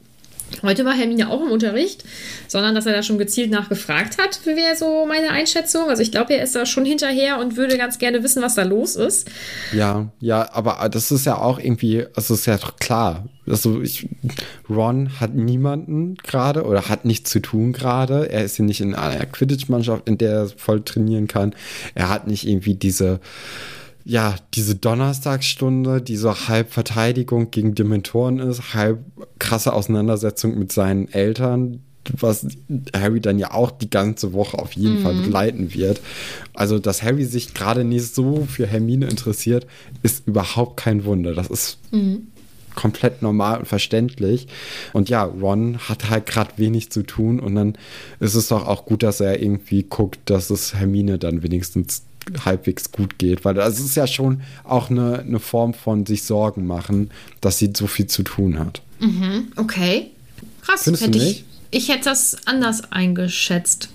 heute 0.63 0.85
war 0.85 0.95
Hermine 0.95 1.31
auch 1.31 1.43
im 1.43 1.51
Unterricht, 1.51 2.05
sondern 2.49 2.75
dass 2.75 2.87
er 2.87 2.93
da 2.93 3.03
schon 3.03 3.19
gezielt 3.19 3.51
nachgefragt 3.51 4.19
hat, 4.19 4.45
wäre 4.45 4.77
so 4.77 5.07
meine 5.07 5.31
Einschätzung. 5.31 5.89
Also 5.89 6.03
ich 6.03 6.11
glaube, 6.11 6.35
er 6.35 6.45
ist 6.45 6.55
da 6.55 6.67
schon 6.67 6.85
hinterher 6.85 7.39
und 7.39 7.57
würde 7.57 7.77
ganz 7.79 7.99
gerne 7.99 8.23
wissen, 8.23 8.43
was 8.43 8.55
da 8.55 8.63
los 8.63 8.97
ist. 8.97 9.31
Ja, 9.73 10.11
ja, 10.21 10.49
aber 10.53 10.89
das 10.89 11.11
ist 11.11 11.27
ja 11.27 11.39
auch 11.39 11.59
irgendwie, 11.59 12.05
also 12.15 12.35
ist 12.35 12.47
ja 12.47 12.57
doch 12.57 12.77
klar. 12.77 13.27
Also 13.47 13.83
ich, 13.83 14.09
Ron 14.71 15.21
hat 15.21 15.35
niemanden 15.35 16.17
gerade 16.17 16.65
oder 16.65 16.89
hat 16.89 17.05
nichts 17.05 17.31
zu 17.31 17.41
tun 17.41 17.73
gerade. 17.73 18.31
Er 18.31 18.45
ist 18.45 18.59
ja 18.59 18.65
nicht 18.65 18.81
in 18.81 18.95
einer 18.95 19.27
Quidditch-Mannschaft, 19.27 20.09
in 20.09 20.19
der 20.19 20.33
er 20.33 20.49
voll 20.49 20.83
trainieren 20.83 21.29
kann. 21.29 21.55
Er 21.95 22.09
hat 22.09 22.27
nicht 22.27 22.47
irgendwie 22.47 22.75
diese 22.75 23.21
ja, 24.05 24.37
diese 24.53 24.75
Donnerstagsstunde, 24.75 26.03
die 26.03 26.17
so 26.17 26.35
halb 26.35 26.73
Verteidigung 26.73 27.51
gegen 27.51 27.75
Dementoren 27.75 28.39
ist, 28.39 28.75
halb 28.75 28.99
krasse 29.39 29.73
Auseinandersetzung 29.73 30.59
mit 30.59 30.73
seinen 30.73 31.11
Eltern, 31.11 31.81
was 32.13 32.47
Harry 32.95 33.21
dann 33.21 33.39
ja 33.39 33.53
auch 33.53 33.71
die 33.71 33.89
ganze 33.89 34.35
Woche 34.35 34.59
auf 34.59 34.73
jeden 34.73 34.99
mhm. 34.99 35.03
Fall 35.03 35.15
begleiten 35.15 35.73
wird. 35.73 36.03
Also, 36.53 36.79
dass 36.79 37.03
Harry 37.03 37.25
sich 37.25 37.55
gerade 37.55 37.85
nicht 37.85 38.15
so 38.15 38.47
für 38.47 38.67
Hermine 38.67 39.07
interessiert, 39.07 39.67
ist 40.03 40.27
überhaupt 40.27 40.77
kein 40.77 41.07
Wunder. 41.07 41.35
Das 41.35 41.47
ist 41.47 41.79
mhm. 41.91 42.27
komplett 42.75 43.23
normal 43.23 43.61
und 43.61 43.69
verständlich. 43.69 44.49
Und 44.93 45.09
ja, 45.09 45.25
Ron 45.25 45.79
hat 45.79 46.11
halt 46.11 46.27
gerade 46.27 46.51
wenig 46.59 46.91
zu 46.91 47.05
tun 47.05 47.41
und 47.41 47.55
dann 47.55 47.79
ist 48.21 48.35
es 48.35 48.49
doch 48.49 48.67
auch 48.67 48.85
gut, 48.85 49.03
dass 49.03 49.21
er 49.21 49.41
irgendwie 49.43 49.83
guckt, 49.85 50.19
dass 50.27 50.51
es 50.51 50.75
Hermine 50.75 51.19
dann 51.19 51.43
wenigstens 51.43 52.03
halbwegs 52.45 52.93
gut 52.93 53.19
geht, 53.19 53.45
weil 53.45 53.55
das 53.55 53.81
ist 53.81 53.95
ja 53.97 54.07
schon 54.07 54.43
auch 54.65 54.91
eine, 54.91 55.21
eine 55.21 55.41
Form 55.41 55.75
von 55.75 56.07
sich 56.07 56.23
Sorgen 56.23 56.67
machen, 56.67 57.11
dass 57.41 57.59
sie 57.59 57.73
so 57.75 57.87
viel 57.87 58.07
zu 58.07 58.23
tun 58.23 58.59
hat. 58.59 58.83
Mhm, 59.01 59.49
okay. 59.57 60.11
Krass. 60.63 60.85
Findest 60.85 61.07
hätte? 61.07 61.19
Ich, 61.19 61.45
ich 61.71 61.89
hätte 61.89 62.05
das 62.05 62.37
anders 62.47 62.93
eingeschätzt, 62.93 63.89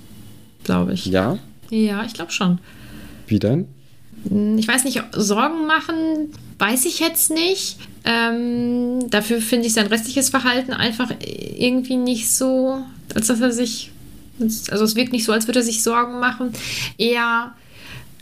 glaube 0.64 0.94
ich. 0.94 1.06
Ja? 1.06 1.40
Ja, 1.70 2.04
ich 2.04 2.14
glaube 2.14 2.32
schon. 2.32 2.60
Wie 3.28 3.40
denn? 3.40 3.68
Hm, 4.28 4.58
ich 4.58 4.68
weiß 4.68 4.84
nicht, 4.84 5.02
Sorgen 5.14 5.66
machen, 5.66 6.32
weiß 6.58 6.86
ich 6.86 7.00
jetzt 7.00 7.32
nicht. 7.32 7.78
Ähm, 8.04 9.10
dafür 9.10 9.42
finde 9.42 9.68
ich 9.68 9.74
sein 9.74 9.88
restliches 9.88 10.30
Verhalten 10.30 10.74
einfach 10.74 11.12
irgendwie 11.22 11.98
nicht 11.98 12.32
so, 12.32 12.80
als 13.14 13.28
dass 13.28 13.42
er 13.42 13.52
sich, 13.52 13.92
also 14.40 14.84
es 14.84 14.96
wirkt 14.96 15.12
nicht 15.12 15.26
so, 15.26 15.32
als 15.32 15.48
würde 15.48 15.60
er 15.60 15.66
sich 15.66 15.84
Sorgen 15.84 16.20
machen. 16.20 16.54
Eher 16.98 17.54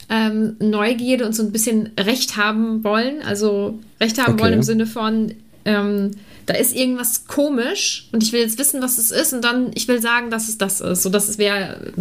ähm, 0.09 0.55
Neugierde 0.59 1.25
und 1.25 1.33
so 1.33 1.43
ein 1.43 1.51
bisschen 1.51 1.91
Recht 1.99 2.37
haben 2.37 2.83
wollen. 2.83 3.21
Also 3.21 3.79
Recht 3.99 4.17
haben 4.19 4.33
okay. 4.33 4.43
wollen 4.43 4.53
im 4.53 4.63
Sinne 4.63 4.85
von, 4.85 5.33
ähm, 5.65 6.11
da 6.45 6.53
ist 6.53 6.73
irgendwas 6.73 7.27
komisch 7.27 8.07
und 8.13 8.23
ich 8.23 8.31
will 8.31 8.39
jetzt 8.39 8.57
wissen, 8.57 8.81
was 8.81 8.97
es 8.97 9.11
ist 9.11 9.33
und 9.33 9.43
dann, 9.43 9.71
ich 9.75 9.89
will 9.89 10.01
sagen, 10.01 10.31
dass 10.31 10.47
es 10.47 10.57
das 10.57 10.79
ist. 10.79 11.03
So, 11.03 11.09
das 11.09 11.37
wäre 11.37 11.91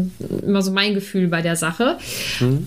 immer 0.47 0.63
so 0.63 0.71
mein 0.71 0.95
Gefühl 0.95 1.27
bei 1.27 1.43
der 1.43 1.57
Sache. 1.57 1.99
Hm. 2.39 2.65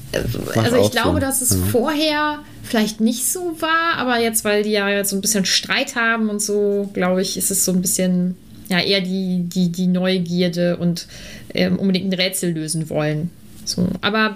Also 0.55 0.77
ich 0.77 0.91
glaube, 0.91 1.13
so. 1.13 1.19
dass 1.19 1.41
es 1.41 1.51
ja. 1.51 1.57
vorher 1.71 2.39
vielleicht 2.63 2.99
nicht 2.99 3.25
so 3.25 3.55
war, 3.61 3.97
aber 3.97 4.19
jetzt, 4.19 4.43
weil 4.43 4.63
die 4.63 4.71
ja 4.71 4.89
jetzt 4.89 5.11
so 5.11 5.15
ein 5.15 5.21
bisschen 5.21 5.45
Streit 5.45 5.95
haben 5.95 6.29
und 6.29 6.41
so, 6.41 6.89
glaube 6.93 7.21
ich, 7.21 7.37
ist 7.37 7.49
es 7.49 7.63
so 7.63 7.71
ein 7.71 7.81
bisschen, 7.81 8.35
ja, 8.67 8.81
eher 8.81 8.99
die, 8.99 9.43
die, 9.43 9.71
die 9.71 9.87
Neugierde 9.87 10.75
und 10.75 11.07
ähm, 11.53 11.79
unbedingt 11.79 12.11
ein 12.11 12.19
Rätsel 12.19 12.51
lösen 12.51 12.89
wollen. 12.89 13.29
So, 13.63 13.87
aber 14.01 14.35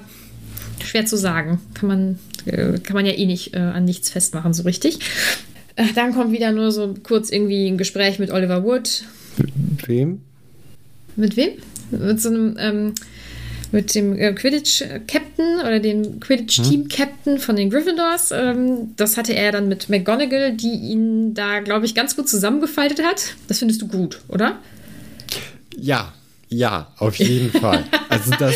schwer 0.86 1.06
zu 1.06 1.18
sagen. 1.18 1.60
Kann 1.74 1.88
man, 1.88 2.20
äh, 2.46 2.80
kann 2.80 2.96
man 2.96 3.06
ja 3.06 3.14
eh 3.14 3.26
nicht 3.26 3.54
äh, 3.54 3.60
an 3.60 3.86
nichts 3.86 4.10
festmachen, 4.10 4.54
so 4.54 4.64
richtig. 4.64 5.00
Äh, 5.76 5.86
dann 5.96 6.14
kommt 6.14 6.32
wieder 6.32 6.52
nur 6.52 6.72
so 6.72 6.94
kurz 7.04 7.30
irgendwie 7.30 7.68
ein 7.68 7.78
Gespräch 7.78 8.20
mit 8.20 8.32
Oliver 8.32 8.64
Wood. 8.64 9.04
Mit 9.38 9.88
wem? 9.88 10.22
Mit 11.16 11.38
wem? 11.38 11.52
Mit 11.92 12.22
so 12.22 12.30
einem, 12.30 12.56
ähm, 12.60 12.94
mit 13.72 13.96
dem 13.96 14.18
äh, 14.18 14.34
Quidditch-Captain 14.34 15.60
oder 15.62 15.80
dem 15.80 16.20
Quidditch-Team-Captain 16.20 17.40
von 17.40 17.56
den 17.56 17.70
Gryffindors. 17.70 18.32
Ähm, 18.32 18.94
das 18.96 19.18
hatte 19.18 19.34
er 19.34 19.52
dann 19.52 19.68
mit 19.68 19.90
McGonagall, 19.90 20.54
die 20.54 20.74
ihn 20.74 21.34
da, 21.34 21.60
glaube 21.60 21.86
ich, 21.86 21.96
ganz 21.96 22.16
gut 22.16 22.30
zusammengefaltet 22.30 23.04
hat. 23.04 23.36
Das 23.48 23.60
findest 23.60 23.82
du 23.82 23.88
gut, 23.88 24.22
oder? 24.28 24.60
Ja, 25.76 26.14
ja, 26.50 26.94
auf 26.98 27.16
jeden 27.16 27.50
Fall. 27.52 27.84
Also 28.10 28.32
das, 28.38 28.54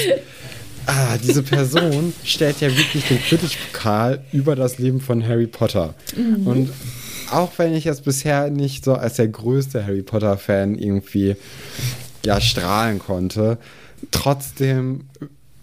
ah, 0.88 1.18
diese 1.18 1.44
Person 1.44 2.14
stellt 2.24 2.62
ja 2.62 2.76
wirklich 2.76 3.08
den 3.08 3.20
Quidditch-Pokal 3.20 4.24
über 4.32 4.56
das 4.56 4.80
Leben 4.80 5.02
von 5.02 5.26
Harry 5.26 5.48
Potter. 5.48 5.94
Mhm. 6.16 6.48
Und 6.48 6.70
auch 7.32 7.52
wenn 7.58 7.74
ich 7.74 7.84
jetzt 7.84 8.06
bisher 8.06 8.50
nicht 8.50 8.84
so 8.86 8.96
als 8.96 9.16
der 9.16 9.28
größte 9.28 9.86
Harry 9.86 10.02
Potter-Fan 10.02 10.76
irgendwie 10.76 11.36
ja 12.26 12.42
strahlen 12.42 13.00
konnte, 13.00 13.58
trotzdem 14.12 15.02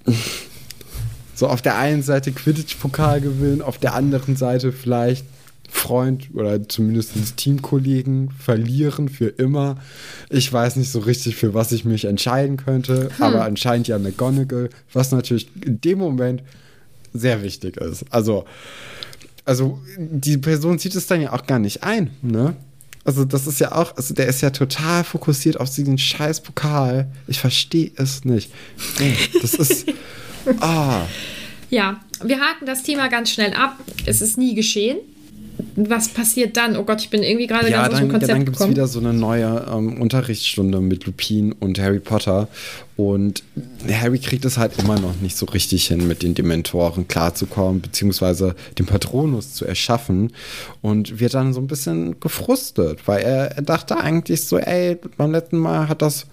so 1.35 1.49
auf 1.49 1.63
der 1.63 1.77
einen 1.77 2.03
Seite 2.03 2.33
Quidditch-Pokal 2.33 3.21
gewinnen, 3.21 3.63
auf 3.63 3.79
der 3.79 3.95
anderen 3.95 4.37
Seite 4.37 4.73
vielleicht 4.73 5.25
Freund 5.69 6.31
oder 6.35 6.69
zumindest 6.69 7.37
Teamkollegen 7.37 8.31
verlieren 8.31 9.09
für 9.09 9.27
immer. 9.27 9.77
Ich 10.31 10.53
weiß 10.53 10.77
nicht 10.77 10.91
so 10.91 11.01
richtig, 11.01 11.37
für 11.37 11.55
was 11.55 11.73
ich 11.73 11.85
mich 11.85 12.05
entscheiden 12.05 12.57
könnte, 12.57 13.11
hm. 13.17 13.23
aber 13.23 13.45
anscheinend 13.45 13.89
ja 13.89 13.99
McGonagall, 13.99 14.71
was 14.93 15.13
natürlich 15.13 15.49
in 15.65 15.81
dem 15.81 15.99
Moment 15.99 16.43
sehr 17.13 17.43
wichtig 17.43 17.77
ist. 17.77 18.05
Also, 18.11 18.45
also 19.45 19.79
die 19.99 20.39
Person 20.39 20.79
sieht 20.79 20.95
es 20.95 21.07
dann 21.07 21.21
ja 21.21 21.33
auch 21.33 21.47
gar 21.47 21.59
nicht 21.59 21.83
ein, 21.83 22.11
ne? 22.23 22.57
Also 23.05 23.27
das 23.27 23.47
ist 23.47 23.61
ja 23.61 23.73
auch, 23.73 23.95
also 23.97 24.15
der 24.15 24.29
ist 24.29 24.41
ja 24.41 24.49
total 24.49 25.05
fokussiert 25.05 25.61
auf 25.61 25.69
diesen 25.69 25.99
scheiß 25.99 26.41
Pokal. 26.41 27.09
Ich 27.27 27.39
verstehe 27.39 27.91
es 27.97 28.25
nicht. 28.25 28.51
Das 29.43 29.53
ist, 29.53 29.87
ah. 30.61 31.03
Ja, 31.69 32.01
wir 32.23 32.41
haken 32.41 32.65
das 32.65 32.83
Thema 32.83 33.09
ganz 33.09 33.31
schnell 33.31 33.53
ab. 33.53 33.77
Es 34.07 34.23
ist 34.23 34.39
nie 34.39 34.55
geschehen 34.55 34.97
was 35.77 36.09
passiert 36.09 36.57
dann? 36.57 36.77
Oh 36.77 36.85
Gott, 36.85 37.01
ich 37.01 37.11
bin 37.11 37.23
irgendwie 37.23 37.47
gerade 37.47 37.71
ja, 37.71 37.83
ganz 37.83 37.95
aus 37.95 38.01
dem 38.01 38.09
Konzept 38.09 38.29
Ja, 38.29 38.35
dann 38.35 38.45
gibt 38.45 38.61
es 38.61 38.69
wieder 38.69 38.87
so 38.87 39.01
eine 39.01 39.13
neue 39.13 39.67
ähm, 39.73 40.01
Unterrichtsstunde 40.01 40.81
mit 40.81 41.07
Lupin 41.07 41.53
und 41.53 41.79
Harry 41.79 42.01
Potter. 42.01 42.49
Und 42.97 43.43
Harry 43.91 44.19
kriegt 44.19 44.45
es 44.45 44.57
halt 44.57 44.79
immer 44.79 44.99
noch 44.99 45.21
nicht 45.21 45.37
so 45.37 45.47
richtig 45.47 45.87
hin, 45.89 46.07
mit 46.07 46.23
den 46.23 46.35
Dementoren 46.35 47.09
klarzukommen, 47.09 47.81
beziehungsweise 47.81 48.55
den 48.79 48.87
Patronus 48.87 49.55
zu 49.55 49.65
erschaffen. 49.65 50.33
Und 50.81 51.19
wird 51.21 51.35
dann 51.35 51.53
so 51.53 51.61
ein 51.61 51.67
bisschen 51.67 52.21
gefrustet, 52.21 53.01
weil 53.07 53.23
er, 53.23 53.57
er 53.57 53.63
dachte 53.63 53.97
eigentlich 53.97 54.47
so, 54.47 54.59
ey, 54.59 54.99
beim 55.17 55.33
letzten 55.33 55.59
Mal 55.59 55.89
hat 55.89 56.03
das 56.03 56.27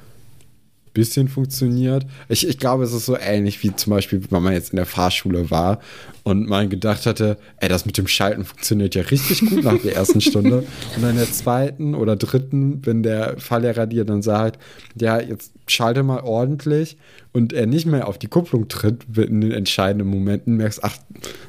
bisschen 0.94 1.28
funktioniert. 1.28 2.06
Ich, 2.28 2.48
ich 2.48 2.58
glaube, 2.58 2.84
es 2.84 2.94
ist 2.94 3.06
so 3.06 3.18
ähnlich 3.18 3.64
wie 3.64 3.76
zum 3.76 3.92
Beispiel, 3.92 4.22
wenn 4.30 4.44
man 4.44 4.54
jetzt 4.54 4.72
in 4.72 4.76
der 4.78 4.86
Fahrschule 4.86 5.50
war 5.50 5.80
und 6.24 6.48
man 6.48 6.70
gedacht 6.70 7.06
hatte, 7.06 7.38
ey, 7.58 7.70
das 7.70 7.86
mit 7.86 7.98
dem 7.98 8.08
Schalten 8.08 8.46
funktioniert 8.46 8.96
ja 8.96 9.04
richtig 9.04 9.42
gut 9.42 9.64
nach 9.64 9.80
der 9.82 9.96
ersten 9.96 10.22
Stunde. 10.22 10.60
Und 10.96 11.02
dann 11.02 11.12
in 11.12 11.18
der 11.18 11.32
zweiten 11.32 11.96
oder 11.96 12.16
dritten, 12.16 12.86
wenn 12.86 13.04
der 13.04 13.38
Fahrlehrer 13.38 13.88
dir 13.88 14.06
dann 14.06 14.22
sagt, 14.22 14.62
ja, 15.00 15.20
jetzt 15.20 15.52
schalte 15.68 16.04
mal 16.04 16.22
ordentlich 16.22 16.98
und 17.32 17.54
er 17.54 17.66
nicht 17.66 17.86
mehr 17.86 18.08
auf 18.08 18.18
die 18.18 18.28
Kupplung 18.28 18.68
tritt 18.68 19.06
in 19.16 19.42
den 19.42 19.52
entscheidenden 19.52 20.08
Momenten, 20.08 20.58
merkst, 20.58 20.84
ach, 20.84 20.98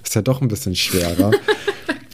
ist 0.02 0.14
ja 0.14 0.22
doch 0.22 0.40
ein 0.40 0.48
bisschen 0.48 0.76
schwerer. 0.76 1.32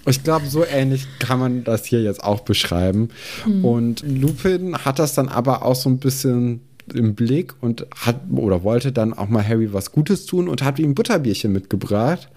Ich 0.07 0.25
glaube, 0.25 0.47
so 0.47 0.65
ähnlich 0.65 1.07
kann 1.19 1.39
man 1.39 1.65
das 1.65 1.85
hier 1.85 2.03
jetzt 2.03 2.25
auch 2.25 2.41
beschreiben. 2.41 3.11
Mhm. 3.47 3.65
Und 3.65 4.03
Lupin 4.07 4.79
hat 4.79 4.99
das 4.99 5.15
dann 5.15 5.29
aber 5.29 5.63
auch 5.63 5.75
so 5.75 5.91
ein 5.91 5.99
bisschen 5.99 6.63
im 6.93 7.15
Blick 7.15 7.55
und 7.61 7.87
hat 7.97 8.21
oder 8.31 8.63
wollte 8.63 8.93
dann 8.93 9.13
auch 9.13 9.29
mal 9.29 9.47
Harry 9.47 9.73
was 9.73 9.93
Gutes 9.93 10.27
tun 10.27 10.49
und 10.49 10.63
hat 10.63 10.79
ihm 10.79 10.95
Butterbierchen 10.95 11.53
mitgebracht. 11.53 12.29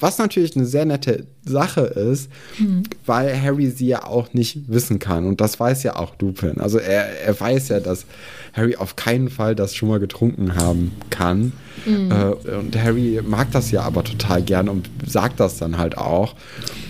Was 0.00 0.16
natürlich 0.16 0.56
eine 0.56 0.64
sehr 0.64 0.86
nette 0.86 1.26
Sache 1.44 1.82
ist, 1.82 2.30
mhm. 2.58 2.84
weil 3.04 3.38
Harry 3.40 3.68
sie 3.68 3.88
ja 3.88 4.06
auch 4.06 4.32
nicht 4.32 4.68
wissen 4.68 4.98
kann. 4.98 5.26
Und 5.26 5.42
das 5.42 5.60
weiß 5.60 5.82
ja 5.82 5.96
auch 5.96 6.14
Lupin. 6.18 6.58
Also 6.58 6.78
er, 6.78 7.20
er 7.20 7.38
weiß 7.38 7.68
ja, 7.68 7.80
dass 7.80 8.06
Harry 8.54 8.76
auf 8.76 8.96
keinen 8.96 9.28
Fall 9.28 9.54
das 9.54 9.74
schon 9.74 9.90
mal 9.90 10.00
getrunken 10.00 10.54
haben 10.54 10.92
kann. 11.10 11.52
Mhm. 11.84 12.10
Äh, 12.10 12.54
und 12.54 12.82
Harry 12.82 13.20
mag 13.22 13.52
das 13.52 13.70
ja 13.70 13.82
aber 13.82 14.02
total 14.02 14.42
gern 14.42 14.70
und 14.70 14.88
sagt 15.06 15.38
das 15.38 15.58
dann 15.58 15.76
halt 15.76 15.98
auch. 15.98 16.34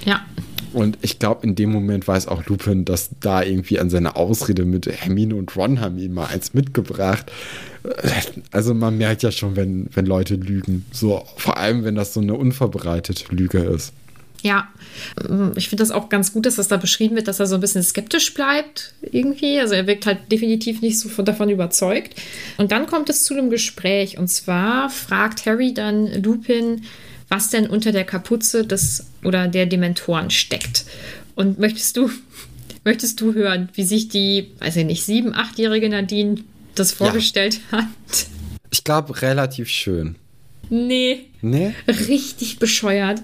Ja. 0.05 0.21
Und 0.73 0.99
ich 1.03 1.19
glaube, 1.19 1.47
in 1.47 1.55
dem 1.55 1.71
Moment 1.71 2.07
weiß 2.07 2.29
auch 2.29 2.47
Lupin, 2.47 2.85
dass 2.85 3.11
da 3.21 3.43
irgendwie 3.43 3.79
an 3.79 3.91
seine 3.91 4.17
Ausrede 4.17 4.65
mit 4.65 4.87
Hermine 4.87 5.35
und 5.35 5.55
Ron 5.57 5.81
haben 5.81 5.99
ihn 5.99 6.13
mal 6.13 6.27
eins 6.27 6.55
mitgebracht. 6.55 7.31
Also 8.51 8.75
man 8.75 8.99
merkt 8.99 9.23
ja 9.23 9.33
schon, 9.33 9.57
wenn, 9.57 9.89
wenn 9.95 10.07
Leute 10.07 10.35
lügen. 10.35 10.87
So, 10.93 11.25
vor 11.37 11.57
allem, 11.57 11.85
wenn 11.85 11.95
das 11.95 12.15
so 12.15 12.21
eine 12.21 12.35
unvorbereitete 12.35 13.35
Lüge 13.35 13.59
ist. 13.59 13.93
Ja, 14.43 14.69
ich 15.57 15.69
finde 15.69 15.83
das 15.83 15.91
auch 15.91 16.09
ganz 16.09 16.33
gut, 16.33 16.47
dass 16.47 16.57
das 16.57 16.69
da 16.69 16.79
beschrieben 16.79 17.15
wird, 17.15 17.29
dass 17.29 17.41
er 17.41 17.47
so 17.47 17.57
ein 17.57 17.61
bisschen 17.61 17.83
skeptisch 17.83 18.33
bleibt 18.33 18.95
irgendwie. 19.03 19.61
Also 19.61 19.75
er 19.75 19.87
wirkt 19.87 20.07
halt 20.07 20.33
definitiv 20.33 20.81
nicht 20.81 20.99
so 20.99 21.23
davon 21.23 21.51
überzeugt. 21.51 22.15
Und 22.57 22.73
dann 22.73 22.87
kommt 22.87 23.11
es 23.11 23.25
zu 23.25 23.35
einem 23.35 23.51
Gespräch. 23.51 24.19
Und 24.19 24.29
zwar 24.29 24.89
fragt 24.89 25.45
Harry 25.45 25.75
dann 25.75 26.23
Lupin, 26.23 26.83
was 27.31 27.49
denn 27.49 27.67
unter 27.67 27.93
der 27.93 28.05
Kapuze 28.05 28.67
des 28.67 29.07
oder 29.25 29.49
der 29.49 29.65
Dementoren 29.65 30.31
steckt. 30.31 30.85
Und 31.37 31.59
möchtest 31.59 31.97
du, 31.97 32.11
möchtest 32.85 33.21
du 33.23 33.33
hören, 33.33 33.71
wie 33.75 33.85
sich 33.85 34.09
die, 34.09 34.51
weiß 34.59 34.77
ich 34.77 34.85
nicht, 34.85 35.05
sieben, 35.05 35.35
achtjährige 35.35 35.89
Nadine 35.89 36.43
das 36.75 36.93
vorgestellt 36.93 37.61
ja. 37.73 37.79
hat? 37.79 37.87
Ich 38.71 38.85
glaube, 38.85 39.23
relativ 39.23 39.69
schön. 39.69 40.17
Nee. 40.69 41.27
Nee? 41.41 41.75
Richtig 41.89 42.59
bescheuert. 42.59 43.23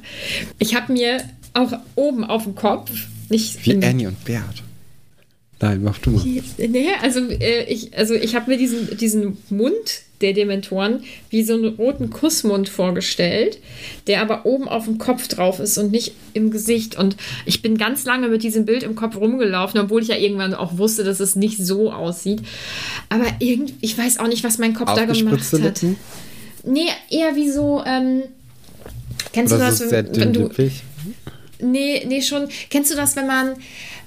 Ich 0.59 0.75
habe 0.75 0.93
mir 0.93 1.23
auch 1.53 1.73
oben 1.95 2.25
auf 2.25 2.45
dem 2.45 2.55
Kopf 2.55 2.91
nicht. 3.29 3.65
Wie 3.65 3.85
Annie 3.85 4.09
und 4.09 4.25
Bert. 4.25 4.63
Nein, 5.61 5.83
mach 5.83 5.99
du 5.99 6.11
mal. 6.11 6.25
Nee, 6.59 6.89
also 7.01 7.21
äh, 7.31 7.65
ich, 7.65 7.97
also 7.97 8.15
ich 8.15 8.35
habe 8.35 8.51
mir 8.51 8.59
diesen, 8.59 8.97
diesen 8.99 9.39
Mund 9.49 10.03
der 10.21 10.33
Dementoren 10.33 11.05
wie 11.31 11.43
so 11.43 11.55
einen 11.55 11.75
roten 11.75 12.11
Kussmund 12.11 12.69
vorgestellt, 12.69 13.59
der 14.07 14.23
aber 14.23 14.47
oben 14.47 14.69
auf 14.69 14.85
dem 14.85 14.99
Kopf 14.99 15.29
drauf 15.29 15.61
ist 15.61 15.77
und 15.79 15.93
nicht 15.93 16.13
im 16.33 16.51
Gesicht. 16.51 16.99
Und 16.99 17.17
ich 17.45 17.63
bin 17.63 17.77
ganz 17.77 18.05
lange 18.05 18.29
mit 18.29 18.43
diesem 18.43 18.65
Bild 18.65 18.83
im 18.83 18.95
Kopf 18.95 19.17
rumgelaufen, 19.17 19.81
obwohl 19.81 20.03
ich 20.03 20.09
ja 20.09 20.17
irgendwann 20.17 20.55
auch 20.55 20.79
wusste, 20.79 21.05
dass 21.05 21.21
es 21.21 21.37
nicht 21.37 21.59
so 21.59 21.93
aussieht. 21.93 22.41
Aber 23.09 23.27
irgendwie, 23.39 23.75
ich 23.81 23.97
weiß 23.97 24.19
auch 24.19 24.29
nicht, 24.29 24.45
was 24.45 24.59
mein 24.59 24.75
Kopf 24.75 24.95
da 24.95 25.05
gemacht 25.05 25.53
hat. 25.53 25.83
Nee, 26.65 26.89
eher 27.11 27.37
wie 27.37 27.51
so, 27.51 27.83
ähm, 27.87 28.23
kennst 29.33 29.55
Oder 29.55 29.71
du 29.71 29.71
das, 29.71 29.91
wenn, 29.91 30.17
wenn 30.17 30.33
du. 30.33 30.51
Nee, 31.61 32.05
nee, 32.07 32.23
schon. 32.23 32.49
Kennst 32.69 32.93
du 32.93 32.97
das, 32.97 33.17
wenn 33.17 33.27
man, 33.27 33.53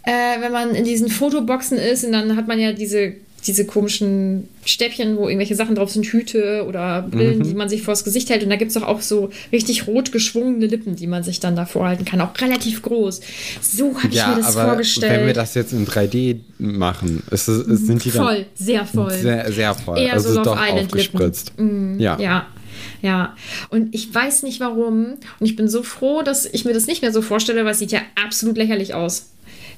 äh, 0.03 0.41
wenn 0.41 0.51
man 0.51 0.75
in 0.75 0.83
diesen 0.83 1.09
Fotoboxen 1.09 1.77
ist 1.77 2.03
und 2.03 2.11
dann 2.11 2.35
hat 2.35 2.47
man 2.47 2.59
ja 2.59 2.73
diese 2.73 3.15
diese 3.47 3.65
komischen 3.65 4.47
Stäbchen, 4.65 5.15
wo 5.17 5.27
irgendwelche 5.27 5.55
Sachen 5.55 5.75
drauf 5.75 5.89
sind, 5.91 6.05
Hüte 6.05 6.65
oder 6.67 7.01
Brillen, 7.03 7.39
Mhm. 7.39 7.43
die 7.43 7.53
man 7.53 7.69
sich 7.69 7.81
vors 7.83 8.03
Gesicht 8.03 8.29
hält. 8.29 8.43
Und 8.43 8.49
da 8.49 8.55
gibt 8.55 8.69
es 8.69 8.75
doch 8.75 8.87
auch 8.87 9.01
so 9.01 9.29
richtig 9.51 9.87
rot 9.87 10.11
geschwungene 10.11 10.65
Lippen, 10.67 10.95
die 10.95 11.07
man 11.07 11.23
sich 11.23 11.39
dann 11.39 11.55
da 11.55 11.65
vorhalten 11.65 12.05
kann. 12.05 12.21
Auch 12.21 12.31
relativ 12.39 12.81
groß. 12.81 13.21
So 13.61 13.95
habe 13.97 14.07
ich 14.09 14.15
Ja, 14.15 14.29
mir 14.29 14.35
das 14.41 14.55
aber 14.57 14.67
vorgestellt. 14.69 15.13
wenn 15.19 15.27
wir 15.27 15.33
das 15.33 15.53
jetzt 15.55 15.73
in 15.73 15.85
3D 15.85 16.39
machen, 16.57 17.23
ist 17.31 17.47
ist, 17.47 17.65
sind 17.87 18.03
die 18.05 18.11
dann 18.11 18.23
voll, 18.25 18.45
sehr 18.55 18.85
voll. 18.85 19.11
sehr, 19.11 19.51
sehr 19.51 19.73
voll. 19.73 19.97
Eher 19.97 20.13
also 20.13 20.33
so 20.33 20.43
doch 20.43 20.55
Love 20.55 20.67
Island 20.67 20.85
aufgespritzt. 20.87 21.53
Lippen. 21.57 21.95
Mm, 21.95 21.99
Ja. 21.99 22.19
ja. 22.19 22.47
Ja, 23.01 23.35
und 23.69 23.93
ich 23.95 24.13
weiß 24.13 24.43
nicht 24.43 24.59
warum. 24.59 25.13
Und 25.39 25.45
ich 25.45 25.55
bin 25.55 25.67
so 25.69 25.83
froh, 25.83 26.21
dass 26.21 26.45
ich 26.45 26.65
mir 26.65 26.73
das 26.73 26.85
nicht 26.87 27.01
mehr 27.01 27.13
so 27.13 27.21
vorstelle, 27.21 27.63
weil 27.63 27.71
es 27.71 27.79
sieht 27.79 27.91
ja 27.93 27.99
absolut 28.21 28.57
lächerlich 28.57 28.93
aus. 28.93 29.29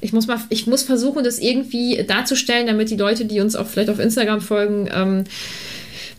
Ich 0.02 0.14
muss, 0.14 0.28
mal, 0.28 0.40
ich 0.50 0.68
muss 0.68 0.84
versuchen, 0.84 1.24
das 1.24 1.40
irgendwie 1.40 2.04
darzustellen, 2.04 2.68
damit 2.68 2.90
die 2.90 2.98
Leute, 2.98 3.26
die 3.26 3.40
uns 3.40 3.56
auch 3.56 3.68
vielleicht 3.68 3.90
auf 3.90 4.00
Instagram 4.00 4.42
folgen, 4.42 4.90
ähm, 4.94 5.24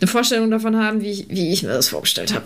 eine 0.00 0.08
Vorstellung 0.08 0.50
davon 0.50 0.76
haben, 0.76 1.00
wie 1.00 1.10
ich, 1.10 1.26
wie 1.28 1.52
ich 1.52 1.62
mir 1.62 1.70
das 1.70 1.88
vorgestellt 1.88 2.34
habe. 2.34 2.44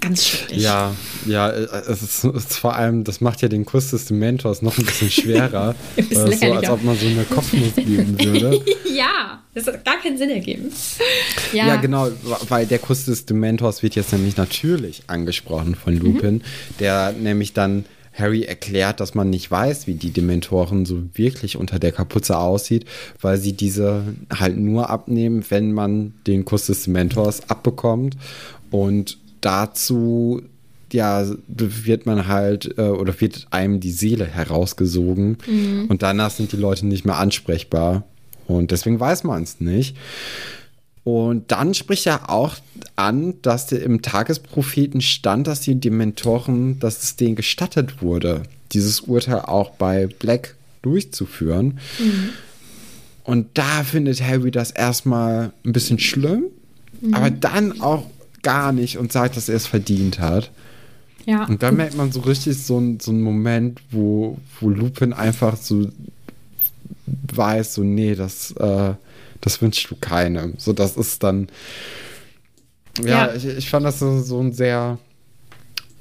Ganz 0.00 0.26
schrecklich. 0.26 0.62
Ja, 0.62 0.94
ja, 1.26 1.50
äh, 1.50 1.66
es 1.88 2.02
ist, 2.02 2.24
es 2.24 2.44
ist 2.44 2.56
vor 2.56 2.74
allem, 2.74 3.04
das 3.04 3.20
macht 3.20 3.42
ja 3.42 3.48
den 3.48 3.66
Kuss 3.66 3.90
des 3.90 4.06
Dementors 4.06 4.62
noch 4.62 4.78
ein 4.78 4.86
bisschen 4.86 5.10
schwerer. 5.10 5.74
Ein 5.96 6.08
bisschen 6.08 6.32
es 6.32 6.40
so, 6.40 6.52
als 6.52 6.70
ob 6.70 6.82
man 6.82 6.96
so 6.96 7.06
eine 7.06 7.24
Kopfnuss 7.24 7.74
geben 7.74 8.18
würde. 8.18 8.62
ja, 8.94 9.40
das 9.54 9.66
hat 9.66 9.84
gar 9.84 10.00
keinen 10.00 10.16
Sinn 10.16 10.30
ergeben. 10.30 10.72
Ja. 11.52 11.76
genau, 11.76 12.08
weil 12.48 12.66
der 12.66 12.78
Kuss 12.78 13.04
des 13.04 13.26
Dementors 13.26 13.82
wird 13.82 13.94
jetzt 13.94 14.12
nämlich 14.12 14.38
natürlich 14.38 15.02
angesprochen 15.06 15.74
von 15.74 15.96
Lupin, 15.96 16.42
der 16.78 17.12
nämlich 17.12 17.52
dann 17.52 17.84
Harry 18.12 18.42
erklärt, 18.42 19.00
dass 19.00 19.14
man 19.14 19.30
nicht 19.30 19.50
weiß, 19.50 19.86
wie 19.86 19.94
die 19.94 20.10
Dementoren 20.10 20.84
so 20.84 21.02
wirklich 21.14 21.56
unter 21.56 21.78
der 21.78 21.92
Kapuze 21.92 22.36
aussieht, 22.38 22.84
weil 23.20 23.38
sie 23.38 23.52
diese 23.52 24.02
halt 24.32 24.56
nur 24.58 24.90
abnehmen, 24.90 25.44
wenn 25.48 25.72
man 25.72 26.12
den 26.26 26.44
Kuss 26.44 26.66
des 26.66 26.84
Dementors 26.84 27.48
abbekommt. 27.48 28.16
Und 28.70 29.18
dazu 29.40 30.42
ja, 30.92 31.24
wird 31.46 32.06
man 32.06 32.26
halt 32.26 32.76
äh, 32.78 32.82
oder 32.82 33.20
wird 33.20 33.46
einem 33.50 33.78
die 33.80 33.92
Seele 33.92 34.26
herausgesogen 34.26 35.38
und 35.88 36.02
danach 36.02 36.30
sind 36.30 36.52
die 36.52 36.56
Leute 36.56 36.86
nicht 36.86 37.04
mehr 37.04 37.16
ansprechbar. 37.16 38.04
Und 38.48 38.72
deswegen 38.72 38.98
weiß 38.98 39.22
man 39.24 39.44
es 39.44 39.60
nicht. 39.60 39.96
Und 41.02 41.50
dann 41.50 41.72
spricht 41.74 42.06
er 42.06 42.28
auch 42.30 42.56
an, 42.96 43.34
dass 43.42 43.66
der 43.68 43.82
im 43.82 44.02
Tagespropheten 44.02 45.00
stand, 45.00 45.46
dass 45.46 45.60
die 45.60 45.74
Dementoren, 45.76 46.78
dass 46.78 47.02
es 47.02 47.16
denen 47.16 47.36
gestattet 47.36 48.02
wurde, 48.02 48.42
dieses 48.72 49.00
Urteil 49.00 49.40
auch 49.40 49.70
bei 49.70 50.06
Black 50.06 50.56
durchzuführen. 50.82 51.78
Und 53.24 53.46
da 53.54 53.82
findet 53.84 54.22
Harry 54.22 54.50
das 54.50 54.70
erstmal 54.70 55.52
ein 55.64 55.72
bisschen 55.72 55.98
schlimm, 55.98 56.44
aber 57.12 57.30
dann 57.30 57.80
auch 57.80 58.04
gar 58.42 58.72
nicht 58.72 58.98
und 58.98 59.12
sagt, 59.12 59.36
dass 59.36 59.48
er 59.48 59.56
es 59.56 59.66
verdient 59.66 60.18
hat. 60.18 60.50
Ja. 61.26 61.44
Und 61.46 61.62
dann 61.62 61.76
merkt 61.76 61.96
man 61.96 62.12
so 62.12 62.20
richtig 62.20 62.58
so, 62.62 62.78
ein- 62.78 62.98
so 63.00 63.10
einen 63.10 63.22
Moment, 63.22 63.80
wo, 63.90 64.38
wo 64.60 64.68
Lupin 64.70 65.12
einfach 65.12 65.56
so 65.56 65.88
weiß, 67.34 67.74
so, 67.74 67.82
nee, 67.82 68.14
das, 68.14 68.52
äh, 68.52 68.94
das 69.40 69.60
wünschst 69.62 69.90
du 69.90 69.96
keinem. 69.96 70.54
So, 70.58 70.72
das 70.72 70.96
ist 70.96 71.22
dann. 71.22 71.48
Ja, 73.02 73.28
Ja. 73.28 73.34
Ich, 73.34 73.44
ich 73.46 73.70
fand 73.70 73.84
das 73.86 73.98
so, 73.98 74.20
so 74.20 74.40
ein 74.40 74.52
sehr. 74.52 74.98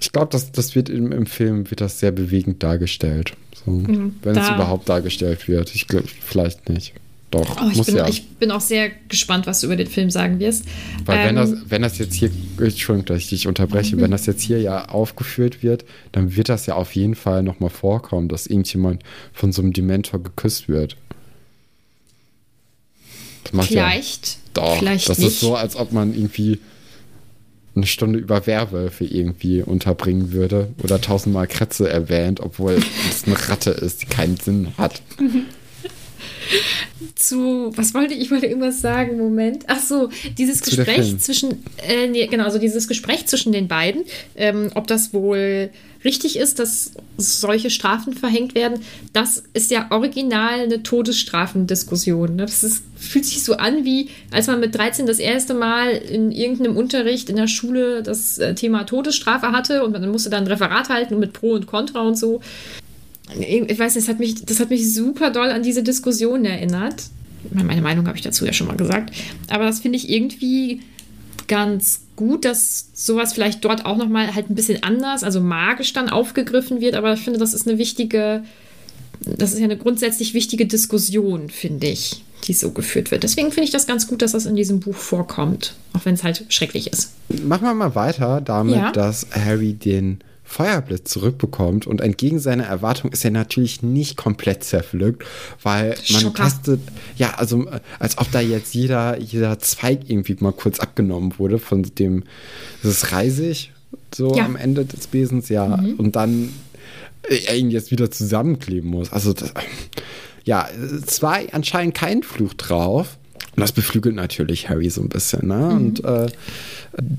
Ich 0.01 0.11
glaube, 0.13 0.29
das, 0.31 0.51
das 0.53 0.75
wird 0.75 0.89
im, 0.89 1.11
im 1.11 1.25
Film 1.25 1.69
wird 1.69 1.81
das 1.81 1.99
sehr 1.99 2.11
bewegend 2.11 2.63
dargestellt. 2.63 3.33
So, 3.65 3.83
wenn 3.85 4.35
es 4.37 4.47
da- 4.47 4.55
überhaupt 4.55 4.87
dargestellt 4.87 5.47
wird. 5.47 5.75
Ich 5.75 5.87
glaube, 5.87 6.07
vielleicht 6.21 6.69
nicht. 6.69 6.93
Doch, 7.31 7.57
Oh, 7.61 7.69
ich, 7.69 7.77
muss 7.77 7.85
bin, 7.87 7.97
ja. 7.97 8.07
ich 8.07 8.27
bin 8.27 8.49
auch 8.49 8.61
sehr 8.61 8.89
gespannt, 9.07 9.45
was 9.45 9.59
du 9.61 9.67
über 9.67 9.75
den 9.75 9.85
Film 9.87 10.09
sagen 10.09 10.39
wirst. 10.39 10.65
Weil 11.05 11.27
wenn, 11.27 11.37
Ähm, 11.37 11.51
das, 11.51 11.53
wenn 11.69 11.81
das 11.83 11.97
jetzt 11.99 12.15
hier, 12.15 12.31
Entschuldigung, 12.57 13.05
dass 13.05 13.19
ich 13.19 13.29
dich 13.29 13.45
unterbreche, 13.47 13.97
Mhm. 13.97 14.01
wenn 14.01 14.11
das 14.11 14.25
jetzt 14.25 14.41
hier 14.41 14.59
ja 14.61 14.85
aufgeführt 14.89 15.61
wird, 15.61 15.85
dann 16.11 16.35
wird 16.35 16.49
das 16.49 16.65
ja 16.65 16.73
auf 16.73 16.95
jeden 16.95 17.13
Fall 17.13 17.43
nochmal 17.43 17.69
vorkommen, 17.69 18.29
dass 18.29 18.47
irgendjemand 18.47 19.03
von 19.31 19.51
so 19.51 19.61
einem 19.61 19.73
Dementor 19.73 20.23
geküsst 20.23 20.69
wird. 20.69 20.95
Vielleicht, 23.61 24.27
ja, 24.27 24.37
doch, 24.53 24.79
vielleicht 24.79 25.09
das 25.09 25.17
nicht. 25.19 25.27
ist 25.27 25.39
so, 25.39 25.55
als 25.55 25.75
ob 25.75 25.91
man 25.91 26.13
irgendwie 26.13 26.59
eine 27.75 27.85
Stunde 27.85 28.19
über 28.19 28.45
Werwölfe 28.45 29.05
irgendwie 29.05 29.61
unterbringen 29.61 30.31
würde 30.31 30.69
oder 30.83 30.99
tausendmal 30.99 31.47
Kretze 31.47 31.89
erwähnt, 31.89 32.39
obwohl 32.39 32.81
es 33.09 33.25
eine 33.25 33.49
Ratte 33.49 33.71
ist, 33.71 34.01
die 34.01 34.05
keinen 34.07 34.37
Sinn 34.37 34.73
hat. 34.77 35.01
zu, 37.15 37.71
was 37.75 37.93
wollte 37.93 38.13
ich, 38.13 38.31
wollte 38.31 38.47
irgendwas 38.47 38.81
sagen, 38.81 39.17
Moment. 39.17 39.65
Ach 39.67 39.79
so, 39.79 40.09
dieses 40.37 40.61
Zu 40.61 40.75
Gespräch 40.75 41.17
zwischen, 41.19 41.63
äh, 41.87 42.07
nee, 42.07 42.27
genau, 42.27 42.45
also 42.45 42.59
dieses 42.59 42.87
Gespräch 42.87 43.27
zwischen 43.27 43.51
den 43.51 43.67
beiden, 43.67 44.03
ähm, 44.35 44.71
ob 44.75 44.87
das 44.87 45.13
wohl 45.13 45.69
richtig 46.03 46.37
ist, 46.37 46.59
dass 46.59 46.93
solche 47.17 47.69
Strafen 47.69 48.13
verhängt 48.13 48.55
werden, 48.55 48.81
das 49.11 49.43
ist 49.53 49.69
ja 49.69 49.87
original 49.89 50.61
eine 50.61 50.81
Todesstrafendiskussion. 50.81 52.37
ne? 52.37 52.45
Das 52.45 52.63
ist, 52.63 52.83
fühlt 52.95 53.25
sich 53.25 53.43
so 53.43 53.57
an, 53.57 53.83
wie 53.83 54.09
als 54.31 54.47
man 54.47 54.59
mit 54.59 54.75
13 54.75 55.05
das 55.05 55.19
erste 55.19 55.53
Mal 55.53 55.91
in 55.91 56.31
irgendeinem 56.31 56.77
Unterricht 56.77 57.29
in 57.29 57.35
der 57.35 57.47
Schule 57.47 58.01
das 58.01 58.37
äh, 58.37 58.55
Thema 58.55 58.85
Todesstrafe 58.85 59.51
hatte 59.51 59.83
und 59.83 59.91
man 59.91 60.09
musste 60.09 60.29
dann 60.29 60.45
ein 60.45 60.47
Referat 60.47 60.89
halten 60.89 61.19
mit 61.19 61.33
Pro 61.33 61.51
und 61.51 61.67
Contra 61.67 62.01
und 62.01 62.17
so 62.17 62.39
ich 63.37 63.77
weiß 63.79 63.95
nicht, 63.95 64.07
das 64.07 64.09
hat 64.09 64.19
mich, 64.19 64.45
das 64.45 64.59
hat 64.59 64.69
mich 64.69 64.93
super 64.93 65.29
doll 65.31 65.49
an 65.49 65.63
diese 65.63 65.83
Diskussion 65.83 66.45
erinnert. 66.45 67.03
Meine 67.51 67.81
Meinung 67.81 68.07
habe 68.07 68.17
ich 68.17 68.23
dazu 68.23 68.45
ja 68.45 68.53
schon 68.53 68.67
mal 68.67 68.75
gesagt. 68.77 69.13
Aber 69.49 69.65
das 69.65 69.79
finde 69.79 69.97
ich 69.97 70.09
irgendwie 70.09 70.81
ganz 71.47 72.01
gut, 72.15 72.45
dass 72.45 72.87
sowas 72.93 73.33
vielleicht 73.33 73.63
dort 73.65 73.85
auch 73.85 73.97
nochmal 73.97 74.35
halt 74.35 74.49
ein 74.49 74.55
bisschen 74.55 74.83
anders, 74.83 75.23
also 75.23 75.39
magisch 75.41 75.93
dann 75.93 76.09
aufgegriffen 76.09 76.81
wird. 76.81 76.95
Aber 76.95 77.13
ich 77.13 77.21
finde, 77.21 77.39
das 77.39 77.53
ist 77.53 77.67
eine 77.67 77.77
wichtige, 77.77 78.43
das 79.21 79.53
ist 79.53 79.59
ja 79.59 79.65
eine 79.65 79.77
grundsätzlich 79.77 80.33
wichtige 80.33 80.65
Diskussion, 80.65 81.49
finde 81.49 81.87
ich, 81.87 82.23
die 82.45 82.53
so 82.53 82.71
geführt 82.71 83.09
wird. 83.11 83.23
Deswegen 83.23 83.51
finde 83.51 83.65
ich 83.65 83.71
das 83.71 83.87
ganz 83.87 84.07
gut, 84.07 84.21
dass 84.21 84.33
das 84.33 84.45
in 84.45 84.55
diesem 84.55 84.79
Buch 84.79 84.95
vorkommt. 84.95 85.75
Auch 85.93 86.05
wenn 86.05 86.13
es 86.13 86.23
halt 86.23 86.45
schrecklich 86.49 86.87
ist. 86.91 87.11
Machen 87.45 87.63
wir 87.63 87.73
mal 87.73 87.95
weiter 87.95 88.41
damit, 88.41 88.75
Ja. 88.75 88.91
dass 88.91 89.27
Harry 89.31 89.73
den 89.73 90.19
Feuerblitz 90.49 91.11
zurückbekommt 91.11 91.85
und 91.85 92.01
entgegen 92.01 92.39
seiner 92.39 92.65
Erwartung 92.65 93.11
ist 93.11 93.23
er 93.23 93.29
natürlich 93.31 93.83
nicht 93.83 94.17
komplett 94.17 94.63
zerpflückt, 94.63 95.23
weil 95.61 95.89
man 96.11 96.21
Schocker. 96.21 96.43
testet, 96.43 96.79
ja, 97.17 97.35
also 97.35 97.67
äh, 97.67 97.79
als 97.99 98.17
ob 98.17 98.31
da 98.31 98.41
jetzt 98.41 98.73
jeder, 98.73 99.19
jeder 99.19 99.59
Zweig 99.59 100.09
irgendwie 100.09 100.35
mal 100.39 100.51
kurz 100.51 100.79
abgenommen 100.79 101.35
wurde 101.37 101.59
von 101.59 101.83
dem, 101.83 102.23
das 102.81 102.91
ist 102.93 103.11
Reisig, 103.11 103.71
so 104.13 104.35
Ja. 104.35 104.45
am 104.45 104.55
Ende 104.55 104.85
des 104.85 105.05
Besens, 105.07 105.49
ja, 105.49 105.83
und 105.97 106.15
dann 106.15 106.49
äh, 107.29 107.37
er 107.45 107.55
ihn 107.55 107.69
jetzt 107.69 107.91
wieder 107.91 108.09
zusammenkleben 108.09 108.89
muss. 108.89 109.13
Also, 109.13 109.33
das, 109.33 109.53
ja, 110.45 110.67
es 111.07 111.21
war 111.21 111.37
anscheinend 111.51 111.93
kein 111.93 112.23
Fluch 112.23 112.55
drauf. 112.55 113.17
Und 113.55 113.61
das 113.61 113.71
beflügelt 113.71 114.15
natürlich 114.15 114.69
Harry 114.69 114.89
so 114.89 115.01
ein 115.01 115.09
bisschen. 115.09 115.47
Ne? 115.47 115.69
Und 115.69 116.03
äh, 116.05 116.27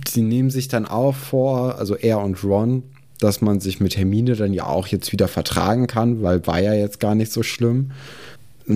sie 0.08 0.22
nehmen 0.22 0.48
sich 0.50 0.68
dann 0.68 0.86
auch 0.86 1.14
vor, 1.14 1.76
also 1.78 1.96
er 1.96 2.20
und 2.20 2.42
Ron, 2.44 2.82
dass 3.20 3.40
man 3.40 3.60
sich 3.60 3.80
mit 3.80 3.96
Hermine 3.96 4.34
dann 4.34 4.52
ja 4.52 4.66
auch 4.66 4.86
jetzt 4.86 5.12
wieder 5.12 5.28
vertragen 5.28 5.86
kann, 5.86 6.22
weil 6.22 6.46
war 6.46 6.60
ja 6.60 6.74
jetzt 6.74 7.00
gar 7.00 7.14
nicht 7.14 7.32
so 7.32 7.42
schlimm. 7.42 7.92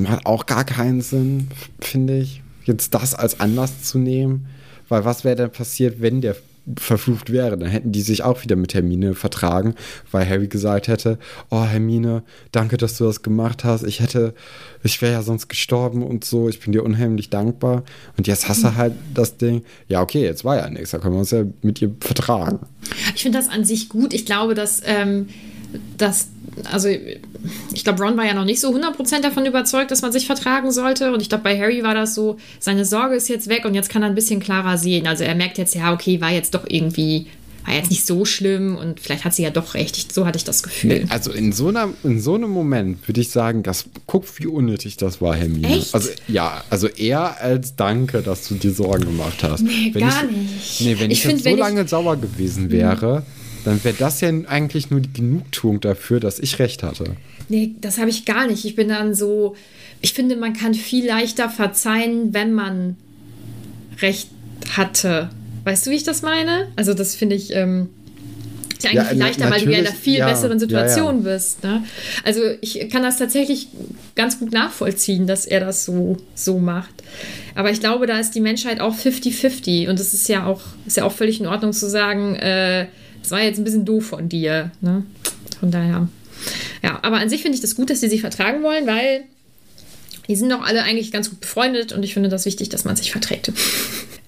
Hat 0.06 0.26
auch 0.26 0.46
gar 0.46 0.64
keinen 0.64 1.00
Sinn, 1.00 1.48
finde 1.80 2.18
ich, 2.18 2.42
jetzt 2.64 2.94
das 2.94 3.14
als 3.14 3.40
Anlass 3.40 3.82
zu 3.82 3.98
nehmen. 3.98 4.46
Weil 4.88 5.04
was 5.04 5.24
wäre 5.24 5.36
denn 5.36 5.50
passiert, 5.50 6.00
wenn 6.00 6.20
der 6.20 6.36
verflucht 6.76 7.30
wäre? 7.30 7.56
Dann 7.56 7.68
hätten 7.68 7.92
die 7.92 8.00
sich 8.00 8.22
auch 8.22 8.42
wieder 8.42 8.56
mit 8.56 8.74
Hermine 8.74 9.14
vertragen, 9.14 9.74
weil 10.10 10.28
Harry 10.28 10.48
gesagt 10.48 10.88
hätte, 10.88 11.18
oh 11.50 11.64
Hermine, 11.64 12.22
danke, 12.52 12.76
dass 12.76 12.96
du 12.96 13.04
das 13.04 13.22
gemacht 13.22 13.64
hast. 13.64 13.84
Ich 13.84 14.00
hätte, 14.00 14.34
ich 14.82 15.00
wäre 15.02 15.12
ja 15.12 15.22
sonst 15.22 15.48
gestorben 15.48 16.02
und 16.02 16.24
so. 16.24 16.48
Ich 16.48 16.60
bin 16.60 16.72
dir 16.72 16.82
unheimlich 16.82 17.30
dankbar. 17.30 17.84
Und 18.16 18.26
jetzt 18.26 18.48
hast 18.48 18.64
du 18.64 18.74
halt 18.74 18.94
das 19.12 19.36
Ding, 19.36 19.64
ja 19.88 20.00
okay, 20.00 20.22
jetzt 20.22 20.44
war 20.44 20.56
ja 20.56 20.68
nichts, 20.70 20.90
da 20.90 20.98
können 20.98 21.14
wir 21.14 21.20
uns 21.20 21.30
ja 21.30 21.44
mit 21.62 21.80
ihr 21.82 21.94
vertragen. 22.00 22.60
Ich 23.14 23.22
finde 23.22 23.38
das 23.38 23.48
an 23.48 23.64
sich 23.64 23.88
gut. 23.88 24.12
Ich 24.14 24.26
glaube, 24.26 24.54
dass 24.54 24.80
ähm, 24.84 25.28
dass, 25.98 26.28
also 26.70 26.88
ich 26.88 27.84
glaube, 27.84 28.02
Ron 28.02 28.16
war 28.16 28.24
ja 28.24 28.34
noch 28.34 28.44
nicht 28.44 28.60
so 28.60 28.74
100% 28.74 29.20
davon 29.22 29.44
überzeugt, 29.46 29.90
dass 29.90 30.02
man 30.02 30.12
sich 30.12 30.26
vertragen 30.26 30.70
sollte. 30.72 31.12
Und 31.12 31.20
ich 31.20 31.28
glaube, 31.28 31.44
bei 31.44 31.58
Harry 31.58 31.82
war 31.82 31.94
das 31.94 32.14
so, 32.14 32.38
seine 32.60 32.84
Sorge 32.84 33.14
ist 33.16 33.28
jetzt 33.28 33.48
weg 33.48 33.64
und 33.64 33.74
jetzt 33.74 33.90
kann 33.90 34.02
er 34.02 34.08
ein 34.08 34.14
bisschen 34.14 34.40
klarer 34.40 34.78
sehen. 34.78 35.06
Also 35.06 35.24
er 35.24 35.34
merkt 35.34 35.58
jetzt, 35.58 35.74
ja, 35.74 35.92
okay, 35.92 36.20
war 36.20 36.30
jetzt 36.30 36.54
doch 36.54 36.64
irgendwie 36.68 37.26
war 37.66 37.74
jetzt 37.74 37.88
nicht 37.90 38.04
so 38.04 38.26
schlimm 38.26 38.76
und 38.76 39.00
vielleicht 39.00 39.24
hat 39.24 39.32
sie 39.34 39.42
ja 39.42 39.48
doch 39.48 39.72
recht. 39.72 39.96
Ich, 39.96 40.08
so 40.12 40.26
hatte 40.26 40.36
ich 40.36 40.44
das 40.44 40.62
Gefühl. 40.62 41.06
Also 41.08 41.32
in 41.32 41.50
so, 41.50 41.68
einer, 41.68 41.88
in 42.02 42.20
so 42.20 42.34
einem 42.34 42.50
Moment 42.50 43.08
würde 43.08 43.22
ich 43.22 43.30
sagen, 43.30 43.62
das, 43.62 43.86
guck, 44.06 44.26
wie 44.38 44.46
unnötig 44.46 44.98
das 44.98 45.22
war, 45.22 45.34
Hermine. 45.34 45.68
Echt? 45.68 45.94
Also 45.94 46.10
ja, 46.28 46.62
also 46.68 46.88
eher 46.88 47.40
als 47.40 47.74
Danke, 47.74 48.20
dass 48.20 48.48
du 48.48 48.56
dir 48.56 48.70
Sorgen 48.70 49.06
gemacht 49.06 49.42
hast. 49.42 49.62
Nee, 49.62 49.90
wenn 49.94 50.00
gar 50.06 50.24
ich, 50.24 50.30
nicht. 50.36 50.80
Nee, 50.82 50.96
wenn 51.00 51.10
ich, 51.10 51.18
Ich 51.18 51.22
find, 51.22 51.32
jetzt 51.36 51.44
so 51.44 51.46
wenn 51.46 51.54
ich- 51.54 51.60
lange 51.60 51.88
sauer 51.88 52.16
gewesen 52.18 52.70
wäre, 52.70 53.22
dann 53.64 53.82
wäre 53.82 53.96
das 53.98 54.20
ja 54.20 54.28
eigentlich 54.28 54.90
nur 54.90 55.00
die 55.00 55.12
Genugtuung 55.12 55.80
dafür, 55.80 56.20
dass 56.20 56.38
ich 56.38 56.58
recht 56.58 56.82
hatte. 56.82 57.16
Nee, 57.48 57.74
das 57.80 57.98
habe 57.98 58.10
ich 58.10 58.24
gar 58.24 58.46
nicht. 58.46 58.64
Ich 58.64 58.74
bin 58.74 58.88
dann 58.88 59.14
so, 59.14 59.56
ich 60.00 60.12
finde, 60.12 60.36
man 60.36 60.52
kann 60.52 60.74
viel 60.74 61.06
leichter 61.06 61.48
verzeihen, 61.48 62.32
wenn 62.32 62.52
man 62.52 62.96
recht 64.00 64.28
hatte. 64.76 65.30
Weißt 65.64 65.86
du, 65.86 65.90
wie 65.90 65.96
ich 65.96 66.04
das 66.04 66.22
meine? 66.22 66.68
Also 66.76 66.94
das 66.94 67.14
finde 67.14 67.36
ich 67.36 67.54
ähm, 67.54 67.88
ist 68.84 68.92
ja 68.92 69.00
eigentlich 69.00 69.18
Ja, 69.18 69.26
leichter, 69.26 69.50
weil 69.50 69.60
du 69.64 69.72
ja 69.72 69.78
in 69.78 69.86
einer 69.86 69.94
viel 69.94 70.18
ja, 70.18 70.28
besseren 70.28 70.58
Situation 70.58 71.24
ja, 71.24 71.32
bist. 71.32 71.62
Ne? 71.64 71.84
Also 72.24 72.42
ich 72.60 72.88
kann 72.90 73.02
das 73.02 73.18
tatsächlich 73.18 73.68
ganz 74.14 74.38
gut 74.38 74.52
nachvollziehen, 74.52 75.26
dass 75.26 75.46
er 75.46 75.60
das 75.60 75.84
so, 75.84 76.16
so 76.34 76.58
macht. 76.58 76.94
Aber 77.54 77.70
ich 77.70 77.80
glaube, 77.80 78.06
da 78.06 78.18
ist 78.18 78.32
die 78.32 78.40
Menschheit 78.40 78.80
auch 78.80 78.94
50-50 78.94 79.88
und 79.88 80.00
es 80.00 80.14
ist 80.14 80.28
ja 80.28 80.46
auch, 80.46 80.60
ist 80.86 80.96
ja 80.96 81.04
auch 81.04 81.12
völlig 81.12 81.40
in 81.40 81.46
Ordnung 81.46 81.72
zu 81.72 81.88
sagen, 81.88 82.34
äh, 82.36 82.86
das 83.24 83.30
war 83.30 83.40
jetzt 83.40 83.56
ein 83.56 83.64
bisschen 83.64 83.86
doof 83.86 84.04
von 84.04 84.28
dir. 84.28 84.70
Ne? 84.82 85.02
Von 85.58 85.70
daher. 85.70 86.08
Ja, 86.82 86.98
aber 87.00 87.16
an 87.16 87.30
sich 87.30 87.40
finde 87.40 87.56
ich 87.56 87.62
das 87.62 87.74
gut, 87.74 87.88
dass 87.88 88.00
sie 88.00 88.10
sich 88.10 88.20
vertragen 88.20 88.62
wollen, 88.62 88.86
weil 88.86 89.24
die 90.28 90.36
sind 90.36 90.50
doch 90.50 90.62
alle 90.62 90.82
eigentlich 90.82 91.10
ganz 91.10 91.30
gut 91.30 91.40
befreundet 91.40 91.94
und 91.94 92.02
ich 92.02 92.12
finde 92.12 92.28
das 92.28 92.44
wichtig, 92.44 92.68
dass 92.68 92.84
man 92.84 92.96
sich 92.96 93.12
verträgt. 93.12 93.50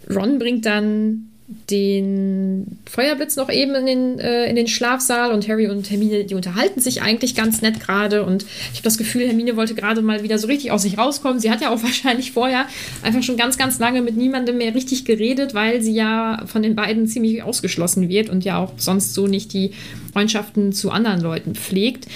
Ron 0.08 0.38
bringt 0.38 0.64
dann 0.64 1.28
den 1.48 2.78
Feuerblitz 2.86 3.36
noch 3.36 3.50
eben 3.50 3.74
in 3.76 3.86
den, 3.86 4.18
äh, 4.18 4.50
in 4.50 4.56
den 4.56 4.66
Schlafsaal 4.66 5.30
und 5.32 5.46
Harry 5.46 5.68
und 5.68 5.88
Hermine, 5.88 6.24
die 6.24 6.34
unterhalten 6.34 6.80
sich 6.80 7.02
eigentlich 7.02 7.36
ganz 7.36 7.62
nett 7.62 7.78
gerade 7.78 8.24
und 8.24 8.44
ich 8.72 8.78
habe 8.78 8.82
das 8.82 8.98
Gefühl, 8.98 9.26
Hermine 9.26 9.56
wollte 9.56 9.76
gerade 9.76 10.02
mal 10.02 10.24
wieder 10.24 10.38
so 10.38 10.48
richtig 10.48 10.72
aus 10.72 10.82
sich 10.82 10.98
rauskommen. 10.98 11.38
Sie 11.38 11.50
hat 11.50 11.60
ja 11.60 11.70
auch 11.70 11.82
wahrscheinlich 11.84 12.32
vorher 12.32 12.66
einfach 13.02 13.22
schon 13.22 13.36
ganz, 13.36 13.58
ganz 13.58 13.78
lange 13.78 14.02
mit 14.02 14.16
niemandem 14.16 14.58
mehr 14.58 14.74
richtig 14.74 15.04
geredet, 15.04 15.54
weil 15.54 15.82
sie 15.82 15.94
ja 15.94 16.42
von 16.46 16.62
den 16.62 16.74
beiden 16.74 17.06
ziemlich 17.06 17.44
ausgeschlossen 17.44 18.08
wird 18.08 18.28
und 18.28 18.44
ja 18.44 18.58
auch 18.58 18.72
sonst 18.76 19.14
so 19.14 19.28
nicht 19.28 19.52
die 19.52 19.70
Freundschaften 20.12 20.72
zu 20.72 20.90
anderen 20.90 21.20
Leuten 21.20 21.54
pflegt. 21.54 22.06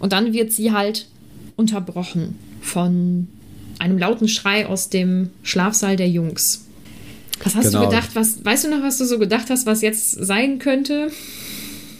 Und 0.00 0.12
dann 0.12 0.32
wird 0.32 0.52
sie 0.52 0.72
halt 0.72 1.06
unterbrochen 1.54 2.36
von 2.60 3.28
einem 3.78 3.98
lauten 3.98 4.26
Schrei 4.26 4.66
aus 4.66 4.88
dem 4.88 5.30
Schlafsaal 5.44 5.96
der 5.96 6.08
Jungs. 6.08 6.66
Was 7.44 7.54
hast 7.54 7.66
Genau. 7.66 7.80
du 7.84 7.88
gedacht? 7.90 8.10
Was, 8.14 8.44
weißt 8.44 8.64
du 8.64 8.68
noch, 8.70 8.82
was 8.82 8.98
du 8.98 9.04
so 9.04 9.18
gedacht 9.18 9.46
hast, 9.50 9.66
was 9.66 9.82
jetzt 9.82 10.10
sein 10.24 10.58
könnte? 10.58 11.10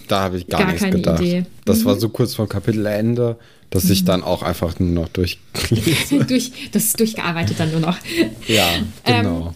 Da 0.09 0.21
habe 0.21 0.37
ich 0.37 0.47
gar, 0.47 0.61
Gar 0.61 0.67
nichts 0.69 0.83
keine 0.83 0.97
gedacht. 0.97 1.21
Idee. 1.21 1.41
Mhm. 1.41 1.47
Das 1.65 1.85
war 1.85 1.99
so 1.99 2.09
kurz 2.09 2.35
vor 2.35 2.49
Kapitelende, 2.49 3.37
dass 3.71 3.89
ich 3.89 4.05
dann 4.05 4.23
auch 4.23 4.43
einfach 4.43 4.79
nur 4.79 4.91
noch 4.91 5.09
durch. 5.09 5.39
Durch, 6.29 6.53
das 6.73 6.85
ist 6.85 7.01
durchgearbeitet 7.01 7.59
dann 7.59 7.71
nur 7.71 7.81
noch. 7.81 7.97
ja, 8.47 8.69
Ähm, 9.07 9.23
genau. 9.23 9.55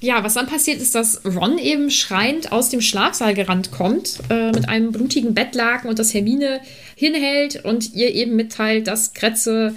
Ja, 0.00 0.22
was 0.22 0.34
dann 0.34 0.46
passiert 0.46 0.80
ist, 0.80 0.94
dass 0.94 1.22
Ron 1.24 1.58
eben 1.58 1.90
schreiend 1.90 2.52
aus 2.52 2.68
dem 2.70 2.80
Schlafsaal 2.80 3.34
gerannt 3.34 3.72
kommt 3.72 4.20
äh, 4.30 4.52
mit 4.52 4.68
einem 4.68 4.92
blutigen 4.92 5.34
Bettlaken 5.34 5.90
und 5.90 5.98
das 5.98 6.14
Hermine 6.14 6.60
hinhält 6.94 7.64
und 7.64 7.94
ihr 7.94 8.14
eben 8.14 8.36
mitteilt, 8.36 8.86
dass 8.86 9.12
Kretze 9.12 9.74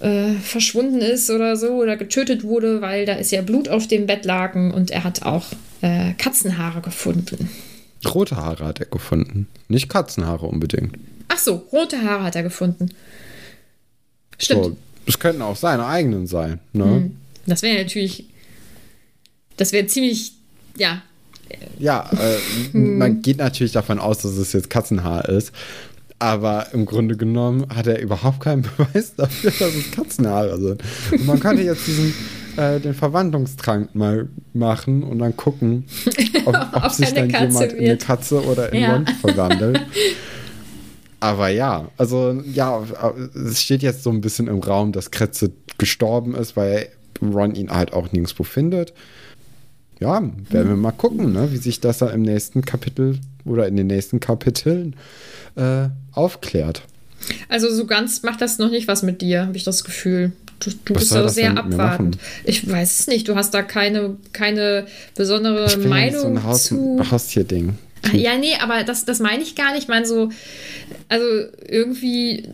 äh, 0.00 0.34
verschwunden 0.34 1.00
ist 1.00 1.30
oder 1.30 1.56
so 1.56 1.68
oder 1.74 1.96
getötet 1.96 2.44
wurde, 2.44 2.80
weil 2.80 3.06
da 3.06 3.14
ist 3.14 3.32
ja 3.32 3.42
Blut 3.42 3.68
auf 3.68 3.86
dem 3.86 4.06
Bettlaken 4.06 4.72
und 4.72 4.90
er 4.90 5.04
hat 5.04 5.22
auch 5.22 5.46
äh, 5.80 6.12
Katzenhaare 6.14 6.80
gefunden. 6.80 7.50
Rote 8.06 8.36
Haare 8.36 8.64
hat 8.66 8.80
er 8.80 8.86
gefunden. 8.86 9.48
Nicht 9.68 9.88
Katzenhaare 9.88 10.46
unbedingt. 10.46 10.96
Ach 11.28 11.38
so, 11.38 11.66
rote 11.72 12.02
Haare 12.02 12.22
hat 12.24 12.36
er 12.36 12.42
gefunden. 12.42 12.90
Stimmt. 14.38 14.64
So, 14.64 14.76
es 15.06 15.18
könnten 15.18 15.42
auch 15.42 15.56
seine 15.56 15.86
eigenen 15.86 16.26
sein. 16.26 16.60
Ne? 16.72 17.10
Das 17.46 17.62
wäre 17.62 17.82
natürlich. 17.82 18.26
Das 19.56 19.72
wäre 19.72 19.86
ziemlich. 19.86 20.32
Ja. 20.76 21.02
Ja, 21.78 22.08
äh, 22.12 22.72
Hm. 22.72 22.98
man 22.98 23.22
geht 23.22 23.38
natürlich 23.38 23.72
davon 23.72 23.98
aus, 23.98 24.18
dass 24.18 24.32
es 24.36 24.52
jetzt 24.52 24.70
Katzenhaar 24.70 25.28
ist. 25.28 25.52
Aber 26.20 26.66
im 26.72 26.84
Grunde 26.84 27.16
genommen 27.16 27.66
hat 27.74 27.86
er 27.86 28.00
überhaupt 28.00 28.40
keinen 28.40 28.62
Beweis 28.76 29.14
dafür, 29.14 29.50
dass 29.50 29.74
es 29.74 29.90
Katzenhaare 29.92 30.58
sind. 30.58 30.82
Und 31.12 31.26
man 31.26 31.38
könnte 31.38 31.62
jetzt 31.62 31.86
diesen, 31.86 32.12
äh, 32.56 32.80
den 32.80 32.94
Verwandlungstrank 32.94 33.94
mal 33.94 34.28
machen 34.52 35.04
und 35.04 35.20
dann 35.20 35.36
gucken, 35.36 35.84
ob, 36.44 36.54
ob, 36.54 36.84
Ob 36.84 36.90
sich 36.90 37.12
dann 37.14 37.28
Katze 37.28 37.46
jemand 37.46 37.72
in 37.72 37.78
eine 37.78 37.88
wird. 37.90 38.02
Katze 38.02 38.42
oder 38.44 38.72
in 38.72 38.80
Ja. 38.80 38.92
Ron 38.94 39.06
verwandelt. 39.20 39.80
Aber 41.20 41.48
ja, 41.48 41.88
also 41.96 42.42
ja, 42.52 42.82
es 43.34 43.60
steht 43.62 43.82
jetzt 43.82 44.04
so 44.04 44.10
ein 44.10 44.20
bisschen 44.20 44.46
im 44.46 44.60
Raum, 44.60 44.92
dass 44.92 45.10
Kretze 45.10 45.50
gestorben 45.76 46.34
ist, 46.36 46.56
weil 46.56 46.88
Ron 47.20 47.54
ihn 47.56 47.70
halt 47.70 47.92
auch 47.92 48.12
nirgendwo 48.12 48.44
findet. 48.44 48.92
Ja, 49.98 50.22
werden 50.50 50.68
wir 50.68 50.76
mal 50.76 50.92
gucken, 50.92 51.32
ne, 51.32 51.50
wie 51.50 51.56
sich 51.56 51.80
das 51.80 51.98
dann 51.98 52.14
im 52.14 52.22
nächsten 52.22 52.62
Kapitel 52.62 53.18
oder 53.44 53.66
in 53.66 53.76
den 53.76 53.88
nächsten 53.88 54.20
Kapiteln 54.20 54.94
äh, 55.58 55.88
aufklärt. 56.12 56.82
Also 57.48 57.70
so 57.72 57.86
ganz 57.86 58.22
macht 58.22 58.40
das 58.40 58.58
noch 58.58 58.70
nicht 58.70 58.88
was 58.88 59.02
mit 59.02 59.20
dir, 59.20 59.46
habe 59.46 59.56
ich 59.56 59.64
das 59.64 59.84
Gefühl. 59.84 60.32
Du, 60.60 60.70
du 60.84 60.94
bist 60.94 61.12
da 61.12 61.28
sehr 61.28 61.56
abwartend. 61.56 62.18
Ich 62.44 62.68
weiß 62.68 63.00
es 63.00 63.06
nicht. 63.06 63.28
Du 63.28 63.36
hast 63.36 63.54
da 63.54 63.62
keine, 63.62 64.16
keine 64.32 64.86
besondere 65.14 65.66
Ich 65.66 65.78
bin 65.78 65.88
Meinung 65.88 66.20
so 66.20 66.26
ein 66.26 66.42
Haus 66.42 66.64
zu. 66.64 67.00
Haustier-Ding. 67.10 67.78
Ach, 68.06 68.12
ja, 68.12 68.36
nee, 68.36 68.54
aber 68.60 68.82
das, 68.84 69.04
das 69.04 69.20
meine 69.20 69.42
ich 69.42 69.54
gar 69.54 69.72
nicht. 69.72 69.82
Ich 69.82 69.88
meine 69.88 70.06
so, 70.06 70.30
also 71.08 71.24
irgendwie. 71.68 72.48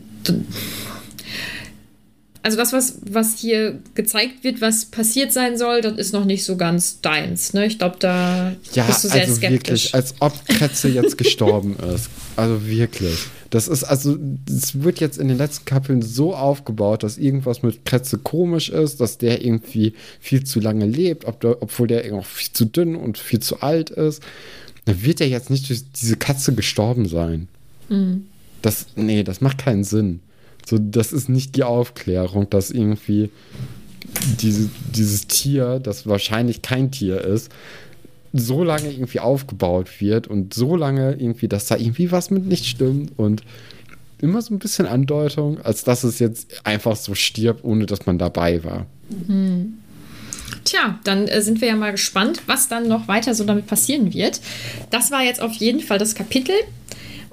Also 2.45 2.59
das, 2.59 2.75
was, 2.75 2.99
was 3.11 3.39
hier 3.39 3.79
gezeigt 3.95 4.45
wird, 4.45 4.61
was 4.61 4.85
passiert 4.85 5.33
sein 5.33 5.57
soll, 5.57 5.81
das 5.81 5.95
ist 5.97 6.13
noch 6.13 6.27
nicht 6.27 6.45
so 6.45 6.59
ganz 6.59 7.01
deins. 7.01 7.55
Ne? 7.55 7.65
Ich 7.65 7.79
glaube, 7.79 7.97
da 7.99 8.55
Ja, 8.75 8.85
bist 8.85 9.03
du 9.03 9.09
sehr 9.09 9.23
also 9.23 9.35
skeptisch. 9.37 9.55
wirklich, 9.55 9.95
als 9.95 10.15
ob 10.21 10.47
Kretze 10.47 10.89
jetzt 10.89 11.17
gestorben 11.17 11.75
ist. 11.95 12.11
Also 12.37 12.67
wirklich. 12.67 13.17
Das 13.49 13.67
ist 13.67 13.85
also, 13.85 14.19
es 14.47 14.83
wird 14.83 15.01
jetzt 15.01 15.17
in 15.17 15.29
den 15.29 15.39
letzten 15.39 15.65
Kapiteln 15.65 16.03
so 16.03 16.35
aufgebaut, 16.35 17.03
dass 17.03 17.17
irgendwas 17.17 17.63
mit 17.63 17.87
Kretze 17.87 18.19
komisch 18.19 18.69
ist, 18.69 19.01
dass 19.01 19.17
der 19.17 19.43
irgendwie 19.43 19.95
viel 20.21 20.45
zu 20.45 20.61
lange 20.61 20.85
lebt, 20.85 21.25
ob 21.25 21.41
der, 21.41 21.63
obwohl 21.63 21.87
der 21.87 22.13
auch 22.15 22.27
viel 22.27 22.53
zu 22.53 22.67
dünn 22.67 22.95
und 22.95 23.17
viel 23.17 23.41
zu 23.41 23.63
alt 23.63 23.89
ist. 23.89 24.23
Dann 24.85 25.03
wird 25.03 25.23
er 25.23 25.29
jetzt 25.29 25.49
nicht 25.49 25.71
durch 25.71 25.83
diese 25.99 26.17
Katze 26.19 26.55
gestorben 26.55 27.09
sein. 27.09 27.49
Mhm. 27.89 28.27
Das, 28.61 28.85
nee, 28.97 29.23
das 29.25 29.41
macht 29.41 29.57
keinen 29.65 29.85
Sinn. 29.85 30.21
So, 30.69 30.79
das 30.79 31.13
ist 31.13 31.29
nicht 31.29 31.57
die 31.57 31.65
Aufklärung, 31.65 32.49
dass 32.51 32.71
irgendwie 32.71 33.31
diese, 34.41 34.71
dieses 34.95 35.27
Tier, 35.27 35.81
das 35.81 36.07
wahrscheinlich 36.07 36.63
kein 36.63 36.91
Tier 36.91 37.21
ist, 37.21 37.51
so 38.33 38.65
lange 38.65 38.91
irgendwie 38.91 39.21
aufgebaut 39.21 40.01
wird 40.01 40.27
und 40.27 40.55
so 40.55 40.75
lange 40.75 41.13
irgendwie, 41.13 41.49
dass 41.49 41.67
da 41.67 41.77
irgendwie 41.77 42.11
was 42.11 42.31
mit 42.31 42.47
nicht 42.47 42.67
stimmt 42.67 43.13
und 43.17 43.43
immer 44.19 44.43
so 44.43 44.55
ein 44.55 44.59
bisschen 44.59 44.87
Andeutung, 44.87 45.61
als 45.61 45.85
dass 45.85 46.03
es 46.03 46.19
jetzt 46.19 46.67
einfach 46.67 46.97
so 46.97 47.15
stirbt, 47.15 47.63
ohne 47.63 47.87
dass 47.87 48.07
man 48.07 48.19
dabei 48.19 48.65
war. 48.65 48.87
Tja, 50.65 50.99
dann 51.05 51.29
äh, 51.29 51.43
sind 51.43 51.61
wir 51.61 51.69
ja 51.69 51.77
mal 51.77 51.93
gespannt, 51.93 52.43
was 52.47 52.69
dann 52.69 52.89
noch 52.89 53.07
weiter 53.07 53.35
so 53.35 53.45
damit 53.45 53.67
passieren 53.67 54.13
wird. 54.15 54.41
Das 54.91 55.11
war 55.11 55.23
jetzt 55.23 55.41
auf 55.41 55.53
jeden 55.55 55.81
Fall 55.81 55.99
das 55.99 56.15
Kapitel. 56.15 56.55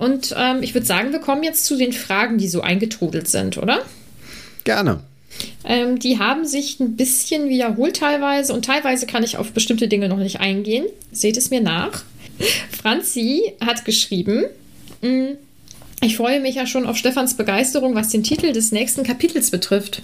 Und 0.02 0.34
ähm, 0.36 0.64
ich 0.64 0.74
würde 0.74 0.88
sagen, 0.88 1.12
wir 1.12 1.20
kommen 1.20 1.43
jetzt 1.43 1.66
zu 1.66 1.78
den 1.78 1.93
Fragen, 1.93 2.39
die 2.39 2.47
so 2.47 2.62
eingetrudelt 2.62 3.28
sind, 3.28 3.58
oder? 3.58 3.80
Gerne. 4.64 5.02
Ähm, 5.64 5.99
die 5.99 6.18
haben 6.18 6.45
sich 6.45 6.80
ein 6.80 6.95
bisschen 6.95 7.49
wiederholt 7.49 7.97
teilweise 7.97 8.52
und 8.54 8.66
teilweise 8.66 9.06
kann 9.06 9.24
ich 9.24 9.38
auf 9.38 9.52
bestimmte 9.52 9.88
Dinge 9.88 10.10
noch 10.10 10.18
nicht 10.18 10.39
eingehen. 10.39 10.86
Seht 11.12 11.38
es 11.38 11.52
mir 11.52 11.62
nach. 11.62 12.04
Franzi 12.82 13.54
hat 13.62 13.86
geschrieben, 13.86 14.45
"Mm, 15.02 15.34
ich 16.02 16.18
freue 16.18 16.39
mich 16.39 16.56
ja 16.56 16.66
schon 16.66 16.88
auf 16.88 16.97
Stefans 16.97 17.36
Begeisterung, 17.36 17.93
was 17.93 18.10
den 18.10 18.24
Titel 18.24 18.54
des 18.54 18.72
nächsten 18.72 19.04
Kapitels 19.04 19.52
betrifft. 19.52 20.02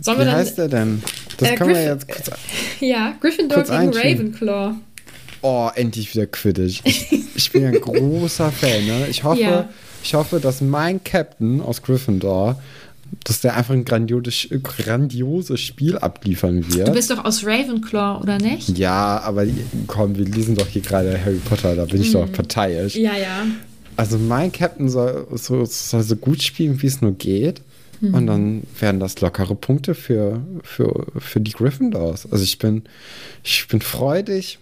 Sollen 0.00 0.18
Wie 0.20 0.24
wir 0.24 0.32
heißt 0.32 0.58
der 0.58 0.68
denn? 0.68 1.02
Das 1.38 1.50
Äh, 1.50 1.54
können 1.54 1.70
wir 1.70 1.76
Griff- 1.76 1.86
jetzt 1.86 2.08
kurz. 2.08 2.30
Ja, 2.80 3.14
Gryffindor 3.20 3.58
kurz 3.62 3.70
gegen. 3.70 3.92
Ravenclaw. 3.92 4.74
Oh, 5.48 5.70
endlich 5.74 6.12
wieder 6.14 6.26
Quidditch. 6.26 6.80
Ich, 6.84 7.06
ich 7.36 7.52
bin 7.52 7.64
ein 7.66 7.74
großer 7.80 8.50
Fan. 8.50 8.84
Ne? 8.86 9.06
Ich, 9.08 9.22
hoffe, 9.22 9.40
Ja. 9.40 9.68
ich 10.02 10.14
hoffe, 10.14 10.40
dass 10.40 10.60
mein 10.60 11.02
Captain 11.04 11.60
aus 11.60 11.82
Gryffindor, 11.82 12.60
dass 13.22 13.40
der 13.42 13.56
einfach 13.56 13.72
ein 13.74 13.84
grandioses, 13.84 14.48
grandioses 14.64 15.60
Spiel 15.60 15.96
abliefern 15.98 16.62
Du 16.62 16.74
wird. 16.74 16.92
bist 16.92 17.10
doch 17.10 17.24
aus 17.24 17.44
Ravenclaw, 17.46 18.20
oder 18.22 18.38
nicht? 18.38 18.76
Ja, 18.76 19.20
aber 19.20 19.46
komm, 19.86 20.16
wir 20.16 20.24
lesen 20.24 20.56
doch 20.56 20.66
hier 20.66 20.82
gerade 20.82 21.16
Harry 21.24 21.38
Potter, 21.48 21.76
da 21.76 21.84
bin 21.84 22.00
ich 22.00 22.10
doch 22.12 22.30
parteiisch. 22.32 22.96
Ja, 22.96 23.16
ja. 23.16 23.46
Also 23.96 24.18
mein 24.18 24.50
Captain 24.50 24.88
soll 24.88 25.28
so, 25.34 25.64
soll 25.64 26.02
so 26.02 26.16
gut 26.16 26.42
spielen, 26.42 26.82
wie 26.82 26.86
es 26.88 27.00
nur 27.00 27.12
geht. 27.12 27.62
Mhm. 28.00 28.14
Und 28.14 28.26
dann 28.26 28.62
werden 28.80 28.98
das 29.00 29.20
lockere 29.20 29.54
Punkte 29.54 29.94
für, 29.94 30.40
für, 30.64 31.06
für 31.18 31.40
die 31.40 31.52
Gryffindors. 31.52 32.30
Also 32.30 32.42
ich 32.42 32.58
bin, 32.58 32.82
ich 33.44 33.66
bin 33.68 33.80
freudig, 33.80 34.58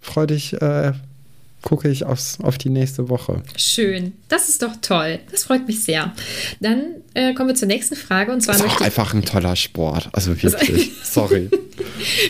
freudig 0.00 0.54
äh, 0.60 0.92
gucke 1.62 1.88
ich 1.88 2.04
aufs, 2.04 2.38
auf 2.42 2.58
die 2.58 2.70
nächste 2.70 3.08
Woche. 3.08 3.42
Schön. 3.56 4.12
Das 4.28 4.48
ist 4.48 4.62
doch 4.62 4.72
toll. 4.80 5.18
Das 5.30 5.44
freut 5.44 5.66
mich 5.66 5.84
sehr. 5.84 6.12
Dann 6.60 6.82
äh, 7.14 7.34
kommen 7.34 7.48
wir 7.48 7.54
zur 7.54 7.68
nächsten 7.68 7.96
Frage. 7.96 8.32
Und 8.32 8.40
zwar 8.40 8.54
das 8.54 8.64
ist 8.64 8.70
auch 8.70 8.80
einfach 8.80 9.12
ein 9.12 9.24
toller 9.24 9.56
Sport. 9.56 10.08
Also 10.12 10.40
wirklich. 10.42 10.92
Sorry. 11.02 11.50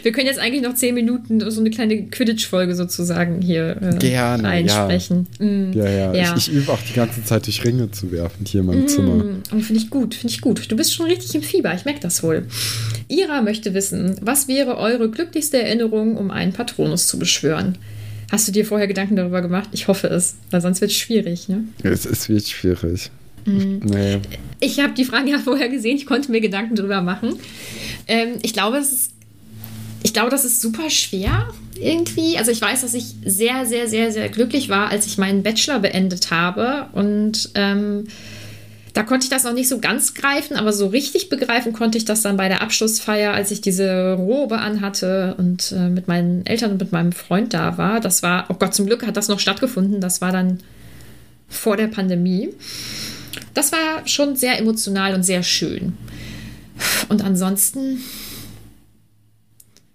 wir 0.02 0.12
können 0.12 0.26
jetzt 0.26 0.40
eigentlich 0.40 0.62
noch 0.62 0.74
zehn 0.74 0.94
Minuten 0.94 1.48
so 1.50 1.60
eine 1.60 1.70
kleine 1.70 2.06
Quidditch-Folge 2.06 2.74
sozusagen 2.74 3.40
hier 3.40 3.76
äh, 3.80 3.96
Gerne, 3.98 4.48
einsprechen. 4.48 5.28
Ja, 5.38 5.46
mm, 5.46 5.72
ja. 5.74 5.84
ja. 5.88 6.14
ja. 6.14 6.36
Ich, 6.36 6.48
ich, 6.48 6.54
übe 6.54 6.72
auch 6.72 6.80
die 6.88 6.94
ganze 6.94 7.24
Zeit 7.24 7.46
durch 7.46 7.64
Ringe 7.64 7.90
zu 7.90 8.10
werfen 8.10 8.44
hier 8.46 8.62
in 8.62 8.66
meinem 8.66 8.84
mm, 8.84 8.88
Zimmer. 8.88 9.24
Finde 9.60 9.74
ich 9.74 9.90
gut, 9.90 10.14
finde 10.14 10.34
ich 10.34 10.40
gut. 10.40 10.70
Du 10.70 10.76
bist 10.76 10.94
schon 10.94 11.06
richtig 11.06 11.34
im 11.34 11.42
Fieber. 11.42 11.72
Ich 11.74 11.84
merke 11.84 12.00
das 12.00 12.22
wohl. 12.22 12.46
Ira 13.08 13.42
möchte 13.42 13.74
wissen, 13.74 14.16
was 14.22 14.48
wäre 14.48 14.76
eure 14.76 15.10
glücklichste 15.10 15.62
Erinnerung, 15.62 16.16
um 16.16 16.30
einen 16.30 16.52
Patronus 16.52 17.06
zu 17.06 17.18
beschwören? 17.18 17.78
Hast 18.30 18.46
du 18.46 18.52
dir 18.52 18.64
vorher 18.64 18.86
Gedanken 18.86 19.16
darüber 19.16 19.42
gemacht? 19.42 19.68
Ich 19.72 19.88
hoffe 19.88 20.06
es, 20.06 20.36
weil 20.50 20.60
sonst 20.60 20.80
wird 20.80 20.90
es 20.90 20.96
schwierig. 20.96 21.48
Ne? 21.48 21.64
Es, 21.82 22.06
es 22.06 22.28
wird 22.28 22.46
schwierig. 22.46 23.10
Mhm. 23.44 23.80
Nee. 23.84 24.20
Ich 24.60 24.78
habe 24.78 24.92
die 24.94 25.04
Frage 25.04 25.30
ja 25.30 25.38
vorher 25.38 25.68
gesehen, 25.68 25.96
ich 25.96 26.06
konnte 26.06 26.30
mir 26.30 26.40
Gedanken 26.40 26.76
darüber 26.76 27.02
machen. 27.02 27.34
Ähm, 28.06 28.34
ich 28.42 28.52
glaube, 28.52 28.76
es 28.76 28.92
ist, 28.92 29.12
ich 30.02 30.12
glaube, 30.12 30.30
das 30.30 30.44
ist 30.44 30.60
super 30.60 30.90
schwer 30.90 31.48
irgendwie. 31.78 32.38
Also 32.38 32.50
ich 32.50 32.60
weiß, 32.60 32.82
dass 32.82 32.94
ich 32.94 33.14
sehr, 33.24 33.66
sehr, 33.66 33.88
sehr, 33.88 34.12
sehr 34.12 34.28
glücklich 34.28 34.68
war, 34.68 34.90
als 34.90 35.06
ich 35.06 35.18
meinen 35.18 35.42
Bachelor 35.42 35.80
beendet 35.80 36.30
habe 36.30 36.88
und 36.92 37.50
ähm, 37.54 38.06
da 38.94 39.02
konnte 39.02 39.24
ich 39.24 39.30
das 39.30 39.44
noch 39.44 39.52
nicht 39.52 39.68
so 39.68 39.78
ganz 39.78 40.14
greifen, 40.14 40.56
aber 40.56 40.72
so 40.72 40.88
richtig 40.88 41.28
begreifen 41.28 41.72
konnte 41.72 41.98
ich 41.98 42.04
das 42.04 42.22
dann 42.22 42.36
bei 42.36 42.48
der 42.48 42.60
Abschlussfeier, 42.60 43.32
als 43.32 43.50
ich 43.50 43.60
diese 43.60 44.14
Robe 44.14 44.58
anhatte 44.58 45.34
und 45.38 45.72
äh, 45.72 45.88
mit 45.88 46.08
meinen 46.08 46.44
Eltern 46.46 46.72
und 46.72 46.80
mit 46.80 46.92
meinem 46.92 47.12
Freund 47.12 47.54
da 47.54 47.78
war. 47.78 48.00
Das 48.00 48.22
war, 48.22 48.46
oh 48.48 48.54
Gott, 48.54 48.74
zum 48.74 48.86
Glück 48.86 49.06
hat 49.06 49.16
das 49.16 49.28
noch 49.28 49.38
stattgefunden. 49.38 50.00
Das 50.00 50.20
war 50.20 50.32
dann 50.32 50.58
vor 51.48 51.76
der 51.76 51.88
Pandemie. 51.88 52.50
Das 53.54 53.72
war 53.72 54.06
schon 54.06 54.36
sehr 54.36 54.58
emotional 54.58 55.14
und 55.14 55.22
sehr 55.22 55.42
schön. 55.42 55.92
Und 57.08 57.22
ansonsten 57.22 58.00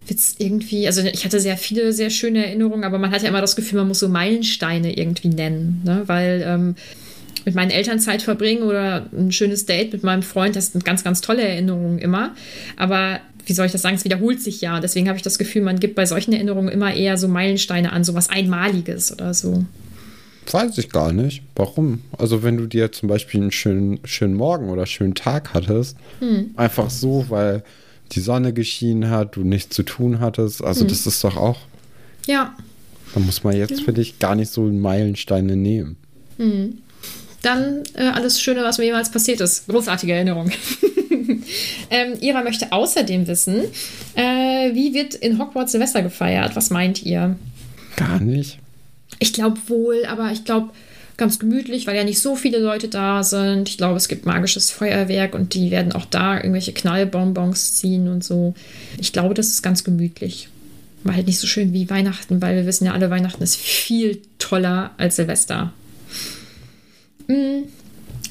wird 0.07 0.19
es 0.19 0.35
irgendwie, 0.37 0.87
also 0.87 1.01
ich 1.01 1.25
hatte 1.25 1.39
sehr 1.39 1.57
viele 1.57 1.91
sehr 1.91 2.09
schöne 2.09 2.45
Erinnerungen, 2.45 2.83
aber 2.83 2.99
man 2.99 3.11
hat 3.11 3.23
ja 3.23 3.29
immer 3.29 3.41
das 3.41 3.55
Gefühl, 3.55 3.79
man 3.79 3.87
muss 3.87 3.99
so 3.99 4.07
Meilensteine 4.07 4.95
irgendwie 4.97 5.29
nennen, 5.29 5.81
ne? 5.83 6.03
weil 6.05 6.43
ähm, 6.45 6.75
mit 7.43 7.55
meinen 7.55 7.71
Eltern 7.71 7.99
Zeit 7.99 8.21
verbringen 8.21 8.63
oder 8.63 9.07
ein 9.11 9.31
schönes 9.31 9.65
Date 9.65 9.93
mit 9.93 10.03
meinem 10.03 10.23
Freund, 10.23 10.55
das 10.55 10.71
sind 10.71 10.85
ganz, 10.85 11.03
ganz 11.03 11.21
tolle 11.21 11.43
Erinnerungen 11.43 11.99
immer. 11.99 12.33
Aber 12.77 13.19
wie 13.45 13.53
soll 13.53 13.65
ich 13.65 13.71
das 13.71 13.81
sagen, 13.81 13.95
es 13.95 14.05
wiederholt 14.05 14.41
sich 14.41 14.61
ja. 14.61 14.79
Deswegen 14.79 15.07
habe 15.07 15.17
ich 15.17 15.23
das 15.23 15.37
Gefühl, 15.37 15.61
man 15.61 15.79
gibt 15.79 15.95
bei 15.95 16.05
solchen 16.05 16.33
Erinnerungen 16.33 16.69
immer 16.69 16.93
eher 16.93 17.17
so 17.17 17.27
Meilensteine 17.27 17.91
an, 17.91 18.03
so 18.03 18.13
was 18.13 18.29
Einmaliges 18.29 19.11
oder 19.11 19.33
so. 19.33 19.65
Weiß 20.51 20.77
ich 20.77 20.89
gar 20.89 21.11
nicht. 21.11 21.41
Warum? 21.55 22.01
Also, 22.17 22.43
wenn 22.43 22.57
du 22.57 22.67
dir 22.67 22.91
zum 22.91 23.09
Beispiel 23.09 23.41
einen 23.41 23.51
schönen, 23.51 23.99
schönen 24.03 24.35
Morgen 24.35 24.69
oder 24.69 24.85
schönen 24.85 25.15
Tag 25.15 25.53
hattest, 25.53 25.97
hm. 26.19 26.51
einfach 26.55 26.89
so, 26.89 27.25
weil 27.29 27.63
die 28.11 28.19
Sonne 28.19 28.53
geschienen 28.53 29.09
hat, 29.09 29.35
du 29.35 29.41
nichts 29.41 29.75
zu 29.75 29.83
tun 29.83 30.19
hattest, 30.19 30.63
also 30.63 30.81
hm. 30.81 30.87
das 30.87 31.07
ist 31.07 31.23
doch 31.23 31.35
auch. 31.35 31.59
Ja. 32.27 32.55
Da 33.13 33.19
muss 33.19 33.43
man 33.43 33.55
jetzt 33.55 33.79
ja. 33.79 33.85
für 33.85 33.93
dich 33.93 34.19
gar 34.19 34.35
nicht 34.35 34.51
so 34.51 34.63
Meilensteine 34.63 35.55
nehmen. 35.55 35.97
Hm 36.37 36.77
dann 37.45 37.83
äh, 37.93 38.03
alles 38.03 38.41
Schöne, 38.41 38.63
was 38.63 38.77
mir 38.77 38.85
jemals 38.85 39.11
passiert 39.11 39.41
ist. 39.41 39.67
Großartige 39.67 40.13
Erinnerung. 40.13 40.51
ähm, 41.89 42.13
Ira 42.19 42.43
möchte 42.43 42.71
außerdem 42.71 43.27
wissen, 43.27 43.65
äh, 44.15 44.73
wie 44.73 44.93
wird 44.93 45.15
in 45.15 45.39
Hogwarts 45.39 45.71
Silvester 45.71 46.01
gefeiert? 46.01 46.55
Was 46.55 46.69
meint 46.69 47.03
ihr? 47.03 47.35
Gar 47.95 48.19
nicht. 48.19 48.59
Ich 49.19 49.33
glaube 49.33 49.57
wohl, 49.67 50.05
aber 50.05 50.31
ich 50.31 50.43
glaube 50.43 50.71
ganz 51.17 51.39
gemütlich, 51.39 51.87
weil 51.87 51.95
ja 51.95 52.03
nicht 52.03 52.19
so 52.19 52.35
viele 52.35 52.59
Leute 52.59 52.87
da 52.87 53.23
sind. 53.23 53.69
Ich 53.69 53.77
glaube, 53.77 53.95
es 53.95 54.07
gibt 54.07 54.25
magisches 54.25 54.71
Feuerwerk 54.71 55.33
und 55.33 55.53
die 55.53 55.71
werden 55.71 55.93
auch 55.93 56.05
da 56.05 56.35
irgendwelche 56.35 56.73
Knallbonbons 56.73 57.75
ziehen 57.75 58.09
und 58.09 58.23
so. 58.23 58.53
Ich 58.99 59.13
glaube, 59.13 59.33
das 59.33 59.47
ist 59.47 59.61
ganz 59.61 59.83
gemütlich. 59.83 60.49
War 61.03 61.15
halt 61.15 61.27
nicht 61.27 61.39
so 61.39 61.47
schön 61.47 61.71
wie 61.71 61.89
Weihnachten, 61.89 62.41
weil 62.41 62.55
wir 62.55 62.65
wissen 62.65 62.85
ja 62.85 62.93
alle, 62.93 63.09
Weihnachten 63.09 63.43
ist 63.43 63.55
viel 63.55 64.21
toller 64.39 64.91
als 64.97 65.15
Silvester. 65.15 65.71
Hm. 67.27 67.65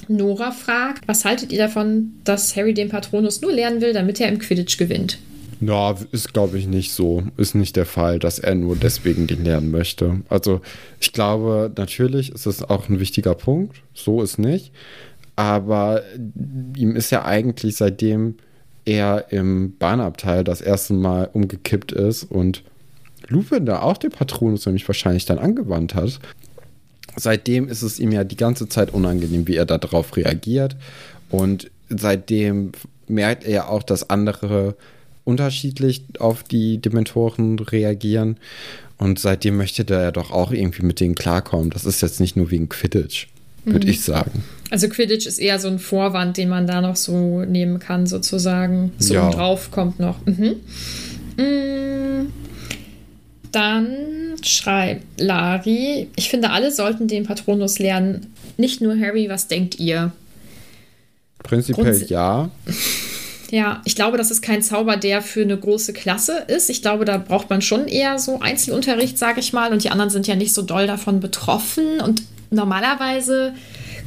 Nora 0.09 0.51
fragt, 0.51 1.07
was 1.09 1.25
haltet 1.25 1.53
ihr 1.53 1.59
davon, 1.59 2.13
dass 2.25 2.57
Harry 2.57 2.75
den 2.75 2.91
Patronus 2.91 3.41
nur 3.41 3.53
lernen 3.53 3.81
will, 3.81 3.93
damit 3.93 4.21
er 4.21 4.29
im 4.29 4.39
Quidditch 4.39 4.77
gewinnt? 4.77 5.19
Na, 5.61 5.95
ist 6.13 6.35
glaube 6.35 6.59
ich 6.59 6.67
nicht 6.67 6.93
so. 6.93 7.23
Ist 7.37 7.55
nicht 7.55 7.77
der 7.77 7.87
Fall, 7.87 8.19
dass 8.19 8.39
er 8.39 8.55
nur 8.55 8.77
deswegen 8.77 9.27
den 9.27 9.45
lernen 9.45 9.71
möchte. 9.71 10.21
Also 10.29 10.61
ich 11.01 11.13
glaube, 11.13 11.73
natürlich 11.77 12.33
ist 12.33 12.47
es 12.47 12.63
auch 12.63 12.89
ein 12.89 13.01
wichtiger 13.01 13.35
Punkt. 13.35 13.77
So 13.95 14.21
ist 14.23 14.39
nicht. 14.39 14.73
Aber 15.37 16.03
ihm 16.77 16.97
ist 16.97 17.11
ja 17.11 17.25
eigentlich 17.25 17.77
seitdem 17.77 18.37
er 18.85 19.33
im 19.33 19.77
Bahnabteil 19.79 20.45
das 20.45 20.61
erste 20.61 20.93
Mal 20.93 21.31
umgekippt 21.33 21.93
ist 21.93 22.25
und 22.25 22.63
Lupin 23.29 23.65
da 23.65 23.81
auch 23.81 23.97
den 23.97 24.11
Patronus 24.11 24.67
nämlich 24.67 24.87
wahrscheinlich 24.87 25.25
dann 25.25 25.39
angewandt 25.39 25.95
hat, 25.95 26.21
seitdem 27.17 27.69
ist 27.69 27.83
es 27.83 27.99
ihm 27.99 28.12
ja 28.12 28.25
die 28.25 28.37
ganze 28.37 28.69
Zeit 28.69 28.93
unangenehm, 28.93 29.47
wie 29.47 29.57
er 29.57 29.67
darauf 29.67 30.17
reagiert. 30.17 30.77
Und 31.31 31.71
seitdem 31.89 32.73
merkt 33.09 33.45
er 33.45 33.69
auch, 33.69 33.83
dass 33.83 34.11
andere 34.11 34.77
unterschiedlich 35.25 36.05
auf 36.19 36.43
die 36.43 36.79
Dementoren 36.79 37.59
reagieren. 37.59 38.37
Und 38.99 39.19
seitdem 39.19 39.57
möchte 39.57 39.85
er 39.93 40.12
doch 40.12 40.31
auch 40.31 40.53
irgendwie 40.53 40.85
mit 40.85 41.01
denen 41.01 41.15
klarkommen. 41.15 41.71
Das 41.71 41.85
ist 41.85 42.01
jetzt 42.03 42.21
nicht 42.21 42.37
nur 42.37 42.51
wegen 42.51 42.69
Quidditch, 42.69 43.29
würde 43.65 43.87
mhm. 43.87 43.93
ich 43.93 44.03
sagen. 44.03 44.45
Also 44.71 44.89
Quidditch 44.89 45.27
ist 45.27 45.39
eher 45.39 45.59
so 45.59 45.69
ein 45.69 45.79
Vorwand, 45.79 46.37
den 46.37 46.49
man 46.49 46.67
da 46.67 46.81
noch 46.81 46.97
so 46.97 47.45
nehmen 47.45 47.79
kann, 47.79 48.07
sozusagen. 48.07 48.93
So 48.99 49.15
ja. 49.15 49.31
drauf 49.31 49.71
kommt 49.71 49.99
noch. 49.99 50.25
Mhm. 50.27 50.57
Mhm. 51.37 52.33
Dann 53.55 54.35
schreibt 54.43 55.21
Lari, 55.21 56.09
ich 56.17 56.29
finde, 56.29 56.51
alle 56.51 56.73
sollten 56.73 57.07
den 57.07 57.25
Patronus 57.25 57.79
lernen. 57.79 58.33
Nicht 58.57 58.81
nur 58.81 58.99
Harry, 58.99 59.29
was 59.29 59.47
denkt 59.49 59.79
ihr? 59.79 60.13
Prinzipiell 61.43 61.93
Grunds 61.93 62.09
ja. 62.11 62.51
Ja, 63.51 63.83
ich 63.85 63.95
glaube, 63.95 64.17
das 64.17 64.33
ist 64.33 64.43
kein 64.43 64.63
Zauber, 64.63 64.97
der 64.97 65.23
für 65.23 65.43
eine 65.43 65.57
große 65.57 65.93
Klasse 65.93 66.45
ist. 66.49 66.71
Ich 66.71 66.83
glaube, 66.83 67.05
da 67.05 67.19
braucht 67.19 67.51
man 67.51 67.63
schon 67.63 67.87
eher 67.87 68.19
so 68.19 68.41
Einzelunterricht, 68.41 69.17
sage 69.17 69.39
ich 69.39 69.53
mal. 69.53 69.73
Und 69.73 69.85
die 69.85 69.91
anderen 69.91 70.11
sind 70.11 70.27
ja 70.27 70.35
nicht 70.35 70.53
so 70.53 70.63
doll 70.63 70.89
davon 70.89 71.21
betroffen. 71.21 72.01
Und 72.01 72.23
normalerweise 72.51 73.55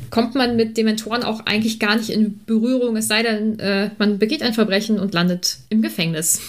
kommt 0.09 0.35
man 0.35 0.57
mit 0.57 0.75
Dementoren 0.75 1.23
auch 1.23 1.45
eigentlich 1.45 1.79
gar 1.79 1.95
nicht 1.95 2.09
in 2.09 2.41
Berührung, 2.45 2.97
es 2.97 3.07
sei 3.07 3.23
denn, 3.23 3.59
äh, 3.59 3.91
man 3.97 4.19
begeht 4.19 4.41
ein 4.41 4.53
Verbrechen 4.53 4.99
und 4.99 5.13
landet 5.13 5.59
im 5.69 5.81
Gefängnis. 5.81 6.41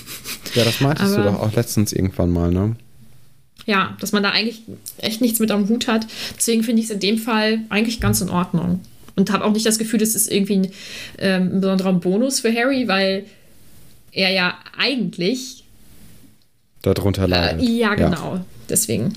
Ja, 0.55 0.65
das 0.65 0.81
meintest 0.81 1.15
Aber, 1.15 1.25
du 1.25 1.31
doch 1.31 1.41
auch 1.41 1.53
letztens 1.55 1.93
irgendwann 1.93 2.31
mal, 2.31 2.51
ne? 2.51 2.77
Ja, 3.69 3.95
dass 4.01 4.13
man 4.13 4.23
da 4.23 4.31
eigentlich 4.31 4.63
echt 4.97 5.21
nichts 5.21 5.41
mit 5.41 5.51
am 5.51 5.69
Hut 5.69 5.89
hat. 5.89 6.07
Deswegen 6.37 6.63
finde 6.65 6.81
ich 6.81 6.87
es 6.87 6.91
in 6.91 7.01
dem 7.01 7.19
Fall 7.19 7.61
eigentlich 7.69 8.01
ganz 8.01 8.23
in 8.23 8.31
Ordnung. 8.31 8.81
Und 9.15 9.31
habe 9.31 9.45
auch 9.45 9.53
nicht 9.53 9.67
das 9.67 9.79
Gefühl, 9.79 9.99
das 9.99 10.15
ist 10.15 10.33
irgendwie 10.33 10.57
ein, 10.57 10.69
ähm, 11.19 11.57
ein 11.57 11.61
besonderer 11.61 11.93
Bonus 11.93 12.41
für 12.41 12.55
Harry, 12.55 12.89
weil 12.89 13.27
er 14.11 14.31
ja 14.31 14.55
eigentlich 14.79 15.65
darunter 16.81 17.25
äh, 17.25 17.27
leidet. 17.27 17.63
Äh, 17.63 17.73
ja, 17.73 17.95
genau. 17.95 18.37
Ja. 18.37 18.45
Deswegen. 18.71 19.13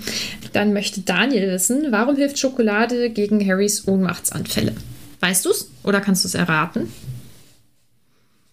Dann 0.51 0.73
möchte 0.73 0.99
Daniel 0.99 1.49
wissen, 1.49 1.87
warum 1.91 2.17
hilft 2.17 2.37
Schokolade 2.37 3.09
gegen 3.09 3.45
Harrys 3.47 3.87
Ohnmachtsanfälle? 3.87 4.75
Weißt 5.21 5.45
du 5.45 5.51
es 5.51 5.71
oder 5.83 6.01
kannst 6.01 6.25
du 6.25 6.27
es 6.27 6.35
erraten? 6.35 6.91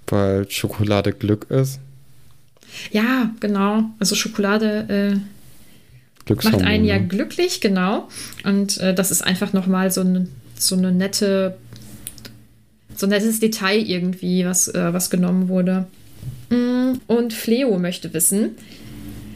Weil 0.07 0.49
Schokolade 0.49 1.13
Glück 1.13 1.47
ist. 1.51 1.81
Ja, 2.93 3.31
genau. 3.41 3.85
Also 3.99 4.15
Schokolade 4.15 5.17
äh, 5.17 5.38
Macht 6.29 6.63
einen 6.63 6.85
ja 6.85 6.99
glücklich, 6.99 7.61
genau. 7.61 8.09
Und 8.45 8.79
äh, 8.79 8.95
das 8.95 9.11
ist 9.11 9.23
einfach 9.23 9.53
nochmal 9.53 9.91
so, 9.91 10.03
ein, 10.03 10.29
so 10.57 10.77
eine 10.77 10.93
nette, 10.93 11.57
so 12.95 13.07
ein 13.07 13.11
nettes 13.11 13.41
Detail 13.41 13.79
irgendwie, 13.79 14.45
was, 14.45 14.69
äh, 14.69 14.93
was 14.93 15.11
genommen 15.11 15.49
wurde. 15.49 15.87
Mm, 16.51 16.95
und 17.07 17.33
Fleo 17.33 17.79
möchte 17.79 18.13
wissen, 18.15 18.51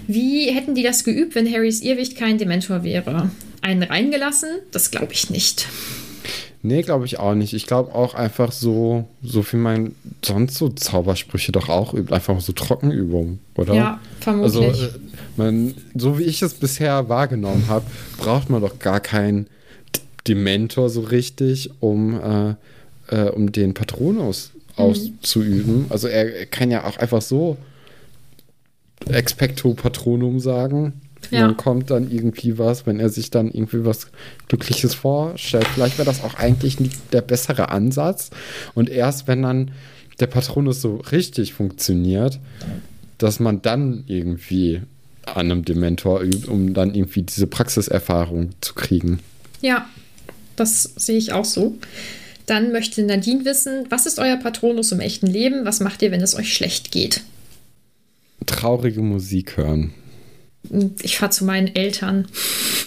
wie 0.07 0.51
hätten 0.51 0.75
die 0.75 0.83
das 0.83 1.05
geübt, 1.05 1.35
wenn 1.35 1.51
Harrys 1.51 1.81
Irrwicht 1.81 2.17
kein 2.17 2.39
Dementor 2.39 2.85
wäre? 2.85 3.31
Einen 3.61 3.83
reingelassen? 3.83 4.49
Das 4.73 4.91
glaube 4.91 5.13
ich 5.13 5.31
nicht. 5.31 5.69
Nee, 6.65 6.83
glaube 6.83 7.07
ich 7.07 7.19
auch 7.19 7.35
nicht. 7.35 7.55
Ich 7.55 7.67
glaube 7.67 7.95
auch 7.95 8.15
einfach 8.15 8.53
so, 8.53 9.09
so 9.23 9.45
wie 9.53 9.57
man 9.57 9.95
sonst 10.25 10.55
so 10.55 10.69
Zaubersprüche 10.69 11.51
doch 11.51 11.69
auch 11.69 11.93
übt, 11.93 12.15
einfach 12.15 12.41
so 12.41 12.53
Trockenübungen, 12.53 13.41
oder? 13.57 13.75
Ja, 13.75 14.01
vermutlich. 14.21 14.65
Also, 14.65 14.89
man, 15.37 15.75
so 15.95 16.19
wie 16.19 16.25
ich 16.25 16.43
es 16.43 16.55
bisher 16.55 17.09
wahrgenommen 17.09 17.67
habe, 17.69 17.87
braucht 18.19 18.51
man 18.51 18.61
doch 18.63 18.79
gar 18.79 19.01
kein 19.01 19.47
Dementor 20.29 20.89
so 20.91 21.01
richtig, 21.01 21.71
um, 21.81 22.21
äh, 22.21 22.55
äh, 23.09 23.31
um 23.31 23.51
den 23.53 23.75
Patronus 23.75 24.53
Mhm. 24.55 24.85
auszuüben. 24.85 25.87
Also 25.91 26.09
er, 26.09 26.35
er 26.35 26.47
kann 26.47 26.71
ja 26.71 26.85
auch 26.85 26.97
einfach 26.97 27.21
so 27.23 27.59
Expecto 29.09 29.75
Patronum 29.75 30.41
sagen. 30.41 30.95
Und 31.31 31.33
Ja. 31.39 31.47
dann 31.47 31.57
kommt 31.57 31.91
dann 31.91 32.11
irgendwie 32.11 32.59
was, 32.59 32.87
wenn 32.87 32.99
er 33.01 33.09
sich 33.09 33.31
dann 33.31 33.49
irgendwie 33.51 33.85
was 33.85 34.09
Glückliches 34.49 34.95
vorstellt. 34.95 35.67
Vielleicht 35.69 35.99
wäre 35.99 36.07
das 36.07 36.23
auch 36.23 36.35
eigentlich 36.35 36.81
nicht 36.81 37.13
der 37.13 37.23
bessere 37.23 37.69
Ansatz. 37.71 38.31
Und 38.75 38.89
erst 38.89 39.29
wenn 39.29 39.43
dann 39.43 39.71
der 40.21 40.27
Patronus 40.27 40.81
so 40.81 40.97
richtig 40.97 41.53
funktioniert, 41.55 42.39
dass 43.19 43.41
man 43.41 43.63
dann 43.63 44.05
irgendwie 44.07 44.83
an 45.27 45.51
einem 45.51 45.65
Dementor 45.65 46.21
übt, 46.23 46.49
um 46.49 46.75
dann 46.75 46.95
irgendwie 46.95 47.23
diese 47.23 47.47
Praxiserfahrung 47.47 48.51
zu 48.61 48.75
kriegen. 48.75 49.21
Ja, 49.61 49.89
das 50.57 50.83
sehe 50.97 51.19
ich 51.19 51.33
auch 51.33 51.45
so. 51.45 51.79
Dann 52.47 52.73
möchte 52.73 53.03
Nadine 53.03 53.45
wissen, 53.45 53.87
was 53.89 54.07
ist 54.07 54.19
euer 54.19 54.37
Patronus 54.37 54.93
im 54.93 55.01
echten 55.01 55.27
Leben? 55.27 55.65
Was 55.65 55.81
macht 55.81 56.03
ihr, 56.03 56.11
wenn 56.11 56.21
es 56.21 56.35
euch 56.35 56.53
schlecht 56.53 56.91
geht? 56.91 57.23
Traurige 58.47 59.01
Musik 59.01 59.57
hören. 59.57 59.95
Ich 61.03 61.19
fahre 61.19 61.31
zu 61.31 61.45
meinen 61.45 61.75
Eltern. 61.75 62.27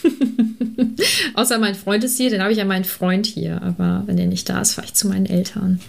Außer 1.34 1.58
mein 1.58 1.76
Freund 1.76 2.04
ist 2.04 2.18
hier, 2.18 2.30
dann 2.30 2.42
habe 2.42 2.52
ich 2.52 2.58
ja 2.58 2.66
meinen 2.66 2.86
Freund 2.86 3.26
hier. 3.26 3.62
Aber 3.62 4.04
wenn 4.06 4.18
er 4.18 4.28
nicht 4.28 4.50
da 4.50 4.62
ist, 4.62 4.74
fahre 4.74 4.88
ich 4.88 4.94
zu 4.94 5.08
meinen 5.08 5.26
Eltern. 5.26 5.80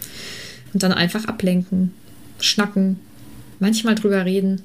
Und 0.72 0.82
dann 0.82 0.92
einfach 0.92 1.24
ablenken, 1.26 1.92
schnacken, 2.38 2.99
manchmal 3.59 3.94
drüber 3.94 4.24
reden. 4.24 4.62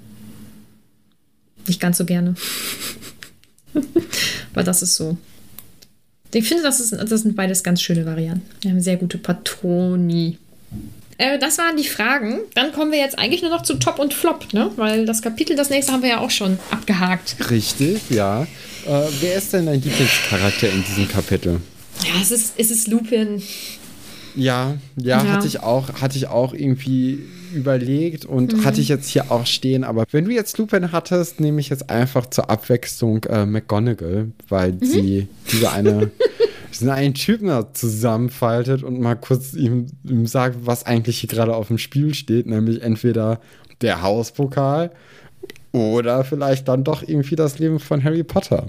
Nicht 1.71 1.79
ganz 1.79 1.97
so 1.99 2.03
gerne. 2.03 2.35
Aber 4.53 4.63
das 4.63 4.81
ist 4.81 4.97
so. 4.97 5.15
Ich 6.33 6.45
finde, 6.45 6.63
das, 6.63 6.81
ist, 6.81 6.91
das 6.91 7.21
sind 7.21 7.37
beides 7.37 7.63
ganz 7.63 7.81
schöne 7.81 8.05
Varianten. 8.05 8.45
Wir 8.59 8.71
haben 8.71 8.81
sehr 8.81 8.97
gute 8.97 9.17
Patroni. 9.17 10.37
Äh, 11.17 11.39
das 11.39 11.57
waren 11.59 11.77
die 11.77 11.85
Fragen. 11.87 12.39
Dann 12.55 12.73
kommen 12.73 12.91
wir 12.91 12.99
jetzt 12.99 13.17
eigentlich 13.17 13.41
nur 13.41 13.51
noch 13.51 13.63
zu 13.63 13.75
Top 13.75 13.99
und 13.99 14.13
Flop, 14.13 14.51
ne? 14.53 14.69
Weil 14.75 15.05
das 15.05 15.21
Kapitel, 15.21 15.55
das 15.55 15.69
nächste 15.69 15.93
haben 15.93 16.01
wir 16.03 16.09
ja 16.09 16.19
auch 16.19 16.29
schon 16.29 16.59
abgehakt. 16.71 17.37
Richtig, 17.49 18.01
ja. 18.09 18.43
Äh, 18.85 19.03
wer 19.21 19.35
ist 19.37 19.53
denn 19.53 19.67
dein 19.67 19.81
Lieblingscharakter 19.81 20.69
in 20.69 20.83
diesem 20.83 21.07
Kapitel? 21.07 21.61
Ja, 22.03 22.21
es 22.21 22.31
ist, 22.31 22.55
es 22.57 22.69
ist 22.69 22.89
Lupin. 22.89 23.41
Ja, 24.35 24.75
ja, 24.97 25.23
Ja. 25.23 25.31
hatte 25.31 25.47
ich 25.47 25.61
auch, 25.61 26.01
hatte 26.01 26.17
ich 26.17 26.27
auch 26.27 26.53
irgendwie 26.53 27.19
überlegt 27.51 28.25
und 28.25 28.65
hatte 28.65 28.81
ich 28.81 28.87
jetzt 28.87 29.09
hier 29.09 29.31
auch 29.31 29.45
stehen. 29.45 29.83
Aber 29.83 30.05
wenn 30.11 30.25
du 30.25 30.31
jetzt 30.31 30.57
Lupin 30.57 30.91
hattest, 30.91 31.39
nehme 31.39 31.59
ich 31.59 31.69
jetzt 31.69 31.89
einfach 31.89 32.25
zur 32.27 32.49
Abwechslung 32.49 33.23
äh, 33.25 33.45
McGonagall, 33.45 34.31
weil 34.49 34.77
sie 34.81 35.27
diese 35.51 35.71
eine, 35.71 36.11
diesen 36.71 36.89
einen 36.89 37.13
Typen 37.13 37.47
da 37.47 37.73
zusammenfaltet 37.73 38.83
und 38.83 38.99
mal 38.99 39.15
kurz 39.15 39.53
ihm, 39.53 39.87
ihm 40.03 40.25
sagt, 40.27 40.57
was 40.65 40.85
eigentlich 40.85 41.19
hier 41.19 41.29
gerade 41.29 41.55
auf 41.55 41.67
dem 41.67 41.77
Spiel 41.77 42.13
steht, 42.13 42.47
nämlich 42.47 42.81
entweder 42.81 43.39
der 43.81 44.01
Hauspokal 44.01 44.91
oder 45.71 46.23
vielleicht 46.23 46.67
dann 46.67 46.83
doch 46.83 47.01
irgendwie 47.07 47.35
das 47.35 47.59
Leben 47.59 47.79
von 47.79 48.03
Harry 48.03 48.23
Potter. 48.23 48.67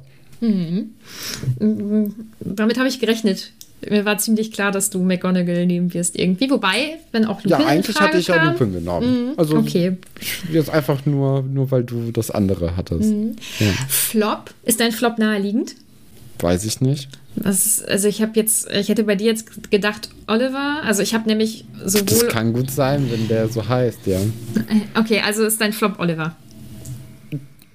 Damit 2.41 2.79
habe 2.79 2.89
ich 2.89 3.01
gerechnet. 3.01 3.53
Mir 3.91 4.05
war 4.05 4.19
ziemlich 4.19 4.53
klar, 4.53 4.71
dass 4.73 4.91
du 4.91 5.03
McGonagall 5.03 5.67
nehmen 5.67 5.93
wirst 5.95 6.19
irgendwie. 6.19 6.49
Wobei, 6.51 6.99
wenn 7.13 7.25
auch 7.25 7.43
Lupin 7.43 7.51
Ja, 7.51 7.67
eigentlich 7.67 7.99
hatte 8.01 8.19
ich 8.19 8.29
ja 8.29 8.51
Lupin 8.51 8.73
genommen. 8.73 9.33
Also 9.37 9.57
Okay. 9.57 9.97
jetzt 10.53 10.71
einfach 10.71 11.05
nur, 11.07 11.43
nur 11.43 11.71
weil 11.71 11.85
du 11.85 12.11
das 12.13 12.31
andere 12.31 12.77
hattest. 12.77 13.11
Mhm. 13.11 13.37
Ja, 13.59 13.67
Flop. 13.89 14.53
Ist 14.65 14.81
dein 14.81 14.93
Flop 14.93 15.19
naheliegend? 15.19 15.75
weiß 16.41 16.65
ich 16.65 16.81
nicht. 16.81 17.09
Das 17.37 17.65
ist, 17.67 17.89
also 17.89 18.09
ich 18.09 18.21
habe 18.21 18.33
jetzt, 18.35 18.69
ich 18.73 18.89
hätte 18.89 19.05
bei 19.05 19.15
dir 19.15 19.27
jetzt 19.27 19.71
gedacht 19.71 20.09
Oliver. 20.27 20.81
Also 20.85 21.01
ich 21.03 21.15
habe 21.15 21.29
nämlich 21.29 21.65
Das 21.81 21.93
sowohl. 21.93 22.27
kann 22.29 22.53
gut 22.53 22.69
sein, 22.69 23.09
wenn 23.13 23.29
der 23.29 23.49
so 23.49 23.69
heißt, 23.69 24.01
ja. 24.07 24.19
Okay, 24.99 25.21
also 25.25 25.45
ist 25.45 25.61
dein 25.61 25.73
Flop 25.73 26.01
Oliver. 26.01 26.35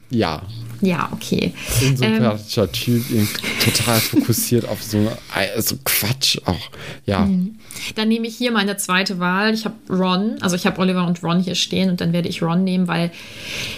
Ja. 0.10 0.42
Ja, 0.82 1.10
okay. 1.12 1.54
Unsympathischer 1.82 2.72
Typ, 2.72 3.10
irgendwie 3.10 3.42
total 3.64 4.00
fokussiert 4.00 4.68
auf 4.68 4.84
so, 4.84 5.12
so 5.58 5.76
Quatsch 5.84 6.38
auch. 6.46 6.70
Ja. 7.06 7.26
Mhm. 7.26 7.58
Dann 7.96 8.08
nehme 8.08 8.28
ich 8.28 8.38
hier 8.38 8.52
meine 8.52 8.78
zweite 8.78 9.20
Wahl. 9.20 9.54
Ich 9.54 9.66
habe 9.66 9.76
Ron, 9.90 10.38
also 10.42 10.56
ich 10.56 10.66
habe 10.66 10.80
Oliver 10.80 11.08
und 11.08 11.24
Ron 11.24 11.40
hier 11.40 11.56
stehen 11.56 11.90
und 11.90 12.02
dann 12.02 12.14
werde 12.14 12.30
ich 12.30 12.42
Ron 12.44 12.64
nehmen, 12.64 12.88
weil 12.88 13.12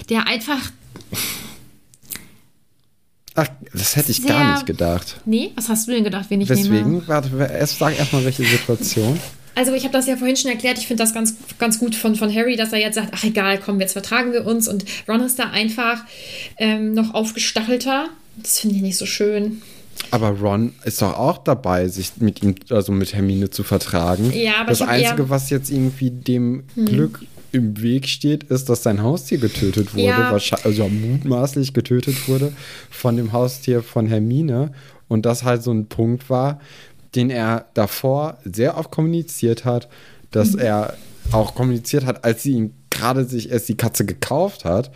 der 0.09 0.27
einfach. 0.27 0.59
Ach, 3.35 3.47
das 3.71 3.95
hätte 3.95 4.11
ich 4.11 4.25
gar 4.25 4.55
nicht 4.55 4.65
gedacht. 4.65 5.21
Nee, 5.25 5.51
was 5.55 5.69
hast 5.69 5.87
du 5.87 5.93
denn 5.93 6.03
gedacht, 6.03 6.25
wen 6.29 6.41
ich 6.41 6.49
nehme? 6.49 6.61
Deswegen, 6.61 7.07
warte, 7.07 7.29
erst 7.37 7.77
sag 7.79 7.97
erstmal, 7.97 8.25
welche 8.25 8.43
Situation. 8.43 9.17
Also 9.59 9.73
ich 9.73 9.83
habe 9.83 9.91
das 9.91 10.07
ja 10.07 10.15
vorhin 10.15 10.37
schon 10.37 10.49
erklärt, 10.49 10.77
ich 10.77 10.87
finde 10.87 11.03
das 11.03 11.13
ganz, 11.13 11.35
ganz 11.57 11.79
gut 11.79 11.93
von, 11.93 12.15
von 12.15 12.33
Harry, 12.33 12.55
dass 12.55 12.71
er 12.71 12.79
jetzt 12.79 12.95
sagt, 12.95 13.09
ach 13.11 13.25
egal, 13.25 13.59
komm, 13.59 13.81
jetzt 13.81 13.91
vertragen 13.91 14.31
wir 14.31 14.45
uns 14.45 14.69
und 14.69 14.85
Ron 15.05 15.19
ist 15.19 15.37
da 15.37 15.49
einfach 15.49 16.05
ähm, 16.55 16.93
noch 16.93 17.13
aufgestachelter. 17.13 18.05
Das 18.37 18.61
finde 18.61 18.77
ich 18.77 18.81
nicht 18.81 18.95
so 18.95 19.05
schön. 19.05 19.61
Aber 20.11 20.29
Ron 20.29 20.71
ist 20.85 21.01
doch 21.01 21.13
auch 21.17 21.39
dabei, 21.39 21.89
sich 21.89 22.13
mit 22.19 22.41
ihm, 22.41 22.55
also 22.69 22.93
mit 22.93 23.13
Hermine 23.13 23.49
zu 23.49 23.63
vertragen. 23.63 24.31
Ja, 24.33 24.61
aber 24.61 24.69
das 24.69 24.81
Einzige, 24.81 25.23
Hm. 25.23 25.29
was 25.29 25.49
jetzt 25.49 25.69
irgendwie 25.69 26.09
dem 26.09 26.63
Glück 26.85 27.19
im 27.51 27.81
Weg 27.81 28.07
steht, 28.07 28.43
ist, 28.45 28.69
dass 28.69 28.83
sein 28.83 29.03
Haustier 29.03 29.39
getötet 29.39 29.93
wurde. 29.93 30.05
Ja. 30.05 30.31
Wahrscheinlich, 30.31 30.67
also 30.67 30.87
mutmaßlich 30.87 31.73
getötet 31.73 32.29
wurde 32.29 32.53
von 32.89 33.17
dem 33.17 33.33
Haustier 33.33 33.83
von 33.83 34.07
Hermine. 34.07 34.71
Und 35.09 35.25
das 35.25 35.43
halt 35.43 35.63
so 35.63 35.71
ein 35.73 35.87
Punkt 35.87 36.29
war, 36.29 36.61
den 37.15 37.29
er 37.29 37.65
davor 37.73 38.37
sehr 38.43 38.77
oft 38.77 38.91
kommuniziert 38.91 39.65
hat, 39.65 39.89
dass 40.31 40.53
Mhm. 40.53 40.59
er 40.59 40.93
auch 41.31 41.55
kommuniziert 41.55 42.05
hat, 42.05 42.23
als 42.23 42.43
sie 42.43 42.51
ihm 42.53 42.73
gerade 42.99 43.25
sich 43.25 43.51
erst 43.51 43.69
die 43.69 43.75
Katze 43.77 44.05
gekauft 44.05 44.65
hat. 44.65 44.91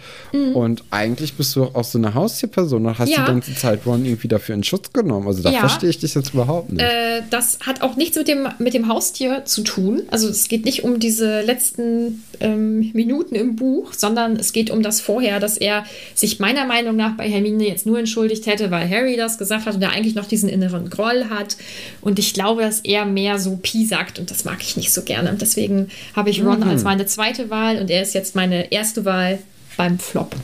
Und 0.54 0.84
eigentlich 0.92 1.34
bist 1.36 1.56
du 1.56 1.64
auch 1.66 1.84
so 1.84 1.98
eine 1.98 2.14
Haustierperson 2.14 2.86
und 2.86 3.00
hast 3.00 3.10
Mhm. 3.10 3.14
Ja. 3.14 3.22
die 3.26 3.32
ganze 3.32 3.56
Zeit 3.56 3.86
Ron 3.86 4.06
irgendwie 4.06 4.28
dafür 4.28 4.56
in 4.56 4.64
Schutz 4.64 4.92
genommen. 4.94 5.28
Also 5.28 5.42
da 5.44 5.52
Ja. 5.52 5.60
verstehe 5.60 5.90
ich 5.90 6.00
dich 6.00 6.14
jetzt 6.16 6.34
überhaupt 6.34 6.72
nicht. 6.72 6.82
Äh, 6.82 7.22
das 7.30 7.60
hat 7.66 7.82
auch 7.82 7.96
nichts 7.96 8.18
mit 8.18 8.28
dem, 8.28 8.48
mit 8.60 8.74
dem 8.74 8.88
Haustier 8.88 9.46
zu 9.46 9.62
tun. 9.64 10.04
Also 10.10 10.28
es 10.28 10.48
geht 10.48 10.66
nicht 10.66 10.84
um 10.84 11.00
diese 11.00 11.42
letzten 11.42 12.24
ähm, 12.40 12.92
Minuten 12.94 13.36
im 13.36 13.56
Buch, 13.56 13.94
sondern 13.94 14.36
es 14.36 14.52
geht 14.54 14.70
um 14.70 14.82
das 14.84 15.00
vorher, 15.00 15.40
dass 15.40 15.56
er 15.58 15.86
sich 16.16 16.40
meiner 16.40 16.66
Meinung 16.66 16.96
nach 16.96 17.16
bei 17.16 17.30
Hermine 17.30 17.66
jetzt 17.68 17.86
nur 17.86 18.00
entschuldigt 18.00 18.48
hätte, 18.48 18.70
weil 18.72 18.90
Harry 18.90 19.16
das 19.16 19.38
gesagt 19.38 19.66
hat 19.66 19.76
und 19.76 19.82
er 19.82 19.92
eigentlich 19.92 20.16
noch 20.16 20.26
diesen 20.28 20.50
inneren 20.50 20.90
Groll 20.90 21.26
hat. 21.30 21.56
Und 22.02 22.20
ich 22.20 22.34
glaube, 22.34 22.64
dass 22.64 22.82
er 22.82 23.06
mehr 23.06 23.38
so 23.40 23.58
Pi 23.62 23.86
sagt 23.86 24.20
und 24.20 24.30
das 24.32 24.44
mag 24.46 24.58
ich 24.62 24.76
nicht 24.76 24.92
so 24.92 25.04
gerne. 25.04 25.38
Deswegen 25.40 25.90
habe 26.16 26.30
ich 26.32 26.44
Ron 26.44 26.64
als 26.64 26.84
meine 26.84 27.06
zweite 27.06 27.50
Wahl 27.50 27.78
und 27.80 27.90
er 27.94 28.02
ist 28.02 28.16
jetzt 28.16 28.36
meine 28.36 28.72
erste 28.72 29.06
Wahl 29.06 29.40
beim 29.78 30.00
Flop. 30.00 30.36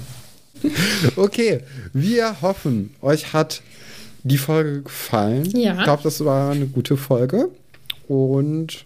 Okay, 1.15 1.61
wir 1.93 2.41
hoffen, 2.41 2.93
euch 3.01 3.33
hat 3.33 3.61
die 4.23 4.37
Folge 4.37 4.83
gefallen. 4.83 5.49
Ja. 5.57 5.77
Ich 5.77 5.83
glaube, 5.83 6.03
das 6.03 6.23
war 6.23 6.51
eine 6.51 6.67
gute 6.67 6.95
Folge. 6.95 7.49
Und 8.07 8.85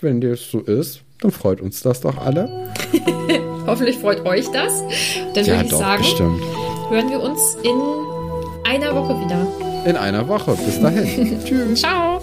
wenn 0.00 0.20
das 0.20 0.50
so 0.50 0.60
ist, 0.60 1.00
dann 1.20 1.30
freut 1.32 1.60
uns 1.60 1.82
das 1.82 2.00
doch 2.02 2.18
alle. 2.18 2.72
Hoffentlich 3.66 3.96
freut 3.96 4.24
euch 4.24 4.46
das. 4.52 4.82
Dann 5.34 5.46
würde 5.46 5.64
ich 5.64 5.70
sagen, 5.70 6.02
bestimmt. 6.02 6.40
hören 6.90 7.10
wir 7.10 7.20
uns 7.20 7.56
in 7.62 8.70
einer 8.70 8.94
Woche 8.94 9.18
wieder. 9.24 9.46
In 9.86 9.96
einer 9.96 10.28
Woche. 10.28 10.56
Bis 10.64 10.80
dahin. 10.80 11.38
Tschüss. 11.44 11.80
Ciao. 11.80 12.20